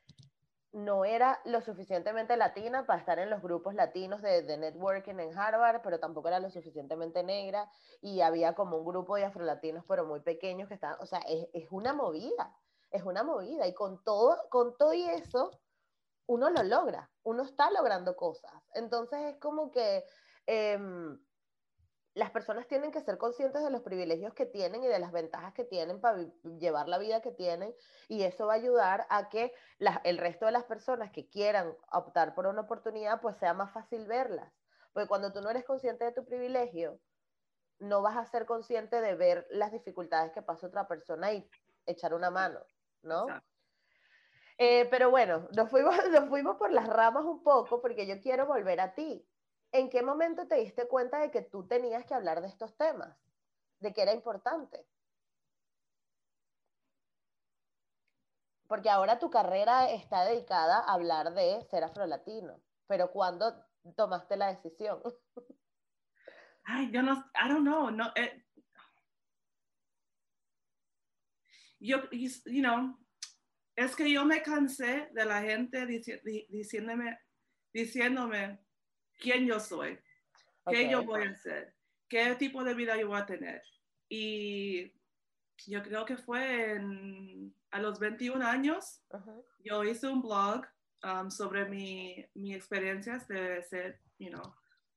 no 0.72 1.06
era 1.06 1.40
lo 1.46 1.62
suficientemente 1.62 2.36
latina 2.36 2.88
para 2.88 3.00
estar 3.00 3.20
en 3.20 3.30
los 3.30 3.44
grupos 3.44 3.76
latinos 3.76 4.24
de, 4.24 4.42
de, 4.42 4.58
networking 4.58 5.20
en 5.20 5.38
Harvard, 5.38 5.82
pero 5.84 6.00
tampoco 6.00 6.30
era 6.30 6.40
lo 6.40 6.50
suficientemente 6.50 7.22
negra 7.22 7.70
y 8.02 8.22
había 8.22 8.56
como 8.56 8.78
un 8.78 8.86
grupo 8.86 9.16
de 9.16 9.26
afrolatinos, 9.26 9.86
pero 9.88 10.06
muy 10.06 10.22
pequeños 10.22 10.68
que 10.68 10.74
estaban, 10.74 10.98
o 11.00 11.06
sea, 11.06 11.20
es, 11.28 11.68
una 11.70 11.94
movida, 11.94 12.58
es 12.90 13.04
una 13.04 13.24
movida 13.24 13.68
y 13.68 13.74
con 13.76 14.04
todo, 14.04 14.36
con 14.50 14.76
todo 14.76 14.94
y 14.96 15.04
eso, 15.04 15.52
uno 16.26 16.50
lo 16.50 16.64
logra, 16.64 17.12
uno 17.22 17.44
está 17.44 17.70
logrando 17.70 18.16
cosas. 18.16 18.52
Entonces 18.74 19.20
es 19.26 19.38
como 19.38 19.70
que... 19.70 20.04
Eh, 20.48 20.80
las 22.14 22.30
personas 22.32 22.68
tienen 22.68 22.92
que 22.92 23.02
ser 23.02 23.18
conscientes 23.18 23.64
de 23.64 23.72
los 23.72 23.82
privilegios 23.82 24.34
que 24.34 24.46
tienen 24.46 24.84
y 24.84 24.88
de 24.88 25.00
las 25.00 25.12
ventajas 25.12 25.54
que 25.54 25.64
tienen 25.64 26.00
para 26.00 26.20
llevar 26.60 26.88
la 26.88 27.00
vida 27.00 27.22
que 27.22 27.32
tienen 27.32 27.74
y 28.08 28.24
eso 28.24 28.46
va 28.48 28.54
a 28.54 28.58
ayudar 28.58 29.08
a 29.10 29.30
que 29.30 29.54
el 30.04 30.18
resto 30.20 30.46
de 30.46 30.52
las 30.52 30.66
personas 30.66 31.12
que 31.12 31.28
quieran 31.28 31.76
optar 31.92 32.36
por 32.36 32.46
una 32.46 32.62
oportunidad 32.62 33.20
pues 33.20 33.38
sea 33.38 33.54
más 33.54 33.72
fácil 33.72 34.06
verlas. 34.06 34.54
Porque 34.94 35.08
cuando 35.08 35.34
tú 35.34 35.42
no 35.42 35.50
eres 35.50 35.66
consciente 35.66 36.06
de 36.06 36.12
tu 36.12 36.24
privilegio, 36.24 37.00
no 37.80 38.04
vas 38.04 38.16
a 38.18 38.26
ser 38.26 38.46
consciente 38.46 39.02
de 39.02 39.16
ver 39.16 39.48
las 39.50 39.72
dificultades 39.72 40.32
que 40.32 40.44
pasa 40.44 40.68
otra 40.68 40.88
persona 40.88 41.34
y 41.34 41.50
echar 41.88 42.14
una 42.14 42.30
mano, 42.30 42.60
¿no? 43.02 43.26
Eh, 44.58 44.88
pero 44.92 45.10
bueno, 45.10 45.48
nos 45.56 45.70
fuimos, 45.70 45.96
nos 46.12 46.30
fuimos 46.30 46.58
por 46.58 46.72
las 46.72 46.88
ramas 46.88 47.26
un 47.26 47.44
poco 47.44 47.82
porque 47.82 48.06
yo 48.06 48.20
quiero 48.22 48.46
volver 48.46 48.80
a 48.80 48.94
ti. 48.94 49.28
¿En 49.74 49.90
qué 49.90 50.02
momento 50.02 50.48
te 50.48 50.56
diste 50.56 50.88
cuenta 50.88 51.20
de 51.20 51.30
que 51.30 51.42
tú 51.42 51.68
tenías 51.68 52.06
que 52.06 52.14
hablar 52.14 52.42
de 52.42 52.48
estos 52.48 52.78
temas? 52.78 53.18
De 53.80 53.94
que 53.94 54.02
era 54.02 54.14
importante. 54.14 54.88
porque 58.74 58.90
ahora 58.90 59.20
tu 59.20 59.30
carrera 59.30 59.92
está 59.92 60.26
dedicada 60.26 60.80
a 60.80 60.94
hablar 60.94 61.36
de 61.36 61.64
ser 61.70 61.84
afrolatino, 61.84 62.60
pero 62.88 63.12
¿cuándo 63.12 63.54
tomaste 63.96 64.36
la 64.36 64.48
decisión? 64.48 65.00
Ay, 66.64 66.90
yo 66.92 67.04
no, 67.04 67.14
I 67.36 67.50
don't 67.50 67.62
know, 67.62 67.92
no, 67.92 68.12
eh, 68.16 68.44
yo, 71.80 72.10
you 72.10 72.64
know, 72.64 72.98
es 73.76 73.96
que 73.96 74.12
yo 74.12 74.26
me 74.26 74.42
cansé 74.42 75.08
de 75.12 75.24
la 75.24 75.44
gente 75.44 75.86
diciéndome, 75.86 77.20
diciéndome 77.72 78.63
quién 79.24 79.48
yo 79.48 79.60
soy, 79.60 79.98
qué 80.70 80.90
yo 80.90 81.04
voy 81.04 81.24
a 81.24 81.32
hacer, 81.32 81.74
qué 82.10 82.36
tipo 82.36 82.64
de 82.64 82.74
vida 82.74 82.98
yo 82.98 83.08
voy 83.08 83.20
a 83.20 83.26
tener. 83.26 83.64
Y 84.10 84.94
yo 85.66 85.82
creo 85.82 86.06
que 86.06 86.18
fue 86.18 86.80
a 87.72 87.80
los 87.80 88.00
21 88.00 88.46
años, 88.46 89.02
yo 89.60 89.84
hice 89.84 90.08
un 90.08 90.22
blog 90.22 90.66
um, 91.04 91.32
sobre 91.32 91.66
mi, 91.66 92.24
mi 92.36 92.54
experiencias 92.54 93.26
de 93.28 93.64
ser, 93.64 94.02
you 94.20 94.30
know, 94.30 94.54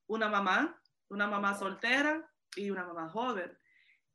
una 0.08 0.28
mamá, 0.28 0.78
una 1.08 1.28
mamá 1.28 1.54
soltera 1.54 2.28
y 2.56 2.70
una 2.70 2.84
mamá 2.84 3.08
joven. 3.08 3.56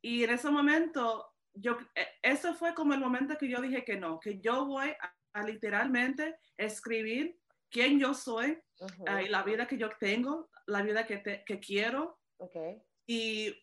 Y 0.02 0.24
en 0.24 0.30
ese 0.30 0.50
momento 0.50 1.32
yo, 1.54 1.78
e, 1.94 2.06
eso 2.22 2.54
fue 2.54 2.74
como 2.74 2.92
el 2.92 3.00
momento 3.00 3.36
que 3.38 3.48
yo 3.48 3.60
dije 3.60 3.84
que 3.84 3.96
no, 3.96 4.20
que 4.20 4.40
yo 4.40 4.66
voy 4.66 4.90
a, 4.90 5.14
literalmente 5.46 6.36
escribir 6.58 7.38
quién 7.70 7.98
yo 7.98 8.12
soy 8.12 8.60
y 9.22 9.28
la 9.28 9.42
vida 9.42 9.66
que 9.66 9.78
yo 9.78 9.90
tengo, 9.98 10.50
la 10.66 10.82
vida 10.82 11.06
que, 11.06 11.44
que 11.44 11.60
quiero. 11.60 12.18
Y 13.06 13.54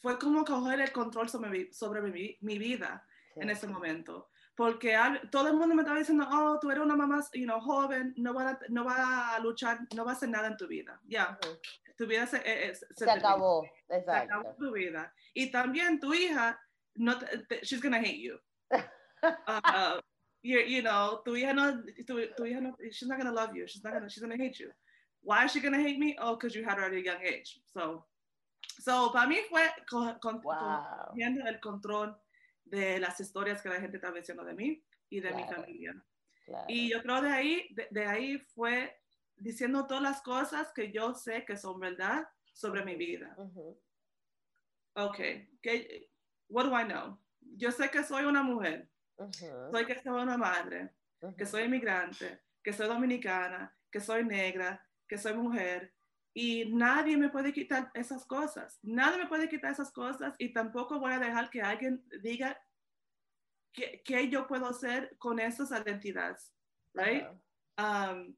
fue 0.00 0.18
como 0.18 0.44
coger 0.44 0.80
el 0.80 0.92
control 0.92 1.28
sobre 1.28 1.50
mi, 1.50 1.72
sobre 1.72 2.02
mi, 2.02 2.36
mi 2.40 2.58
vida 2.58 3.06
en 3.36 3.50
ese 3.50 3.66
momento. 3.66 4.30
Porque 4.54 4.96
todo 5.30 5.48
el 5.48 5.54
mundo 5.54 5.74
me 5.74 5.82
estaba 5.82 5.98
diciendo, 5.98 6.28
oh, 6.30 6.58
tú 6.60 6.70
eres 6.70 6.84
una 6.84 6.94
mamá 6.94 7.24
you 7.32 7.44
know, 7.44 7.58
joven, 7.60 8.12
no 8.16 8.34
va, 8.34 8.50
a, 8.50 8.58
no 8.68 8.84
va 8.84 9.34
a 9.34 9.38
luchar, 9.40 9.80
no 9.94 10.04
va 10.04 10.12
a 10.12 10.14
hacer 10.14 10.28
nada 10.28 10.48
en 10.48 10.56
tu 10.56 10.66
vida. 10.66 11.00
Ya, 11.04 11.38
tu 11.96 12.06
vida 12.06 12.26
se, 12.26 12.36
eh, 12.38 12.68
eh, 12.68 12.74
se, 12.74 13.10
acabó. 13.10 13.64
Exacto. 13.88 14.12
Se 14.12 14.34
acabó 14.34 14.54
tu 14.56 14.72
vida. 14.72 15.14
Y 15.32 15.50
también 15.50 15.98
tu 15.98 16.12
hija 16.12 16.60
not 16.96 17.24
she's 17.62 17.80
gonna 17.80 18.00
hate 18.00 18.20
you. 18.20 18.38
uh, 19.22 20.00
you 20.42 20.58
you 20.58 20.82
know, 20.82 21.20
tu 21.24 21.32
hija 21.32 21.54
no, 21.54 21.82
tu, 22.06 22.26
tu 22.36 22.44
hija 22.44 22.60
no, 22.60 22.76
she's 22.90 23.08
not 23.08 23.18
gonna 23.18 23.32
love 23.32 23.54
you. 23.54 23.66
She's 23.66 23.82
not 23.84 23.92
gonna, 23.92 24.08
she's 24.08 24.22
gonna 24.22 24.36
hate 24.36 24.58
you. 24.58 24.70
Why 25.22 25.44
is 25.44 25.52
she 25.52 25.60
gonna 25.60 25.80
hate 25.80 25.98
me? 25.98 26.16
Oh, 26.20 26.34
because 26.34 26.54
you 26.54 26.64
had 26.64 26.78
her 26.78 26.84
at 26.84 26.92
a 26.92 27.00
young 27.00 27.22
age. 27.22 27.60
So, 27.72 28.04
so 28.80 29.10
para 29.12 29.28
mí 29.28 29.36
fue 29.48 29.62
con, 29.88 30.18
con, 30.20 30.40
wow. 30.42 31.14
el 31.16 31.60
control 31.60 32.14
de 32.64 32.98
las 32.98 33.20
historias 33.20 33.62
que 33.62 33.68
la 33.68 33.80
gente 33.80 33.98
estaba 33.98 34.16
diciendo 34.18 34.44
de 34.44 34.54
mí 34.54 34.82
y 35.10 35.20
de 35.20 35.32
mi 35.32 35.44
familia. 35.44 35.94
Claro. 36.44 36.64
Y 36.68 36.90
yo 36.90 37.02
creo 37.02 37.22
de 37.22 37.30
ahí, 37.30 37.68
de, 37.70 37.86
de, 37.90 38.06
ahí 38.06 38.38
fue 38.54 38.98
diciendo 39.36 39.86
todas 39.86 40.02
las 40.02 40.22
cosas 40.22 40.72
que 40.74 40.90
yo 40.90 41.14
sé 41.14 41.44
que 41.44 41.56
son 41.56 41.78
verdad 41.78 42.26
sobre 42.52 42.84
mi 42.84 42.96
vida. 42.96 43.32
Uh 43.36 43.50
-huh. 43.54 43.78
Ok, 44.94 45.18
que 45.62 46.10
what 46.48 46.64
do 46.64 46.76
I 46.76 46.84
know? 46.84 47.18
Yo 47.56 47.70
sé 47.70 47.90
que 47.90 48.02
soy 48.04 48.24
una 48.24 48.42
mujer, 48.42 48.88
soy 49.16 49.86
que 49.86 50.00
soy 50.02 50.22
una 50.22 50.36
madre, 50.36 50.90
que 51.36 51.46
soy 51.46 51.64
inmigrante, 51.64 52.42
que 52.62 52.72
soy 52.72 52.88
dominicana, 52.88 53.74
que 53.90 54.00
soy 54.00 54.24
negra, 54.24 54.84
que 55.08 55.18
soy 55.18 55.34
mujer. 55.34 55.92
Y 56.34 56.72
nadie 56.72 57.16
me 57.16 57.28
puede 57.28 57.52
quitar 57.52 57.90
esas 57.94 58.24
cosas. 58.24 58.78
Nadie 58.82 59.18
me 59.18 59.26
puede 59.26 59.48
quitar 59.48 59.72
esas 59.72 59.92
cosas 59.92 60.34
y 60.38 60.52
tampoco 60.52 60.98
voy 60.98 61.12
a 61.12 61.18
dejar 61.18 61.50
que 61.50 61.60
alguien 61.60 62.02
diga 62.22 62.58
qué, 63.72 64.28
yo 64.30 64.46
puedo 64.46 64.66
hacer 64.66 65.14
con 65.18 65.38
esas 65.38 65.70
identidades. 65.70 66.52
Right? 66.94 67.24
Um, 67.78 68.34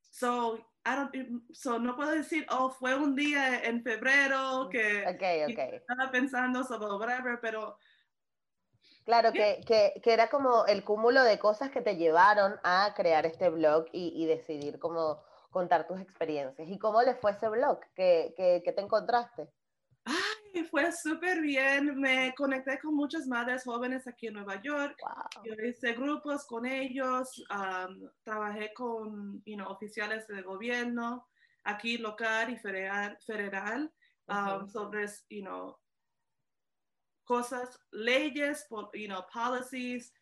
so, 0.00 0.58
I 0.84 0.96
don't, 0.96 1.14
so 1.52 1.78
no 1.78 1.96
puedo 1.96 2.12
decir, 2.12 2.46
oh, 2.50 2.70
fue 2.70 2.94
un 2.94 3.14
día 3.14 3.64
en 3.64 3.82
febrero 3.82 4.68
que 4.70 5.02
estaba 5.02 6.10
pensando 6.10 6.62
sobre 6.64 6.86
whatever, 6.86 7.40
pero... 7.40 7.76
Claro, 9.04 9.32
que, 9.32 9.60
que, 9.66 10.00
que, 10.02 10.12
era 10.12 10.28
como 10.30 10.64
el 10.66 10.82
cúmulo 10.82 11.22
de 11.24 11.38
cosas 11.38 11.70
que 11.70 11.82
te 11.82 11.96
llevaron 11.96 12.54
a 12.62 12.94
crear 12.96 13.26
este 13.26 13.50
blog 13.50 13.84
y, 13.92 14.12
y 14.16 14.26
decidir 14.26 14.78
cómo 14.78 15.22
contar 15.50 15.86
tus 15.86 16.00
experiencias. 16.00 16.68
¿Y 16.68 16.78
cómo 16.78 17.02
le 17.02 17.14
fue 17.14 17.32
ese 17.32 17.48
blog? 17.48 17.80
¿Qué, 17.94 18.32
qué, 18.36 18.62
qué 18.64 18.72
te 18.72 18.80
encontraste? 18.80 19.48
Ay, 20.06 20.64
fue 20.70 20.90
súper 20.90 21.40
bien. 21.40 22.00
Me 22.00 22.34
conecté 22.34 22.78
con 22.80 22.94
muchas 22.94 23.26
madres 23.26 23.64
jóvenes 23.64 24.06
aquí 24.06 24.28
en 24.28 24.34
Nueva 24.34 24.60
York. 24.62 24.96
Yo 25.44 25.54
hice 25.64 25.92
grupos 25.92 26.46
con 26.46 26.64
ellos. 26.64 27.44
trabajé 28.22 28.72
con 28.74 29.42
oficiales 29.66 30.26
de 30.28 30.42
gobierno 30.42 31.26
aquí 31.64 31.98
local 31.98 32.50
y 32.50 32.56
federal, 32.56 33.18
federal 33.26 33.92
sobre 34.68 35.06
you 35.30 35.74
cosas, 37.24 37.78
leyes, 37.90 38.66
you 38.94 39.08
know, 39.08 39.24
policies 39.32 40.12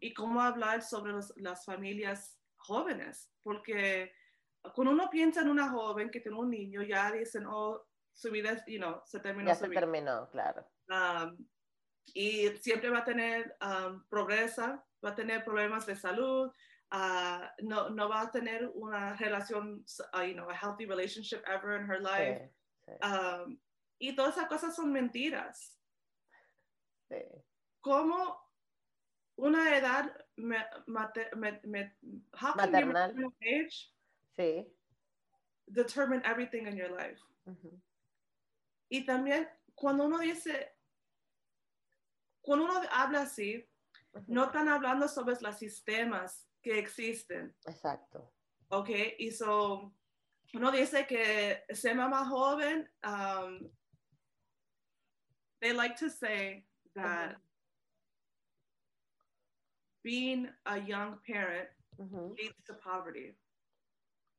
y 0.00 0.12
cómo 0.14 0.40
hablar 0.40 0.82
sobre 0.82 1.12
las 1.36 1.64
familias 1.64 2.38
jóvenes. 2.56 3.30
Porque 3.42 4.12
cuando 4.74 4.92
uno 4.92 5.10
piensa 5.10 5.40
en 5.40 5.48
una 5.48 5.68
joven 5.70 6.10
que 6.10 6.20
tiene 6.20 6.38
un 6.38 6.50
niño, 6.50 6.82
ya 6.82 7.10
dicen, 7.12 7.46
oh, 7.46 7.84
su 8.12 8.30
vida, 8.30 8.62
you 8.66 8.78
know, 8.78 9.02
se 9.04 9.20
terminó. 9.20 9.48
Ya 9.48 9.54
se 9.54 9.68
terminó, 9.68 10.28
claro. 10.30 10.66
Um, 10.88 11.36
y 12.14 12.48
siempre 12.60 12.90
va 12.90 12.98
a 12.98 13.04
tener 13.04 13.56
um, 13.62 14.04
progresa, 14.08 14.84
va 15.04 15.10
a 15.10 15.14
tener 15.14 15.44
problemas 15.44 15.86
de 15.86 15.96
salud, 15.96 16.50
uh, 16.92 17.46
no, 17.62 17.90
no 17.90 18.08
va 18.08 18.22
a 18.22 18.30
tener 18.30 18.70
una 18.74 19.16
relación, 19.16 19.84
uh, 20.14 20.22
you 20.22 20.34
know, 20.34 20.48
a 20.50 20.54
healthy 20.54 20.84
relationship 20.86 21.42
ever 21.46 21.80
in 21.80 21.86
her 21.86 22.00
life. 22.00 22.50
Um, 23.02 23.58
y 23.98 24.14
todas 24.14 24.36
esas 24.36 24.48
cosas 24.48 24.74
son 24.74 24.92
mentiras. 24.92 25.78
Sí. 27.12 27.44
¿Cómo 27.80 28.40
una 29.36 29.76
edad 29.76 30.16
me, 30.36 30.64
mate, 30.86 31.28
me, 31.36 31.60
me, 31.64 31.96
how 32.32 32.54
maternal 32.54 33.12
age 33.42 33.92
sí. 34.36 34.66
determine 35.66 36.22
everything 36.24 36.66
in 36.66 36.76
your 36.76 36.90
life? 36.90 37.20
Y 38.88 39.04
también 39.04 39.48
cuando 39.74 40.04
uno 40.04 40.18
dice, 40.18 40.74
cuando 42.40 42.64
uno 42.66 42.80
habla 42.90 43.22
así, 43.22 43.68
no 44.26 44.44
están 44.44 44.68
hablando 44.68 45.08
sobre 45.08 45.36
los 45.40 45.58
sistemas 45.58 46.46
que 46.62 46.78
existen. 46.78 47.54
Exacto. 47.66 48.32
Ok, 48.68 48.90
y 49.18 49.30
so, 49.30 49.92
uno 50.54 50.70
dice 50.70 51.06
que 51.06 51.64
ser 51.74 51.94
mamá 51.94 52.24
joven, 52.26 52.88
um, 53.04 53.70
they 55.60 55.72
like 55.72 55.96
to 55.96 56.08
say 56.08 56.66
that 56.94 57.36
being 60.02 60.48
a 60.66 60.78
young 60.80 61.18
parent 61.26 61.68
leads 62.36 62.62
to 62.66 62.74
poverty. 62.74 63.34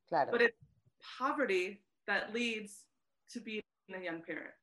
Claro. 0.09 0.31
But 0.31 0.41
it's 0.41 0.57
poverty 1.17 1.81
that 2.07 2.33
leads 2.33 2.85
to 3.33 3.39
being 3.39 3.63
a 3.93 3.99
young 3.99 4.21
parent. 4.21 4.53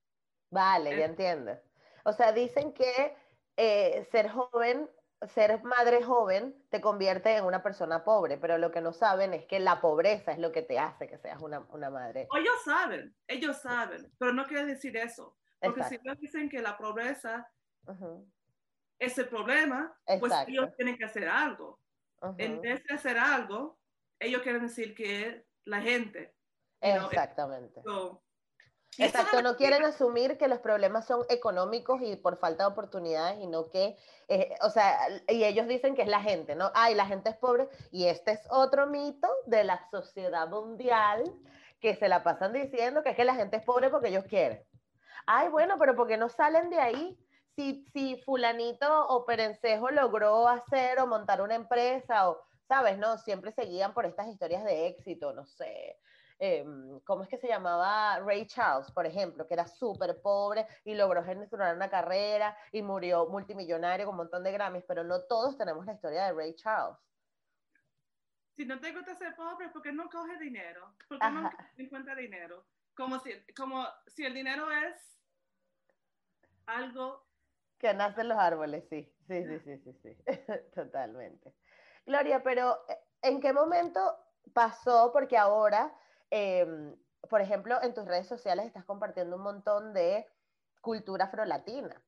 Vale, 0.51 0.97
ya 0.97 1.07
entiendo. 1.07 1.59
O 2.05 2.13
sea, 2.13 2.33
dicen 2.33 2.73
que 2.73 3.17
eh, 3.57 4.07
ser 4.11 4.29
joven, 4.29 4.89
ser 5.29 5.63
madre 5.63 6.03
joven, 6.03 6.55
te 6.71 6.81
convierte 6.81 7.37
en 7.37 7.45
una 7.45 7.63
persona 7.63 8.05
pobre, 8.05 8.37
pero 8.39 8.59
lo 8.59 8.71
que 8.71 8.81
no 8.81 8.93
saben 8.93 9.35
es 9.35 9.45
que 9.47 9.61
la 9.61 9.81
pobreza 9.81 10.33
es 10.33 10.39
lo 10.39 10.51
que 10.51 10.63
te 10.63 10.79
hace 10.79 11.07
que 11.09 11.19
seas 11.19 11.41
una, 11.41 11.61
una 11.71 11.91
madre. 11.91 12.27
ellos 12.37 12.63
saben, 12.65 13.15
ellos 13.29 13.59
saben, 13.59 14.11
pero 14.19 14.33
no 14.33 14.47
quiere 14.47 14.67
decir 14.67 14.97
eso. 14.97 15.37
Porque 15.61 15.85
si 15.85 15.97
ellos 15.97 16.19
dicen 16.19 16.49
que 16.49 16.63
la 16.63 16.77
pobreza 16.77 17.47
es 18.99 19.19
el 19.19 19.29
problema, 19.29 19.97
pues 20.19 20.33
ellos 20.47 20.75
tienen 20.77 20.97
que 20.97 21.05
hacer 21.05 21.29
algo. 21.29 21.79
En 22.37 22.61
vez 22.61 22.83
de 22.85 22.95
hacer 22.95 23.19
algo, 23.19 23.79
ellos 24.19 24.43
quieren 24.43 24.63
decir 24.63 24.95
que 24.95 25.47
la 25.65 25.81
gente. 25.81 26.35
Exactamente. 26.81 27.83
Exacto, 28.99 29.41
no 29.41 29.57
quieren 29.57 29.85
asumir 29.85 30.37
que 30.37 30.49
los 30.49 30.59
problemas 30.59 31.07
son 31.07 31.25
económicos 31.29 32.01
y 32.03 32.17
por 32.17 32.39
falta 32.39 32.65
de 32.65 32.71
oportunidades 32.71 33.39
y 33.41 33.47
no 33.47 33.71
que, 33.71 33.97
eh, 34.29 34.55
o 34.63 34.71
sea, 34.71 34.99
y 35.29 35.45
ellos 35.45 35.69
dicen 35.69 35.95
que 35.95 36.03
es 36.03 36.09
la 36.09 36.21
gente, 36.21 36.57
¿no? 36.57 36.73
Ay, 36.75 36.95
la 36.95 37.07
gente 37.07 37.31
es 37.31 37.37
pobre 37.37 37.69
y 37.93 38.07
este 38.07 38.33
es 38.33 38.41
otro 38.51 38.89
mito 38.89 39.29
de 39.47 39.65
la 39.65 39.89
sociedad 39.91 40.49
mundial 40.49 41.23
que 41.81 41.95
se 41.95 42.09
la 42.09 42.25
pasan 42.25 42.53
diciendo 42.53 43.03
que 43.03 43.11
es 43.11 43.17
que 43.17 43.25
la 43.25 43.37
gente 43.37 43.59
es 43.59 43.65
pobre 43.65 43.91
porque 43.91 44.09
ellos 44.09 44.25
quieren. 44.25 44.63
Ay, 45.25 45.49
bueno, 45.49 45.77
pero 45.79 45.95
¿por 45.95 46.09
qué 46.09 46.17
no 46.17 46.29
salen 46.29 46.69
de 46.69 46.81
ahí? 46.81 47.19
Si, 47.61 47.85
si 47.93 48.17
fulanito 48.23 49.07
o 49.09 49.27
perencejo 49.27 49.91
logró 49.91 50.49
hacer 50.49 50.99
o 50.99 51.07
montar 51.07 51.43
una 51.43 51.57
empresa 51.57 52.31
o, 52.31 52.43
¿sabes? 52.67 52.97
No, 52.97 53.19
siempre 53.19 53.53
seguían 53.53 53.93
por 53.93 54.07
estas 54.07 54.29
historias 54.29 54.65
de 54.65 54.87
éxito, 54.87 55.35
no 55.35 55.45
sé 55.45 56.01
em, 56.39 57.01
¿cómo 57.01 57.23
es 57.23 57.29
que 57.29 57.37
se 57.37 57.49
llamaba? 57.49 58.19
Ray 58.21 58.47
Charles, 58.47 58.91
por 58.93 59.05
ejemplo, 59.05 59.47
que 59.47 59.53
era 59.53 59.67
súper 59.67 60.23
pobre 60.23 60.67
y 60.85 60.95
logró 60.95 61.23
generar 61.23 61.77
una 61.77 61.91
carrera 61.91 62.57
y 62.73 62.81
murió 62.81 63.27
multimillonario 63.27 64.07
con 64.07 64.15
un 64.15 64.23
montón 64.25 64.43
de 64.43 64.53
Grammys, 64.53 64.85
pero 64.89 65.05
no 65.05 65.21
todos 65.25 65.59
tenemos 65.59 65.85
la 65.85 65.93
historia 65.93 66.25
de 66.25 66.33
Ray 66.33 66.55
Charles. 66.55 66.97
Si 68.57 68.65
no 68.65 68.81
te 68.81 68.91
gusta 68.93 69.15
ser 69.17 69.37
pobre, 69.37 69.69
¿por 69.69 69.83
qué 69.83 69.93
no 69.93 70.09
coge 70.09 70.39
dinero? 70.39 70.95
¿Por 71.07 71.19
qué 71.19 71.31
no 71.31 71.51
encuentra 71.77 72.15
dinero? 72.15 72.65
Como 72.95 73.19
si, 73.19 73.33
como 73.55 73.87
si 74.07 74.25
el 74.25 74.33
dinero 74.33 74.71
es 74.73 75.21
algo... 76.65 77.30
Que 77.81 77.95
nace 77.95 78.21
en 78.21 78.29
los 78.29 78.39
árboles, 78.39 78.85
sí, 78.91 79.11
sí, 79.27 79.43
sí, 79.45 79.59
sí, 79.61 79.79
sí, 79.79 79.93
sí. 80.03 80.17
totalmente. 80.75 81.55
Gloria, 82.05 82.43
pero 82.43 82.79
eh, 82.89 82.99
¿en 83.23 83.41
qué 83.41 83.53
momento 83.53 84.01
pasó? 84.53 85.11
Porque 85.13 85.39
ahora, 85.39 85.93
em, 86.31 86.95
por 87.29 87.41
ejemplo, 87.41 87.83
en 87.83 87.95
tus 87.95 88.05
redes 88.05 88.29
sociales 88.29 88.67
estás 88.67 88.85
compartiendo 88.85 89.37
un 89.37 89.43
montón 89.43 89.95
de 89.95 90.27
cultura 90.83 91.25
afrolatina. 91.25 92.03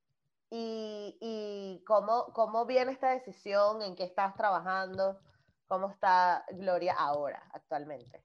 ¿Y, 0.50 1.16
y 1.20 1.82
cómo, 1.86 2.26
cómo 2.34 2.66
viene 2.66 2.92
esta 2.92 3.10
decisión? 3.10 3.80
¿En 3.80 3.96
qué 3.96 4.04
estás 4.04 4.34
trabajando? 4.34 5.18
¿Cómo 5.66 5.88
está 5.88 6.44
Gloria 6.50 6.94
ahora, 6.98 7.48
actualmente? 7.54 8.22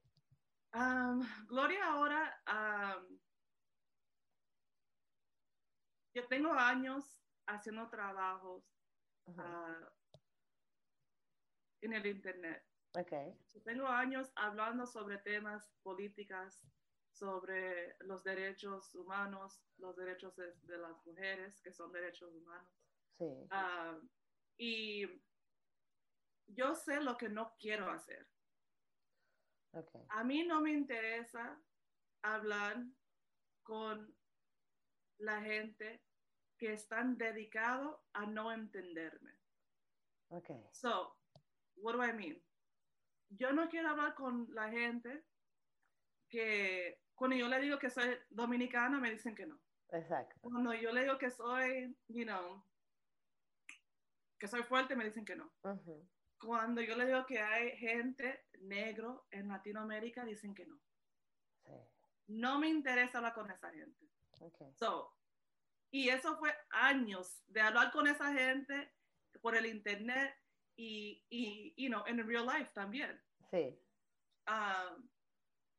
Gloria 1.48 1.86
ahora, 1.88 2.42
yo 6.14 6.28
tengo 6.28 6.52
años 6.52 7.27
haciendo 7.48 7.90
trabajos 7.90 8.64
ah, 9.38 9.90
en 11.82 11.94
el 11.94 12.06
Internet. 12.06 12.64
Okay. 12.94 13.38
tengo 13.64 13.86
años 13.88 14.32
hablando 14.36 14.88
sobre 14.88 15.20
temas 15.20 15.70
políticas, 15.84 16.60
sobre 17.12 17.96
los 18.00 18.24
derechos 18.24 18.94
humanos, 18.96 19.62
los 19.78 19.96
derechos 19.96 20.36
de, 20.36 20.78
las 20.78 21.06
mujeres, 21.06 21.62
que 21.62 21.72
son 21.72 21.92
derechos 21.92 22.34
humanos. 22.34 22.70
Sí. 23.18 23.48
Ah, 23.52 24.00
y 24.58 25.06
yo 26.48 26.74
sé 26.76 27.02
lo 27.02 27.18
que 27.18 27.30
no 27.30 27.56
quiero 27.60 27.90
hacer. 27.90 28.28
Okay. 29.74 30.06
A 30.10 30.24
mí 30.24 30.44
no 30.44 30.62
me 30.62 30.72
interesa 30.72 31.62
hablar 32.24 32.84
con 33.64 34.16
la 35.20 35.42
gente 35.42 36.07
que 36.58 36.74
están 36.74 37.18
dedicados 37.18 37.98
a 38.14 38.26
no 38.26 38.52
entenderme. 38.52 39.32
Okay. 40.30 40.62
So, 40.72 41.16
what 41.76 41.94
do 41.94 42.04
I 42.04 42.14
mean? 42.14 42.42
Yo 43.30 43.52
no 43.52 43.70
quiero 43.70 43.90
hablar 43.90 44.16
con 44.16 44.48
la 44.54 44.70
gente 44.70 45.26
que 46.30 47.02
cuando 47.16 47.36
yo 47.36 47.48
le 47.48 47.60
digo 47.60 47.80
que 47.80 47.90
soy 47.90 48.18
dominicana 48.30 49.00
me 49.00 49.12
dicen 49.12 49.36
que 49.36 49.46
no. 49.46 49.60
Exacto. 49.90 50.36
Cuando 50.42 50.74
yo 50.74 50.92
le 50.92 51.04
digo 51.04 51.18
que 51.18 51.32
soy, 51.32 51.96
you 52.10 52.26
know, 52.26 52.64
que 54.38 54.48
soy 54.48 54.64
fuerte 54.64 54.96
me 54.96 55.06
dicen 55.06 55.26
que 55.26 55.36
no. 55.36 55.52
Cuando 56.40 56.82
yo 56.82 56.96
le 56.96 57.06
digo 57.06 57.26
que 57.26 57.40
hay 57.40 57.78
gente 57.78 58.46
negro 58.60 59.28
en 59.32 59.48
Latinoamérica 59.48 60.26
dicen 60.26 60.54
que 60.54 60.66
no. 60.66 60.80
Sí. 61.66 61.74
No 62.28 62.60
me 62.60 62.68
interesa 62.68 63.18
hablar 63.18 63.34
con 63.34 63.50
esa 63.50 63.72
gente. 63.72 64.06
Okay. 64.40 64.72
So, 64.76 65.17
y 65.92 66.10
eso 66.10 66.38
fue 66.38 66.54
años 66.70 67.42
de 67.48 67.62
hablar 67.62 67.92
con 67.92 68.08
esa 68.08 68.34
gente 68.34 68.94
por 69.42 69.56
el 69.56 69.66
internet 69.66 70.36
y, 70.76 71.24
y 71.30 71.74
you 71.78 71.90
know, 71.90 72.04
en 72.08 72.26
real 72.28 72.46
life 72.46 72.72
también. 72.74 73.22
Sí. 73.52 73.80
Um, 74.48 75.10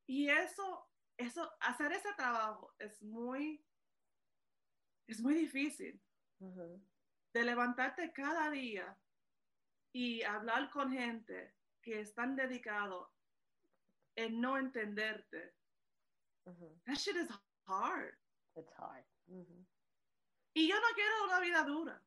y 0.06 0.28
eso, 0.28 0.88
eso, 1.16 1.50
hacer 1.60 1.92
ese 1.92 2.12
trabajo 2.14 2.74
es 2.78 3.02
muy, 3.02 3.64
es 5.06 5.20
muy 5.20 5.34
difícil. 5.34 6.00
De 7.32 7.44
levantarte 7.44 8.12
cada 8.12 8.50
día 8.50 8.96
y 9.92 10.22
hablar 10.22 10.70
con 10.70 10.92
gente 10.92 11.54
que 11.82 12.00
están 12.00 12.36
dedicados 12.36 13.08
en 14.16 14.40
no 14.40 14.56
entenderte. 14.56 15.54
That 16.86 16.96
shit 16.96 17.16
is 17.16 17.28
hard. 17.66 18.16
It's 18.56 18.72
hard. 18.72 19.04
Y 20.58 20.66
yo 20.66 20.74
no 20.74 20.88
quiero 20.92 21.24
una 21.24 21.38
vida 21.38 21.62
dura. 21.62 22.02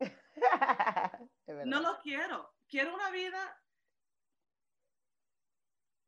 no 1.66 1.80
lo 1.80 1.98
quiero. 1.98 2.54
Quiero 2.68 2.94
una 2.94 3.10
vida, 3.10 3.60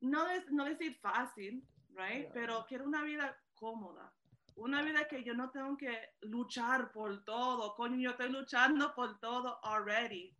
no, 0.03 0.29
es, 0.29 0.48
no 0.53 0.66
decir 0.66 0.96
fácil, 1.00 1.66
right? 1.88 2.31
Pero 2.33 2.64
quiero 2.68 2.85
una 2.85 3.03
vida 3.03 3.37
cómoda. 3.55 4.14
Una 4.55 4.83
vida 4.83 5.09
que 5.09 5.24
yo 5.24 5.35
no 5.35 5.50
tengo 5.50 5.76
que 5.76 6.11
luchar 6.20 6.92
por 6.92 7.24
todo. 7.24 7.74
Coño, 7.74 7.96
yo 7.98 8.11
estoy 8.11 8.29
luchando 8.29 8.94
por 8.94 9.18
todo 9.18 9.59
already. 9.64 10.33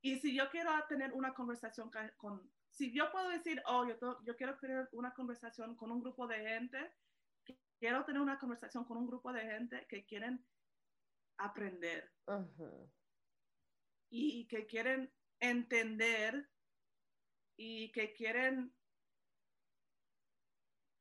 Y 0.00 0.18
si 0.18 0.34
yo 0.34 0.50
quiero 0.50 0.72
tener 0.88 1.12
una 1.12 1.32
conversación 1.32 1.92
con, 2.16 2.50
si 2.70 2.92
yo 2.92 3.12
puedo 3.12 3.28
decir, 3.28 3.62
oh, 3.66 3.86
yo, 3.86 4.18
yo 4.24 4.34
quiero 4.34 4.58
tener 4.58 4.88
una 4.90 5.14
conversación 5.14 5.76
con 5.76 5.92
un 5.92 6.00
grupo 6.00 6.26
de 6.26 6.40
gente 6.40 6.92
quiero 7.78 8.04
tener 8.04 8.20
una 8.20 8.38
conversación 8.38 8.84
con 8.84 8.98
un 8.98 9.06
grupo 9.06 9.32
de 9.32 9.42
gente 9.42 9.86
que 9.88 10.04
quieren 10.04 10.44
aprender 11.36 12.12
y 14.10 14.46
que 14.48 14.66
quieren 14.66 15.12
entender 15.40 16.48
y 17.56 17.92
que 17.92 18.12
quieren 18.12 18.74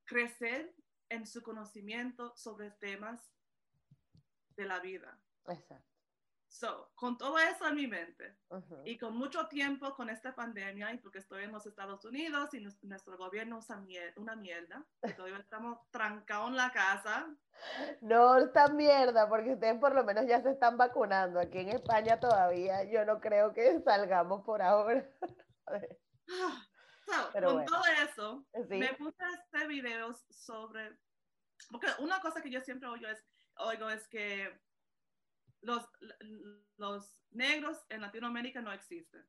crecer 0.06 0.76
en 1.10 1.26
su 1.26 1.42
conocimiento 1.42 2.36
sobre 2.36 2.72
temas 2.72 3.34
de 4.56 4.66
la 4.66 4.80
vida. 4.80 5.20
Exacto. 5.48 5.97
So, 6.58 6.90
con 6.96 7.20
todo 7.20 7.38
eso 7.38 7.68
en 7.68 7.76
mi 7.76 7.86
mente 7.86 8.36
y 8.84 8.98
con 8.98 9.16
mucho 9.16 9.48
tiempo 9.48 9.94
con 9.94 10.10
esta 10.10 10.34
pandemia 10.34 10.92
y 10.92 10.98
porque 10.98 11.20
estoy 11.20 11.44
en 11.44 11.52
los 11.52 11.68
Estados 11.68 12.04
Unidos 12.04 12.52
y 12.56 12.68
nuestro 12.82 13.16
gobierno 13.16 13.60
usa 13.60 13.80
una 14.16 14.36
mierda, 14.36 14.84
todavía 15.16 15.38
estamos 15.38 15.78
trancados 15.92 16.50
en 16.50 16.56
la 16.56 16.72
casa. 16.72 17.28
No, 18.02 18.40
está 18.40 18.70
mierda, 18.70 19.30
porque 19.30 19.54
ustedes 19.54 19.80
por 19.80 19.94
lo 19.94 20.04
menos 20.04 20.26
ya 20.26 20.42
se 20.42 20.50
están 20.50 20.78
vacunando. 20.78 21.40
Aquí 21.40 21.60
en 21.60 21.70
España 21.70 22.20
todavía 22.20 22.84
yo 22.86 23.06
no 23.06 23.20
creo 23.20 23.54
que 23.54 23.80
salgamos 23.82 24.44
por 24.44 24.64
ahora. 24.64 25.08
con 27.34 27.66
todo 27.66 27.84
eso, 28.04 28.48
me 28.68 28.96
puse 28.96 29.24
a 29.24 29.28
hacer 29.28 29.68
videos 29.68 30.26
sobre, 30.32 30.98
porque 31.70 31.88
una 32.00 32.20
cosa 32.20 32.42
que 32.42 32.50
yo 32.50 32.62
siempre 32.62 32.90
oigo 32.90 33.08
es, 33.08 33.24
oigo 33.58 33.92
es 33.92 34.08
que 34.08 34.60
los, 35.62 35.90
los 36.78 37.24
negros 37.32 37.86
en 37.90 38.02
Latinoamérica 38.02 38.62
no 38.62 38.72
existen. 38.72 39.26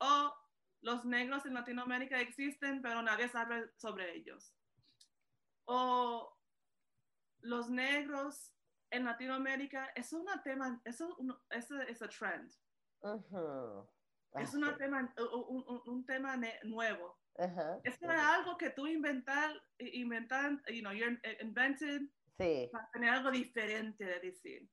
O 0.00 0.34
los 0.80 1.04
negros 1.04 1.44
en 1.46 1.54
Latinoamérica 1.54 2.20
existen, 2.20 2.82
pero 2.82 3.02
nadie 3.02 3.28
sabe 3.28 3.70
sobre 3.76 4.14
ellos. 4.14 4.54
O 5.64 6.36
los 7.40 7.68
negros 7.68 8.54
en 8.90 9.04
Latinoamérica, 9.04 9.86
es 9.94 10.12
un 10.12 10.26
tema, 10.42 10.80
eso 10.84 11.08
es 11.50 12.00
un 12.00 12.08
trend. 12.08 12.52
Es 14.34 14.54
una 14.54 14.76
tema, 14.76 15.14
un, 15.16 15.82
un, 15.86 16.06
tema 16.06 16.38
nuevo. 16.64 17.18
Es 17.84 18.02
algo 18.02 18.56
que 18.56 18.70
tú 18.70 18.86
inventar, 18.86 19.50
inventar, 19.78 20.62
you 20.68 20.80
know, 20.80 20.92
you're 20.92 21.18
invented 21.40 22.02
sí. 22.36 22.68
para 22.72 22.90
tener 22.92 23.10
algo 23.10 23.30
diferente 23.30 24.04
de 24.04 24.20
decir. 24.20 24.68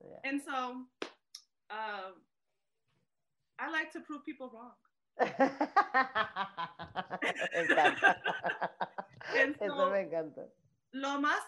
Yeah. 0.00 0.30
And 0.30 0.40
so 0.42 0.86
um, 1.70 2.12
I 3.58 3.70
like 3.70 3.92
to 3.92 4.00
prove 4.00 4.24
people 4.24 4.50
wrong. 4.52 4.72
encanta. 7.56 8.16
so, 9.58 9.64
Eso 9.64 9.90
me 9.90 9.98
encanta. 10.04 10.44
Lo 10.92 11.20
más, 11.20 11.40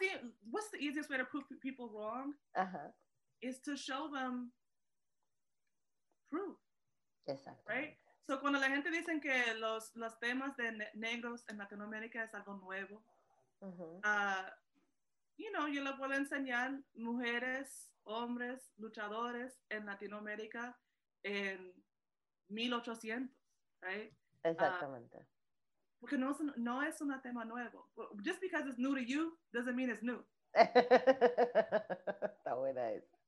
what's 0.51 0.71
the 0.71 0.79
easiest 0.79 1.11
way 1.11 1.19
to 1.19 1.25
prove 1.25 1.45
people 1.63 1.91
wrong? 1.95 2.35
Uh-huh. 2.57 2.89
Is 3.41 3.61
to 3.65 3.77
show 3.77 4.09
them 4.13 4.53
proof. 6.31 6.57
Exacto. 7.29 7.69
Right? 7.69 7.97
So 8.27 8.39
cuando 8.39 8.59
la 8.59 8.69
gente 8.69 8.91
dice 8.91 9.21
que 9.23 9.55
los, 9.59 9.91
los 9.97 10.19
temas 10.21 10.57
de 10.57 10.73
ne 10.73 10.87
negros 10.95 11.45
en 11.49 11.57
Latinoamérica 11.59 12.25
es 12.25 12.35
algo 12.35 12.55
nuevo, 12.55 13.03
uh 13.61 13.69
-huh. 13.69 14.01
uh, 14.05 14.51
you 15.39 15.51
know, 15.53 15.69
yo 15.69 15.83
le 15.83 15.93
puedo 15.95 16.15
enseñar 16.15 16.81
mujeres 16.95 17.91
hombres 18.05 18.73
luchadores 18.77 19.61
en 19.71 19.87
Latinoamérica 19.87 20.79
en 21.23 21.73
1800, 22.49 23.35
right? 23.83 24.13
Exactamente. 24.45 25.19
Uh, 25.19 25.27
porque 26.01 26.17
no 26.17 26.31
es, 26.31 26.39
no 26.57 26.83
es 26.83 27.01
un 27.01 27.21
tema 27.23 27.45
nuevo. 27.45 27.91
Just 28.25 28.41
because 28.41 28.67
it's 28.67 28.79
new 28.79 28.95
to 28.95 29.03
you 29.03 29.37
doesn't 29.53 29.75
mean 29.75 29.91
it's 29.91 30.03
new. 30.03 30.25
Está 30.55 32.55
buena 32.57 32.93
esa. 32.93 33.19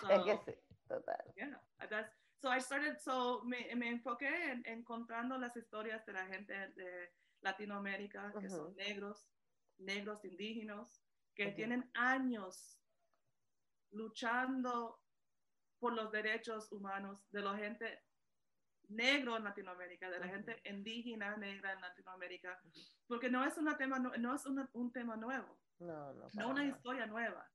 So, 0.00 0.10
es 0.10 0.24
que 0.24 0.38
sí, 0.44 0.54
total. 0.88 1.32
Yeah, 1.36 1.58
that's, 1.88 2.14
So 2.42 2.48
I 2.48 2.58
started, 2.58 3.00
so 3.00 3.42
me, 3.44 3.72
me 3.76 3.88
enfoqué 3.88 4.50
en 4.50 4.64
encontrando 4.66 5.38
las 5.38 5.56
historias 5.56 6.04
de 6.04 6.12
la 6.12 6.26
gente 6.26 6.52
de 6.74 7.12
Latinoamérica, 7.40 8.32
que 8.40 8.48
son 8.48 8.74
negros, 8.74 9.28
negros 9.78 10.24
indígenas, 10.24 11.00
que 11.34 11.52
tienen 11.52 11.90
años 11.94 12.78
luchando 13.90 15.00
por 15.78 15.92
los 15.92 16.12
derechos 16.12 16.70
humanos 16.72 17.20
de 17.30 17.42
la 17.42 17.56
gente 17.56 18.00
negro 18.88 19.36
en 19.36 19.44
Latinoamérica, 19.44 20.10
de 20.10 20.18
la 20.18 20.28
gente 20.28 20.60
indígena 20.64 21.36
negra 21.36 21.72
en 21.72 21.80
Latinoamérica, 21.80 22.60
porque 23.06 23.30
no 23.30 23.44
es, 23.44 23.56
una 23.58 23.76
tema, 23.76 23.98
no, 23.98 24.34
es 24.34 24.46
un 24.46 24.92
tema 24.92 25.16
nuevo, 25.16 25.58
no, 25.78 26.12
no, 26.12 26.28
no 26.32 26.48
una 26.48 26.64
historia 26.64 27.06
nueva. 27.06 27.48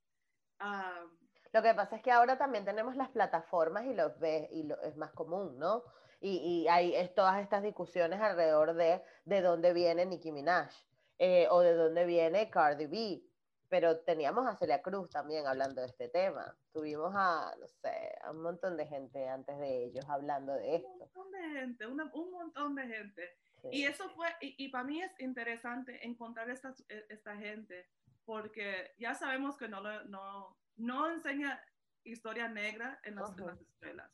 lo 1.53 1.61
que 1.61 1.73
pasa 1.73 1.97
es 1.97 2.01
que 2.01 2.11
ahora 2.11 2.37
también 2.37 2.65
tenemos 2.65 2.95
las 2.95 3.09
plataformas 3.09 3.85
y 3.85 3.93
los 3.93 4.17
ves 4.19 4.49
y 4.51 4.63
lo, 4.63 4.81
es 4.81 4.97
más 4.97 5.11
común, 5.11 5.57
¿no? 5.57 5.83
Y, 6.19 6.37
y 6.37 6.67
hay 6.67 6.95
es, 6.95 7.13
todas 7.13 7.39
estas 7.41 7.61
discusiones 7.61 8.19
alrededor 8.19 8.73
de 8.73 9.03
de 9.25 9.41
dónde 9.41 9.73
viene 9.73 10.05
Nicki 10.05 10.31
Minaj 10.31 10.71
eh, 11.19 11.47
o 11.51 11.61
de 11.61 11.73
dónde 11.73 12.05
viene 12.05 12.49
Cardi 12.49 12.87
B 12.87 13.21
pero 13.69 13.99
teníamos 13.99 14.47
a 14.47 14.55
Celia 14.55 14.81
Cruz 14.81 15.09
también 15.09 15.45
hablando 15.45 15.81
de 15.81 15.87
este 15.87 16.07
tema. 16.07 16.55
Tuvimos 16.71 17.13
a, 17.15 17.53
no 17.59 17.67
sé, 17.67 18.17
a 18.21 18.31
un 18.31 18.41
montón 18.41 18.77
de 18.77 18.87
gente 18.87 19.27
antes 19.27 19.57
de 19.59 19.85
ellos 19.85 20.05
hablando 20.07 20.53
de 20.53 20.77
esto. 20.77 20.89
Un 20.89 20.99
montón 20.99 21.31
de 21.31 21.49
gente, 21.49 21.87
un 21.87 22.31
montón 22.31 22.75
de 22.75 22.87
gente. 22.87 23.37
Y 23.71 23.83
eso 23.83 24.09
fue, 24.11 24.29
y, 24.39 24.69
para 24.69 24.83
mí 24.85 25.01
es 25.01 25.11
interesante 25.19 26.05
encontrar 26.05 26.49
esta, 26.49 26.73
e, 26.87 27.05
esta 27.09 27.35
gente, 27.35 27.89
porque 28.25 28.93
ya 28.97 29.13
sabemos 29.13 29.57
que 29.57 29.67
no, 29.67 29.81
no, 30.05 30.57
no 30.77 31.09
enseña 31.09 31.61
historia 32.03 32.47
negra 32.47 32.99
en, 33.03 33.15
las 33.15 33.31
escuelas. 33.31 34.09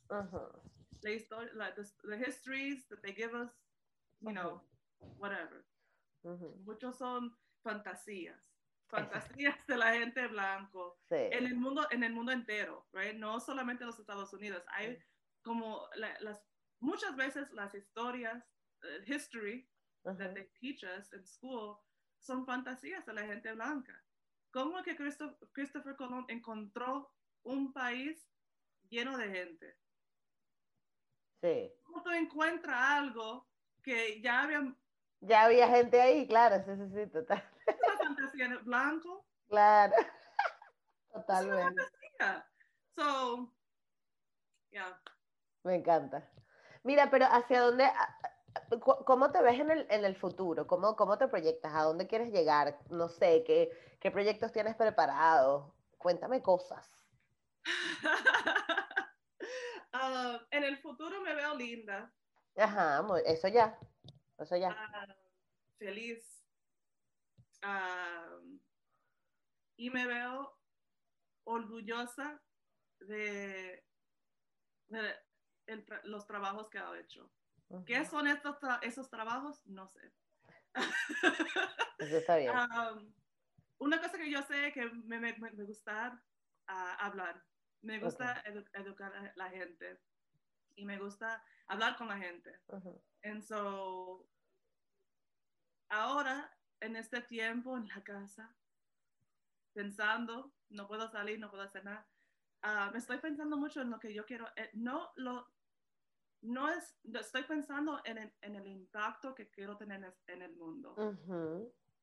La 1.02 1.12
historia, 1.12 1.52
la, 1.54 1.76
the, 1.76 2.18
histories 2.18 2.88
that 2.88 3.02
they 3.02 3.14
give 3.14 3.36
us, 3.36 3.52
you 4.22 4.32
know, 4.32 4.62
whatever. 5.20 5.66
Muchos 6.64 6.98
son 6.98 7.38
fantasías 7.62 8.53
fantasías 8.94 9.56
de 9.68 9.78
la 9.78 9.94
gente 9.94 10.28
blanco 10.28 11.00
en 11.10 11.46
el 11.46 11.56
mundo 11.56 11.88
en 11.90 12.04
el 12.04 12.14
mundo 12.14 12.32
entero, 12.32 12.88
right? 12.94 13.16
No 13.16 13.40
solamente 13.40 13.84
en 13.84 13.88
los 13.88 14.00
Estados 14.00 14.32
Unidos. 14.34 14.64
Hay 14.68 15.00
como 15.42 15.88
las 15.96 16.42
muchas 16.80 17.16
veces 17.16 17.52
las 17.52 17.74
historias, 17.74 18.44
uh, 18.84 19.12
history 19.12 19.68
that 20.04 20.34
they 20.34 20.48
teach 20.60 20.84
us 20.84 21.12
in 21.14 21.26
school 21.26 21.78
son 22.20 22.46
fantasías 22.46 23.06
de 23.06 23.14
la 23.14 23.24
gente 23.24 23.52
blanca. 23.54 23.94
¿Cómo 24.52 24.84
que 24.84 24.96
Christopher 24.96 25.96
Colón 25.96 26.26
encontró 26.28 27.12
un 27.44 27.74
país 27.74 28.30
lleno 28.90 29.18
de 29.18 29.30
gente? 29.30 29.78
Sí. 31.42 31.74
¿Cómo 31.84 32.04
tú 32.04 32.12
encuentras 32.12 32.78
algo 32.80 33.48
que 33.82 34.22
ya 34.22 34.44
había 34.44 34.76
ya 35.26 35.46
había 35.46 35.70
gente 35.70 36.02
ahí, 36.02 36.28
claro, 36.28 36.62
sí, 36.66 36.72
sí, 36.76 36.94
sí, 36.94 37.10
total. 37.10 37.50
Blanco. 38.64 39.26
Claro. 39.48 39.94
Totalmente. 41.14 41.82
So, 42.96 43.54
yeah. 44.72 45.00
Me 45.64 45.76
encanta. 45.76 46.30
Mira, 46.84 47.10
pero 47.10 47.26
¿hacia 47.26 47.62
dónde, 47.62 47.90
cómo 49.06 49.32
te 49.32 49.42
ves 49.42 49.60
en 49.60 49.72
el, 49.72 49.88
en 49.90 50.06
el 50.06 50.16
futuro? 50.16 50.68
¿Cómo, 50.68 50.96
¿Cómo 50.96 51.18
te 51.18 51.28
proyectas? 51.28 51.74
¿A 51.74 51.84
dónde 51.84 52.08
quieres 52.08 52.32
llegar? 52.32 52.78
No 52.90 53.08
sé, 53.08 53.44
¿qué, 53.46 53.72
qué 54.00 54.12
proyectos 54.12 54.52
tienes 54.52 54.76
preparados? 54.76 55.72
Cuéntame 55.98 56.42
cosas. 56.42 57.08
Ah, 59.94 60.46
en 60.52 60.64
el 60.64 60.78
futuro 60.78 61.22
me 61.22 61.34
veo 61.34 61.56
linda. 61.56 62.14
Ajá, 62.58 63.06
eso 63.26 63.48
ya. 63.48 63.80
Eso 64.38 64.58
ya. 64.58 64.70
Ah, 64.72 65.08
feliz. 65.78 66.43
Y 69.78 69.90
me 69.90 70.06
veo 70.06 70.58
orgullosa 71.46 72.42
de, 73.00 73.86
los 76.04 76.26
trabajos 76.28 76.70
que 76.70 76.80
ha 76.80 77.00
hecho. 77.00 77.32
¿Qué 77.86 78.06
son 78.06 78.28
estos 78.28 78.58
esos 78.82 79.10
trabajos? 79.10 79.66
No 79.66 79.88
sé. 79.88 80.14
Eso 82.00 82.18
está 82.18 82.38
bien. 82.38 82.54
una 83.80 84.00
cosa 84.02 84.18
que 84.18 84.30
yo 84.30 84.42
sé 84.44 84.72
que 84.74 84.86
me, 84.86 85.20
me, 85.20 85.34
me 85.38 85.64
gusta 85.64 86.22
hablar. 86.68 87.44
Me 87.82 88.00
gusta 88.00 88.42
educar 88.74 89.14
a 89.16 89.34
la 89.36 89.50
gente 89.50 90.00
y 90.76 90.86
me 90.86 90.98
gusta 90.98 91.44
hablar 91.68 91.98
con 91.98 92.08
la 92.08 92.18
gente. 92.18 92.60
And 93.24 93.42
so, 93.42 94.28
ahora, 95.90 96.52
en 96.84 96.96
este 96.96 97.22
tiempo 97.22 97.78
en 97.78 97.88
la 97.88 98.04
casa, 98.04 98.56
pensando, 99.74 100.54
no 100.70 100.88
puedo 100.88 101.10
salir, 101.10 101.40
no 101.40 101.50
puedo 101.50 101.64
hacer 101.64 101.84
nada, 101.84 102.08
ah, 102.62 102.90
me 102.92 103.00
estoy 103.00 103.18
pensando 103.20 103.58
mucho 103.58 103.82
en 103.82 103.90
lo 103.90 104.00
que 104.00 104.14
yo 104.14 104.26
quiero. 104.26 104.48
Eh, 104.56 104.70
no 104.74 105.12
lo, 105.16 105.48
no 106.42 106.70
es, 106.70 106.96
estoy 107.14 107.44
pensando 107.44 108.02
en 108.06 108.18
el, 108.18 108.34
en 108.42 108.56
el 108.56 108.68
impacto 108.68 109.34
que 109.34 109.50
quiero 109.50 109.78
tener 109.78 110.16
en 110.28 110.42
el 110.42 110.56
mundo. 110.56 110.96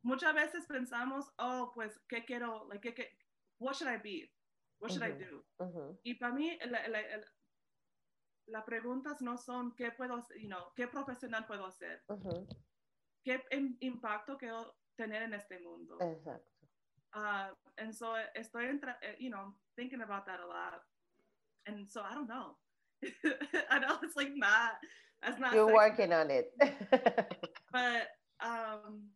Muchas 0.02 0.34
veces 0.34 0.66
pensamos, 0.66 1.30
oh, 1.36 1.72
pues, 1.74 2.00
¿qué 2.08 2.24
quiero? 2.24 2.66
Like, 2.68 2.94
¿qué, 2.94 3.10
what 3.58 3.74
should 3.74 3.92
I 3.92 3.98
be? 3.98 4.32
What 4.78 4.92
should 4.92 5.06
I 5.06 5.12
do? 5.12 5.44
Y 6.02 6.14
para 6.14 6.32
mí, 6.32 6.58
las 8.46 8.64
preguntas 8.64 9.20
no 9.20 9.36
son 9.36 9.74
qué 9.74 9.92
puedo, 9.92 10.26
you 10.40 10.48
know, 10.48 10.72
qué 10.74 10.88
profesional 10.88 11.46
puedo 11.46 11.66
hacer, 11.66 12.02
qué 13.24 13.40
impacto 13.80 14.36
quiero 14.36 14.74
tener 14.96 15.22
en 15.22 15.34
este 15.34 15.58
mundo. 15.60 15.96
Exacto. 16.00 16.50
Uh, 17.12 17.48
and 17.78 17.94
so 17.94 18.14
estoy, 18.38 18.66
eh, 19.02 19.14
you 19.18 19.30
know, 19.30 19.54
thinking 19.76 20.02
about 20.02 20.26
that 20.26 20.40
a 20.40 20.46
lot. 20.46 20.82
And 21.66 21.88
so 21.88 22.02
I 22.02 22.14
don't 22.14 22.28
know. 22.28 22.56
I 23.70 23.78
know 23.78 23.96
it's 24.02 24.16
like 24.16 24.32
not, 24.36 24.72
that's 25.22 25.40
not. 25.40 25.52
You're 25.52 25.72
working 25.72 26.12
on 26.12 26.30
it. 26.30 26.52
but 27.72 28.08
um, 28.40 29.10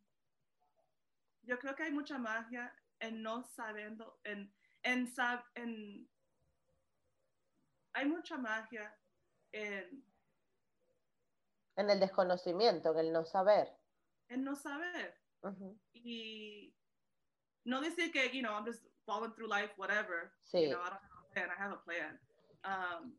yo 1.45 1.57
creo 1.57 1.77
que 1.77 1.85
hay 1.85 1.91
mucha 1.91 2.19
magia 2.19 2.71
en 3.01 3.23
no 3.23 3.45
sabiendo, 3.57 4.15
en, 4.25 4.49
en, 4.85 5.07
sab, 5.07 5.41
en 5.57 6.07
hay 7.95 8.07
mucha 8.07 8.37
magia 8.37 8.93
en, 9.53 10.03
en 11.77 11.91
el 11.91 12.01
desconocimiento, 12.01 12.93
en 12.93 12.99
el 12.99 13.13
no 13.13 13.25
saber. 13.25 13.69
En 14.29 14.45
no 14.45 14.55
saber. 14.57 15.15
Y 15.93 16.75
no 17.65 17.81
decir 17.81 18.11
que, 18.13 18.31
you 18.33 18.43
know, 18.43 18.55
I'm 18.55 18.65
just 18.65 18.83
falling 19.05 19.33
through 19.35 19.49
life, 19.49 19.73
whatever. 19.77 20.33
Sí. 20.43 20.63
You 20.63 20.71
know, 20.71 20.81
I 20.81 20.91
don't 20.91 21.03
have 21.03 21.13
a 21.21 21.33
plan, 21.33 21.51
I 21.51 21.63
have 21.63 21.73
a 21.73 21.83
plan. 21.85 22.21
Um, 22.65 23.19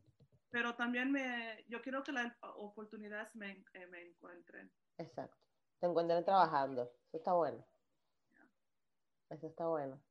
pero 0.50 0.74
también 0.74 1.12
me, 1.12 1.64
yo 1.68 1.80
quiero 1.82 2.02
que 2.02 2.12
las 2.12 2.32
oportunidades 2.40 3.34
me, 3.34 3.64
eh, 3.74 3.86
me 3.86 4.02
encuentren. 4.02 4.72
Exacto. 4.98 5.36
Te 5.80 5.86
encuentren 5.86 6.24
trabajando. 6.24 6.90
Eso 7.08 7.18
está 7.18 7.32
bueno. 7.34 7.64
Eso 9.30 9.46
está 9.48 9.66
bueno. 9.66 10.02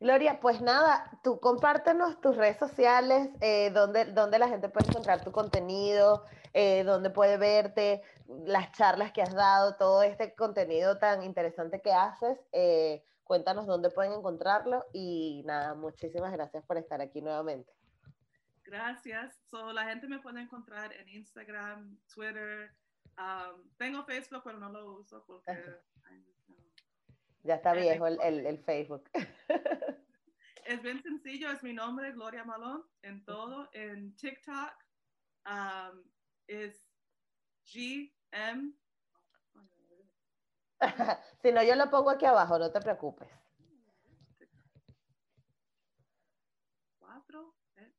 Gloria, 0.00 0.40
pues 0.40 0.60
nada, 0.60 1.10
tú 1.22 1.38
compártenos 1.40 2.20
tus 2.20 2.36
redes 2.36 2.58
sociales, 2.58 3.30
eh, 3.40 3.70
donde, 3.70 4.06
donde, 4.06 4.38
la 4.38 4.48
gente 4.48 4.68
puede 4.68 4.88
encontrar 4.88 5.22
tu 5.24 5.32
contenido, 5.32 6.24
eh, 6.52 6.82
donde 6.84 7.10
puede 7.10 7.36
verte, 7.36 8.02
las 8.44 8.72
charlas 8.72 9.12
que 9.12 9.22
has 9.22 9.34
dado, 9.34 9.76
todo 9.76 10.02
este 10.02 10.34
contenido 10.34 10.98
tan 10.98 11.22
interesante 11.22 11.80
que 11.80 11.92
haces. 11.92 12.38
Eh, 12.52 13.04
cuéntanos 13.22 13.66
dónde 13.66 13.90
pueden 13.90 14.12
encontrarlo 14.12 14.84
y 14.92 15.42
nada, 15.46 15.74
muchísimas 15.74 16.32
gracias 16.32 16.64
por 16.64 16.76
estar 16.76 17.00
aquí 17.00 17.22
nuevamente. 17.22 17.72
Gracias. 18.64 19.38
So, 19.46 19.72
la 19.72 19.84
gente 19.84 20.08
me 20.08 20.18
puede 20.18 20.40
encontrar 20.40 20.92
en 20.92 21.08
Instagram, 21.08 21.98
Twitter. 22.12 22.74
Um, 23.16 23.68
tengo 23.76 24.04
Facebook, 24.04 24.42
pero 24.44 24.58
no 24.58 24.70
lo 24.70 25.00
uso 25.00 25.24
porque... 25.26 25.52
Ya 27.44 27.56
está 27.56 27.74
viejo 27.74 28.06
el, 28.06 28.18
el, 28.46 28.58
Facebook. 28.58 29.08
Es 30.66 30.82
bien 30.82 31.02
sencillo, 31.02 31.50
es 31.50 31.62
mi 31.62 31.74
nombre, 31.74 32.10
Gloria 32.12 32.42
Malón, 32.42 32.86
en 33.02 33.22
todo. 33.26 33.68
En 33.74 34.16
TikTok 34.16 34.72
um, 35.44 36.02
es 36.46 36.88
GM. 37.66 38.72
si 41.42 41.52
no, 41.52 41.62
yo 41.62 41.74
lo 41.74 41.90
pongo 41.90 42.08
aquí 42.08 42.24
abajo, 42.24 42.58
no 42.58 42.72
te 42.72 42.80
preocupes. 42.80 43.28
Cuatro. 46.98 47.54
¿eh? 47.76 47.92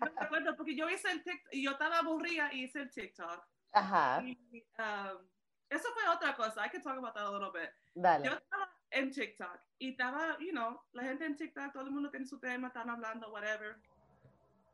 no 0.00 0.12
me 0.12 0.20
acuerdo, 0.20 0.56
porque 0.56 0.76
yo 0.76 0.88
hice 0.88 1.10
el 1.10 1.24
TikTok, 1.24 1.52
y 1.52 1.64
yo 1.64 1.72
estaba 1.72 1.98
aburrida 1.98 2.52
y 2.52 2.62
hice 2.62 2.82
el 2.82 2.92
TikTok. 2.92 3.44
Ajá. 3.72 4.20
Um, 4.20 5.31
eso 5.72 5.88
fue 5.94 6.08
otra 6.08 6.34
cosa. 6.36 6.64
I 6.64 6.68
can 6.68 6.82
talk 6.82 6.98
about 6.98 7.14
that 7.14 7.24
a 7.26 7.30
little 7.30 7.50
bit. 7.50 7.70
Dale. 7.94 8.24
Yo 8.24 8.32
estaba 8.32 8.68
en 8.90 9.10
TikTok 9.10 9.60
y 9.78 9.90
estaba, 9.90 10.38
you 10.38 10.52
know, 10.52 10.80
la 10.92 11.02
gente 11.02 11.24
en 11.24 11.36
TikTok, 11.36 11.72
todo 11.72 11.84
el 11.84 11.90
mundo 11.90 12.10
tiene 12.10 12.26
su 12.26 12.38
tema, 12.38 12.68
están 12.68 12.90
hablando, 12.90 13.30
whatever. 13.30 13.80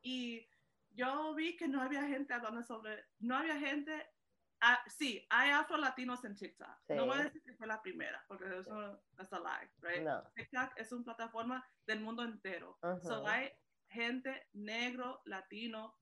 y 0.02 0.48
yo 0.94 1.34
vi 1.34 1.56
que 1.56 1.68
no 1.68 1.82
había 1.82 2.02
gente 2.04 2.34
hablando 2.34 2.62
sobre, 2.62 3.04
no 3.20 3.36
había 3.36 3.58
gente, 3.58 4.10
ah, 4.60 4.82
sí, 4.86 5.24
hay 5.30 5.50
afro-latinos 5.50 6.24
en 6.24 6.34
TikTok. 6.34 6.88
No 6.88 7.06
voy 7.06 7.18
a 7.18 7.24
decir 7.24 7.42
que 7.42 7.54
fue 7.54 7.66
la 7.66 7.80
primera, 7.80 8.24
porque 8.26 8.46
eso 8.58 9.00
es 9.18 9.32
a 9.32 9.38
lie, 9.38 9.70
right? 9.80 10.08
TikTok 10.34 10.72
es 10.76 10.92
una 10.92 11.04
plataforma 11.04 11.64
del 11.86 12.00
mundo 12.00 12.22
entero. 12.24 12.78
So 13.02 13.26
hay 13.26 13.50
gente 13.88 14.48
negro, 14.54 15.22
latino 15.26 15.96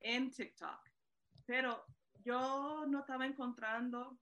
en 0.00 0.30
TikTok. 0.30 0.90
Pero 1.46 1.84
yo 2.24 2.84
no 2.86 3.00
estaba 3.00 3.26
encontrando 3.26 4.18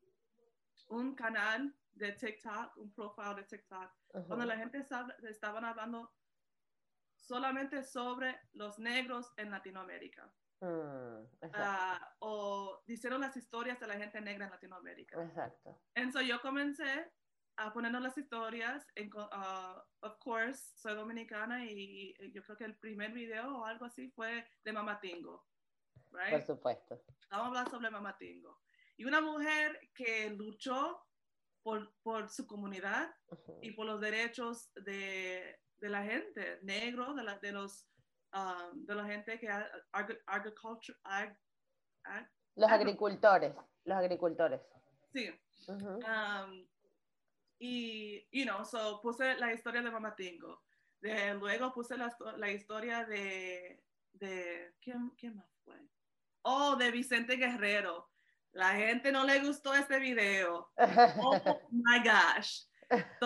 un 0.91 1.15
canal 1.15 1.75
de 1.93 2.13
TikTok, 2.13 2.77
un 2.77 2.93
profile 2.93 3.37
de 3.37 3.45
TikTok, 3.45 3.91
cuando 4.27 4.45
la 4.45 4.57
gente 4.57 4.79
estaba, 4.79 5.09
estaban 5.29 5.65
hablando 5.65 6.13
solamente 7.17 7.83
sobre 7.83 8.41
los 8.53 8.79
negros 8.79 9.33
en 9.37 9.51
Latinoamérica. 9.51 10.33
Mm, 10.61 11.25
ah, 11.55 12.15
o 12.19 12.83
dijeron 12.87 13.21
las 13.21 13.37
historias 13.37 13.81
de 13.81 13.87
la 13.87 13.95
gente 13.95 14.21
negra 14.21 14.45
en 14.45 14.51
Latinoamérica. 14.51 15.23
Exacto. 15.23 15.81
Entonces 15.95 16.29
yo 16.29 16.41
comencé 16.43 17.11
a 17.57 17.73
ponernos 17.73 18.03
las 18.03 18.17
historias, 18.17 18.87
en, 18.95 19.11
uh, 19.15 19.81
of 20.01 20.19
course, 20.19 20.73
soy 20.77 20.95
dominicana 20.95 21.65
y, 21.65 22.15
yo 22.33 22.43
creo 22.43 22.57
que 22.57 22.65
el 22.65 22.77
primer 22.77 23.13
video 23.13 23.59
o 23.59 23.65
algo 23.65 23.85
así 23.85 24.11
fue 24.11 24.47
de 24.65 24.73
Mamatingo. 24.73 25.47
Right? 26.11 26.31
Por 26.31 26.43
supuesto. 26.43 27.03
Vamos 27.31 27.45
a 27.45 27.49
hablar 27.49 27.71
sobre 27.71 27.91
Mamatingo. 27.91 28.61
Y 29.01 29.05
una 29.07 29.23
mujer 29.23 29.81
que 29.95 30.29
luchó 30.29 31.03
por, 31.63 31.91
por 32.03 32.29
su 32.29 32.47
comunidad 32.47 33.11
y 33.63 33.71
por 33.71 33.87
los 33.87 33.99
derechos 33.99 34.71
de, 34.75 35.59
de 35.79 35.89
la 35.89 36.05
gente, 36.05 36.59
negro, 36.61 37.15
de, 37.15 37.23
la, 37.23 37.39
de 37.39 37.53
los 37.53 37.89
um, 38.35 38.85
de 38.85 38.95
la 38.95 39.07
gente 39.07 39.41
que 39.41 39.49
agriculture, 40.27 40.99
los 42.57 42.71
agricultores, 42.71 43.55
los 43.85 43.97
agricultores. 43.97 44.61
Sí. 45.15 45.31
Um, 45.67 46.69
y, 47.59 48.29
you 48.31 48.45
know, 48.45 48.67
so 48.67 49.01
puse 49.01 49.35
la 49.39 49.55
historia 49.55 49.81
de 49.81 49.91
Mamatingo. 49.91 50.61
De, 51.01 51.33
luego 51.37 51.73
puse 51.73 51.97
la, 51.97 52.15
la 52.37 52.51
historia 52.51 53.07
de, 53.07 53.83
de 54.13 54.75
¿quién, 54.79 55.09
¿quién, 55.17 55.37
más 55.37 55.49
fue? 55.65 55.81
Oh, 56.43 56.77
de 56.77 56.91
Vicente 56.91 57.37
Guerrero. 57.37 58.10
La 58.53 58.75
gente 58.75 59.13
no 59.13 59.25
le 59.25 59.41
gustó 59.41 59.75
este 59.75 59.99
video. 59.99 60.71
Oh 61.23 61.61
my 61.71 61.99
gosh 62.03 62.71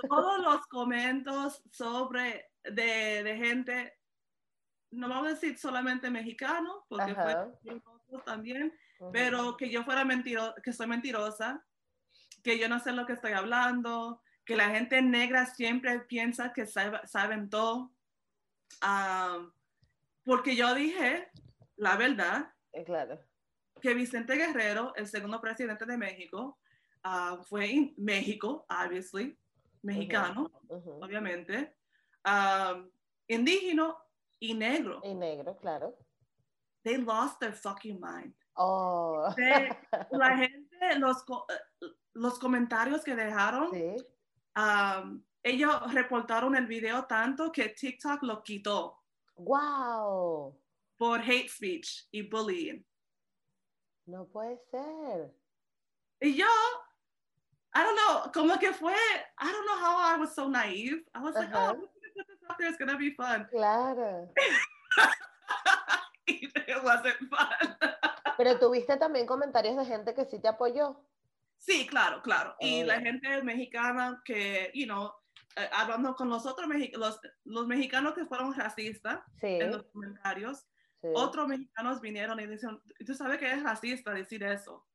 todos 0.08 0.38
los 0.40 0.66
comentarios 0.66 1.62
sobre 1.70 2.50
de, 2.62 3.22
de, 3.22 3.36
gente, 3.36 3.98
no 4.90 5.08
vamos 5.08 5.26
a 5.26 5.30
decir 5.30 5.58
solamente 5.58 6.10
mexicano, 6.10 6.84
porque 6.88 7.14
fue 7.14 8.22
también, 8.24 8.72
pero 9.12 9.56
que 9.56 9.70
yo 9.70 9.84
fuera 9.84 10.04
mentirosa, 10.04 10.54
que 10.62 10.72
soy 10.72 10.86
mentirosa, 10.86 11.64
que 12.42 12.58
yo 12.58 12.68
no 12.68 12.78
sé 12.78 12.92
lo 12.92 13.06
que 13.06 13.14
estoy 13.14 13.32
hablando, 13.32 14.22
que 14.44 14.56
la 14.56 14.70
gente 14.70 15.00
negra 15.02 15.46
siempre 15.46 16.00
piensa 16.00 16.52
que 16.52 16.66
saben 16.66 17.48
todo. 17.50 17.92
porque 20.24 20.56
yo 20.56 20.74
dije 20.74 21.30
la 21.76 21.96
verdad. 21.96 22.52
Eh, 22.72 22.84
claro. 22.84 23.18
Que 23.84 23.92
Vicente 23.92 24.34
Guerrero, 24.34 24.94
el 24.96 25.06
segundo 25.06 25.38
presidente 25.42 25.84
de 25.84 25.98
México, 25.98 26.58
ah, 27.02 27.38
fue 27.46 27.70
en 27.70 27.94
México, 27.98 28.64
obviously, 28.70 29.38
mexicano, 29.82 30.50
obviamente, 31.02 31.76
indígena 33.28 33.94
y 34.40 34.54
negro. 34.54 35.02
Y 35.04 35.14
negro, 35.14 35.58
claro. 35.58 35.98
They 36.82 36.96
lost 36.96 37.40
their 37.40 37.52
fucking 37.52 38.00
mind. 38.00 38.34
Oh. 38.56 39.28
la 40.12 40.36
gente, 40.38 40.98
los, 40.98 41.18
eh, 41.50 41.86
los 42.14 42.38
comentarios 42.38 43.04
que 43.04 43.14
dejaron, 43.14 43.70
ellos 45.42 45.92
reportaron 45.92 46.56
el 46.56 46.66
video 46.66 47.04
tanto 47.04 47.52
que 47.52 47.68
TikTok 47.68 48.22
lo 48.22 48.42
quitó. 48.42 49.02
Wow. 49.36 50.58
Por 50.96 51.20
hate 51.20 51.50
speech 51.50 52.08
y 52.12 52.22
bullying. 52.22 52.82
No 54.06 54.26
puede 54.26 54.58
ser. 54.70 55.34
Y 56.20 56.34
yo, 56.36 56.46
I 57.74 57.82
don't 57.82 57.96
know, 57.96 58.32
como 58.32 58.58
que 58.58 58.72
fue, 58.72 58.94
I 59.38 59.50
don't 59.50 59.66
know 59.66 59.76
how 59.76 59.96
I 59.98 60.18
was 60.18 60.34
so 60.34 60.48
naive. 60.48 61.04
I 61.14 61.20
was 61.20 61.34
like, 61.34 61.50
oh, 61.54 61.74
put 61.74 62.26
this 62.26 62.38
out 62.48 62.58
there, 62.58 62.68
it's 62.68 62.78
gonna 62.78 62.96
be 62.96 63.10
fun. 63.14 63.46
Claro. 63.50 64.28
it 66.26 66.84
wasn't 66.84 67.16
fun. 67.30 67.76
Pero 68.36 68.58
tuviste 68.58 68.96
también 68.96 69.26
comentarios 69.26 69.76
de 69.76 69.84
gente 69.84 70.14
que 70.14 70.24
sí 70.24 70.38
te 70.40 70.48
apoyó. 70.48 70.96
Sí, 71.58 71.86
claro, 71.86 72.20
claro. 72.22 72.56
Y 72.60 72.82
la 72.84 73.00
gente 73.00 73.42
mexicana 73.42 74.20
que, 74.24 74.70
you 74.74 74.86
know, 74.86 75.12
eh, 75.56 75.68
hablando 75.72 76.14
con 76.14 76.28
los 76.28 76.44
otros 76.46 76.68
los, 76.94 77.20
los 77.44 77.66
mexicanos 77.66 78.14
que 78.14 78.26
fueron 78.26 78.54
racistas 78.54 79.20
en 79.40 79.70
los 79.70 79.84
comentarios, 79.84 80.66
otros 81.14 81.48
mexicanos 81.48 82.00
vinieron 82.00 82.40
y 82.40 82.46
dijeron, 82.46 82.82
tú 83.04 83.14
sabes 83.14 83.38
que 83.38 83.50
es 83.50 83.62
racista 83.62 84.12
decir 84.12 84.42
eso. 84.42 84.86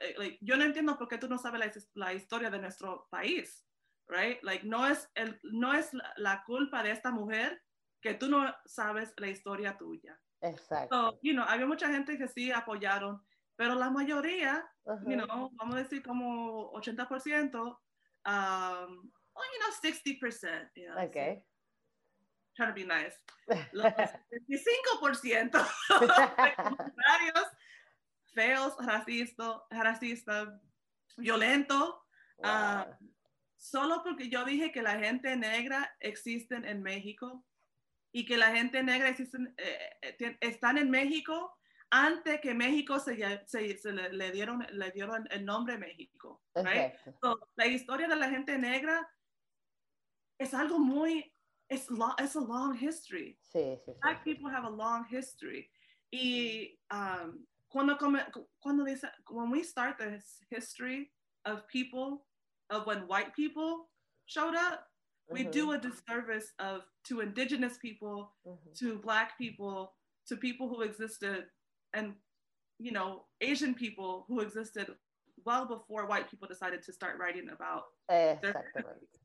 Eh, 0.00 0.38
yo 0.40 0.56
no 0.56 0.64
entiendo 0.64 0.98
por 0.98 1.08
qué 1.08 1.18
tú 1.18 1.28
no 1.28 1.38
sabes 1.38 1.88
la, 1.94 2.12
historia 2.12 2.50
de 2.50 2.58
nuestro 2.58 3.08
país, 3.10 3.66
right? 4.08 4.42
Like, 4.42 4.66
no 4.66 4.86
es, 4.86 5.10
el, 5.14 5.38
no 5.44 5.72
es 5.72 5.90
la, 6.16 6.42
culpa 6.44 6.82
de 6.82 6.90
esta 6.90 7.10
mujer 7.10 7.62
que 8.00 8.14
tú 8.14 8.28
no 8.28 8.54
sabes 8.66 9.14
la 9.16 9.28
historia 9.28 9.76
tuya. 9.76 10.18
Exacto. 10.42 11.18
you 11.22 11.32
know, 11.32 11.44
había 11.48 11.66
mucha 11.66 11.88
gente 11.88 12.18
que 12.18 12.28
sí 12.28 12.52
apoyaron, 12.52 13.22
pero 13.56 13.74
la 13.74 13.90
mayoría, 13.90 14.64
you 15.06 15.16
know, 15.16 15.50
vamos 15.54 15.76
a 15.76 15.78
decir 15.78 16.02
como 16.02 16.70
80%, 16.72 17.54
um, 17.54 17.76
oh, 18.26 19.42
you 19.52 19.58
know, 19.58 19.72
60%. 19.82 20.70
You 20.74 20.88
know, 20.88 21.04
okay. 21.06 21.42
Trying 22.56 22.70
to 22.70 22.74
be 22.74 22.84
nice. 22.84 23.14
Los 23.72 23.86
25% 23.86 25.52
de 26.00 26.54
comentarios 26.56 27.46
feos, 28.34 28.74
racista, 28.80 29.62
racista 29.70 30.60
violento. 31.16 32.02
Ah, 32.42 32.98
solo 33.56 34.02
porque 34.02 34.28
yo 34.28 34.44
dije 34.44 34.72
que 34.72 34.82
la 34.82 34.98
gente 34.98 35.36
negra 35.36 35.96
existe 36.00 36.56
en 36.56 36.82
México 36.82 37.44
y 38.12 38.26
que 38.26 38.36
la 38.36 38.54
gente 38.54 38.82
negra 38.82 39.08
existen, 39.08 39.54
eh, 39.56 39.98
eh, 40.02 40.38
están 40.40 40.78
en 40.78 40.90
México 40.90 41.58
antes 41.90 42.40
que 42.40 42.52
México 42.52 42.98
se, 42.98 43.46
se, 43.46 43.92
le, 43.92 44.32
dieron, 44.32 44.66
le 44.70 44.90
dieron 44.90 45.26
el 45.30 45.44
nombre 45.44 45.78
México. 45.78 46.42
la 46.54 47.66
historia 47.66 48.08
de 48.08 48.16
la 48.16 48.28
gente 48.28 48.58
negra 48.58 49.08
es 50.38 50.52
algo 50.52 50.78
muy, 50.78 51.32
es 51.70 51.88
a 52.36 52.40
long 52.40 52.74
history. 52.74 53.36
Sí, 53.54 53.78
sí, 53.84 53.94
Black 54.02 54.24
people 54.24 54.50
have 54.50 54.64
a 54.64 54.70
long 54.70 55.04
history. 55.10 55.68
Y 56.12 56.70
um, 56.90 57.44
cuando, 57.68 57.96
cuando 58.62 58.84
dice, 58.84 59.04
when 59.30 59.50
we 59.50 59.62
start 59.62 59.98
the 59.98 60.20
history 60.50 61.10
of 61.44 61.66
people, 61.68 62.24
of 62.70 62.86
when 62.86 63.06
white 63.08 63.34
people 63.34 63.88
showed 64.26 64.54
up, 64.54 64.86
we 65.28 65.40
mm-hmm. 65.40 65.50
do 65.50 65.72
a 65.72 65.78
disservice 65.78 66.52
of 66.60 66.82
to 67.08 67.20
indigenous 67.20 67.78
people, 67.78 68.32
mm-hmm. 68.46 68.70
to 68.78 68.98
black 68.98 69.36
people, 69.36 69.92
to 70.28 70.36
people 70.36 70.68
who 70.68 70.82
existed, 70.82 71.46
and 71.94 72.14
you 72.78 72.92
know, 72.92 73.24
Asian 73.40 73.74
people 73.74 74.24
who 74.28 74.40
existed 74.40 74.88
well 75.44 75.66
before 75.66 76.06
white 76.06 76.30
people 76.30 76.46
decided 76.46 76.82
to 76.82 76.92
start 76.92 77.18
writing 77.18 77.48
about 77.52 77.84
Exactamente. 78.08 79.18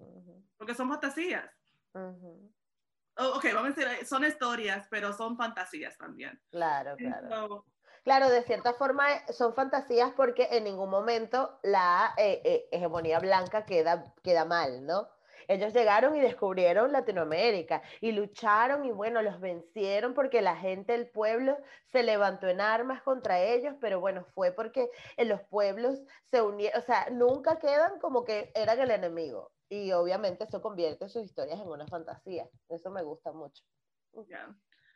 Mm-hmm. 0.00 0.40
Porque 0.58 0.74
son 0.74 0.88
fantasías. 0.88 1.48
Oh, 1.94 3.36
ok, 3.36 3.44
vamos 3.52 3.76
a 3.76 3.80
decir, 3.80 4.06
son 4.06 4.24
historias, 4.24 4.86
pero 4.90 5.12
son 5.12 5.36
fantasías 5.36 5.96
también. 5.98 6.40
Claro, 6.50 6.96
claro. 6.96 7.28
So, 7.28 7.64
Claro, 8.02 8.30
de 8.30 8.42
cierta 8.42 8.72
forma 8.74 9.12
eh, 9.12 9.32
son 9.32 9.54
fantasías 9.54 10.12
porque 10.16 10.48
en 10.52 10.64
ningún 10.64 10.88
momento 10.88 11.58
la 11.62 12.14
eh, 12.16 12.40
eh, 12.44 12.68
hegemonía 12.72 13.18
blanca 13.18 13.66
queda, 13.66 14.14
queda 14.22 14.44
mal, 14.44 14.86
¿no? 14.86 15.08
Ellos 15.48 15.74
llegaron 15.74 16.16
y 16.16 16.20
descubrieron 16.20 16.92
Latinoamérica 16.92 17.82
y 18.00 18.12
lucharon 18.12 18.84
y 18.84 18.92
bueno, 18.92 19.20
los 19.20 19.40
vencieron 19.40 20.14
porque 20.14 20.40
la 20.40 20.56
gente, 20.56 20.94
el 20.94 21.10
pueblo 21.10 21.58
se 21.92 22.02
levantó 22.02 22.46
en 22.48 22.60
armas 22.60 23.02
contra 23.02 23.40
ellos, 23.40 23.74
pero 23.80 24.00
bueno, 24.00 24.24
fue 24.34 24.52
porque 24.52 24.88
en 25.16 25.28
los 25.28 25.42
pueblos 25.42 26.00
se 26.30 26.40
unieron, 26.40 26.80
o 26.80 26.84
sea, 26.84 27.08
nunca 27.10 27.58
quedan 27.58 27.98
como 27.98 28.24
que 28.24 28.52
eran 28.54 28.80
el 28.80 28.92
enemigo. 28.92 29.52
Y 29.70 29.92
obviamente 29.92 30.44
eso 30.44 30.60
convierte 30.60 31.08
sus 31.08 31.24
historias 31.24 31.60
en 31.60 31.68
una 31.68 31.86
fantasía. 31.86 32.46
Eso 32.68 32.90
me 32.90 33.02
gusta 33.02 33.32
mucho. 33.32 33.64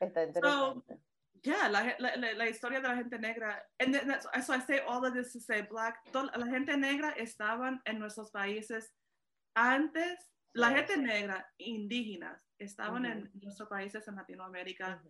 Está 0.01 0.25
interesante 0.25 1.01
yeah, 1.45 1.69
la, 1.69 1.95
la, 1.99 2.17
la, 2.17 2.49
historia 2.49 2.81
de 2.81 2.89
la 2.89 2.97
gente 2.97 3.19
negra, 3.19 3.63
and 3.79 3.95
so 4.43 4.53
I 4.53 4.61
say 4.61 4.81
all 4.81 5.05
of 5.05 5.13
this 5.15 5.33
to 5.33 5.41
say 5.41 5.63
black, 5.63 5.99
la 6.13 6.47
gente 6.47 6.77
negra 6.77 7.15
estaban 7.19 7.81
en 7.85 7.99
nuestros 7.99 8.31
países 8.31 8.93
antes, 9.55 10.33
la 10.55 10.71
gente 10.71 10.97
negra, 10.97 11.47
indígenas, 11.59 12.41
estaban 12.59 13.05
en 13.05 13.31
nuestros 13.35 13.69
países 13.69 14.09
en 14.09 14.17
Latinoamérica 14.17 15.03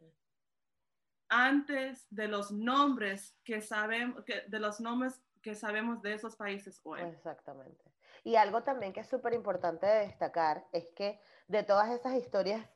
antes 1.31 2.07
de 2.11 2.29
los 2.29 2.51
nombres 2.51 3.37
que 3.45 3.61
sabemos, 3.61 4.25
que, 4.25 4.43
de 4.49 4.59
los 4.59 4.81
nombres 4.81 5.21
que 5.41 5.55
sabemos 5.55 6.03
de 6.03 6.15
esos 6.15 6.37
países 6.37 6.81
hoy. 6.83 7.01
Exactamente. 7.01 7.94
Y 8.25 8.37
algo 8.37 8.63
también 8.63 8.93
que 8.93 9.01
es 9.01 9.09
súper 9.09 9.35
importante 9.35 9.87
de 9.87 10.07
destacar 10.07 10.67
es 10.73 10.89
que 10.97 11.21
de 11.47 11.63
todas 11.63 11.91
esas 11.91 12.15
historias 12.15 12.67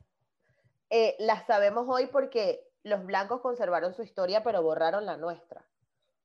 eh, 0.91 1.15
las 1.19 1.45
sabemos 1.47 1.87
hoy 1.89 2.05
porque 2.07 2.67
los 2.83 3.05
blancos 3.05 3.41
conservaron 3.41 3.93
su 3.93 4.03
historia 4.03 4.43
pero 4.43 4.61
borraron 4.61 5.05
la 5.05 5.17
nuestra. 5.17 5.65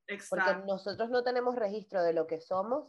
Exacto. 0.06 0.44
Porque 0.44 0.66
nosotros 0.66 1.08
no 1.10 1.24
tenemos 1.24 1.56
registro 1.56 2.02
de 2.02 2.12
lo 2.12 2.26
que 2.26 2.40
somos 2.40 2.86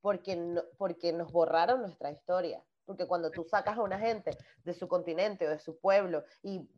porque, 0.00 0.60
porque 0.76 1.12
nos 1.12 1.32
borraron 1.32 1.80
nuestra 1.82 2.10
historia. 2.10 2.62
Porque 2.86 3.06
cuando 3.06 3.30
tú 3.30 3.44
sacas 3.44 3.76
a 3.76 3.82
una 3.82 3.98
gente 3.98 4.30
de 4.64 4.72
su 4.72 4.88
continente 4.88 5.46
o 5.46 5.50
de 5.50 5.58
su 5.58 5.78
pueblo 5.78 6.24
y 6.42 6.68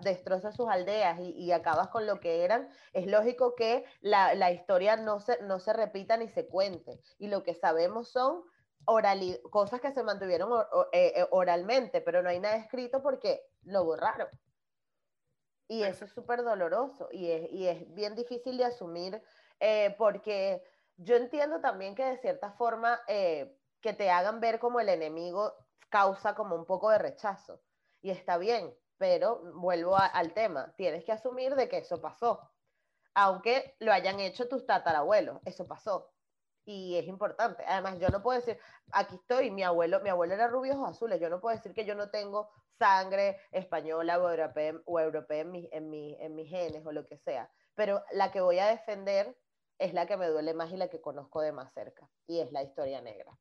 destrozas 0.00 0.54
sus 0.54 0.68
aldeas 0.68 1.18
y, 1.20 1.50
acabas 1.50 1.88
con 1.88 2.06
lo 2.06 2.20
que 2.20 2.44
eran, 2.44 2.68
es 2.92 3.06
lógico 3.06 3.54
que 3.54 3.84
la, 4.00 4.52
historia 4.52 4.96
no 4.96 5.20
se, 5.20 5.42
no 5.42 5.58
se 5.58 5.72
repita 5.72 6.16
ni 6.16 6.28
se 6.28 6.46
cuente. 6.46 7.00
Y 7.18 7.28
lo 7.28 7.42
que 7.42 7.54
sabemos 7.54 8.10
son 8.10 8.44
cosas 9.50 9.80
que 9.80 9.92
se 9.92 10.02
mantuvieron 10.02 10.50
eh, 10.92 11.12
eh, 11.16 11.26
oralmente, 11.30 12.00
pero 12.00 12.22
no 12.22 12.28
hay 12.28 12.40
nada 12.40 12.56
escrito 12.56 13.02
porque 13.02 13.42
lo 13.62 13.84
borraron. 13.84 14.28
Y 15.68 15.82
eso 15.82 16.06
es 16.06 16.12
súper 16.12 16.42
doloroso 16.42 17.08
y 17.12 17.30
es, 17.30 17.52
y 17.52 17.68
es, 17.68 17.94
bien 17.94 18.14
difícil 18.14 18.56
de 18.56 18.64
asumir 18.64 19.22
eh, 19.60 19.94
porque 19.98 20.62
yo 20.96 21.16
entiendo 21.16 21.60
también 21.60 21.94
que 21.94 22.04
de 22.04 22.18
cierta 22.18 22.52
forma 22.52 22.98
que 23.88 23.94
te 23.94 24.10
hagan 24.10 24.38
ver 24.38 24.58
como 24.58 24.80
el 24.80 24.90
enemigo 24.90 25.54
causa 25.88 26.34
como 26.34 26.54
un 26.54 26.66
poco 26.66 26.90
de 26.90 26.98
rechazo. 26.98 27.62
Y 28.02 28.10
está 28.10 28.36
bien, 28.36 28.76
pero 28.98 29.40
vuelvo 29.54 29.96
al 29.96 30.34
tema, 30.34 30.74
tienes 30.76 31.06
que 31.06 31.12
asumir 31.12 31.54
de 31.54 31.70
que 31.70 31.78
eso 31.78 31.98
pasó. 31.98 32.50
Aunque 33.14 33.76
lo 33.78 33.90
hayan 33.90 34.20
hecho 34.20 34.46
tus 34.46 34.66
tatarabuelos, 34.66 35.40
eso 35.46 35.66
pasó. 35.66 36.12
Y 36.66 36.98
es 36.98 37.06
importante. 37.06 37.64
Además, 37.66 37.98
yo 37.98 38.10
no 38.10 38.22
puedo 38.22 38.38
decir, 38.38 38.58
aquí 38.92 39.14
estoy, 39.14 39.50
mi 39.50 39.62
abuelo, 39.62 40.00
mi 40.00 40.10
abuelo 40.10 40.34
era 40.34 40.48
rubio 40.48 40.74
ojos 40.74 40.90
azules, 40.90 41.18
yo 41.18 41.30
no 41.30 41.40
puedo 41.40 41.56
decir 41.56 41.72
que 41.72 41.86
yo 41.86 41.94
no 41.94 42.10
tengo 42.10 42.50
sangre 42.78 43.40
española 43.52 44.18
o 44.18 44.28
europea, 44.28 44.74
o 44.84 45.00
europea 45.00 45.40
en, 45.40 45.50
mi, 45.50 45.68
en, 45.72 45.88
mi, 45.88 46.14
en 46.20 46.34
mis 46.34 46.50
genes 46.50 46.84
o 46.84 46.92
lo 46.92 47.06
que 47.06 47.16
sea. 47.16 47.50
Pero 47.74 48.04
la 48.12 48.30
que 48.32 48.42
voy 48.42 48.58
a 48.58 48.66
defender 48.66 49.34
es 49.78 49.94
la 49.94 50.04
que 50.04 50.18
me 50.18 50.26
duele 50.26 50.52
más 50.52 50.70
y 50.72 50.76
la 50.76 50.88
que 50.88 51.00
conozco 51.00 51.40
de 51.40 51.52
más 51.52 51.72
cerca, 51.72 52.06
y 52.26 52.40
es 52.40 52.52
la 52.52 52.62
historia 52.62 53.00
negra. 53.00 53.38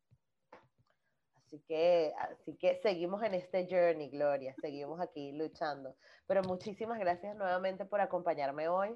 Así 1.48 1.64
que, 1.66 2.14
así 2.20 2.58
que 2.58 2.76
seguimos 2.82 3.24
en 3.24 3.34
este 3.34 3.68
journey, 3.70 4.10
Gloria, 4.10 4.54
seguimos 4.60 5.00
aquí 5.00 5.32
luchando. 5.32 5.96
Pero 6.28 6.42
muchísimas 6.42 7.00
gracias 7.00 7.38
nuevamente 7.38 7.86
por 7.86 8.02
acompañarme 8.02 8.68
hoy, 8.68 8.94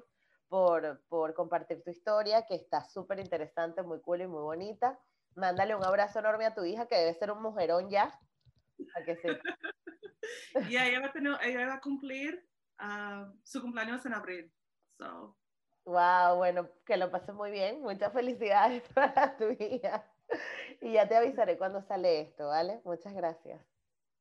por, 0.48 1.02
por 1.08 1.32
compartir 1.32 1.82
tu 1.82 1.90
historia, 1.90 2.44
que 2.46 2.54
está 2.56 2.84
súper 2.84 3.20
interesante, 3.20 3.82
muy 3.82 4.02
cool 4.02 4.20
y 4.20 4.26
muy 4.26 4.42
bonita. 4.42 4.98
Mándale 5.34 5.74
un 5.74 5.82
abrazo 5.82 6.18
enorme 6.18 6.44
a 6.44 6.54
tu 6.54 6.62
hija, 6.62 6.86
que 6.86 6.96
debe 6.96 7.14
ser 7.14 7.30
un 7.30 7.40
mujerón 7.40 7.88
ya. 7.88 8.20
A 8.96 9.02
que 9.02 9.16
y 10.68 10.76
ella 10.76 11.00
va, 11.00 11.06
a 11.06 11.12
tener, 11.12 11.34
ella 11.42 11.66
va 11.68 11.74
a 11.76 11.80
cumplir 11.80 12.46
ah, 12.76 13.32
su 13.44 13.62
cumpleaños 13.62 14.04
en 14.04 14.12
abril. 14.12 14.52
So. 14.98 15.34
Wow, 15.86 16.36
bueno, 16.36 16.68
que 16.84 16.98
lo 16.98 17.10
pases 17.10 17.34
muy 17.34 17.50
bien. 17.50 17.80
Muchas 17.80 18.12
felicidades 18.12 18.82
para 18.94 19.38
tu 19.38 19.48
hija. 19.58 20.06
y 20.80 20.92
ya 20.92 21.08
te 21.08 21.16
avisaré 21.16 21.58
cuando 21.58 21.82
sale 21.82 22.20
esto, 22.20 22.48
¿vale? 22.48 22.80
Muchas 22.84 23.14
gracias. 23.14 23.60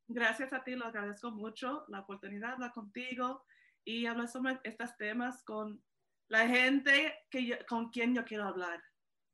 Gracias 0.07 0.51
a 0.51 0.63
ti, 0.63 0.75
lo 0.75 0.85
agradezco 0.85 1.31
mucho, 1.31 1.85
la 1.87 2.01
oportunidad 2.01 2.49
de 2.49 2.53
hablar 2.53 2.73
contigo 2.73 3.45
y 3.83 4.05
hablar 4.05 4.27
sobre 4.27 4.59
estos 4.63 4.97
temas 4.97 5.43
con 5.43 5.81
la 6.27 6.47
gente 6.47 7.13
que 7.29 7.59
con 7.67 7.89
quien 7.89 8.13
yo 8.13 8.25
quiero 8.25 8.45
hablar. 8.45 8.81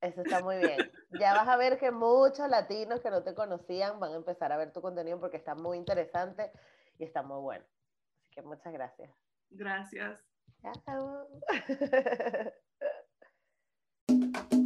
Eso 0.01 0.21
está 0.21 0.43
muy 0.43 0.57
bien. 0.57 0.78
Ya 1.21 1.34
vas 1.34 1.47
a 1.47 1.55
ver 1.55 1.80
que 1.80 1.89
muchos 1.89 2.49
latinos 2.49 2.99
que 2.99 3.09
no 3.09 3.23
te 3.23 3.34
conocían 3.34 3.97
van 3.99 4.11
a 4.11 4.17
empezar 4.17 4.51
a 4.51 4.57
ver 4.57 4.73
tu 4.73 4.82
contenido 4.82 5.19
porque 5.19 5.38
está 5.38 5.55
muy 5.55 5.78
interesante 5.78 6.51
y 6.99 7.05
está 7.05 7.23
muy 7.23 7.39
bueno. 7.39 7.65
Así 8.17 8.30
que 8.30 8.41
muchas 8.41 8.73
gracias. 8.73 9.09
Gracias. 9.49 10.19
Chao. 10.86 11.28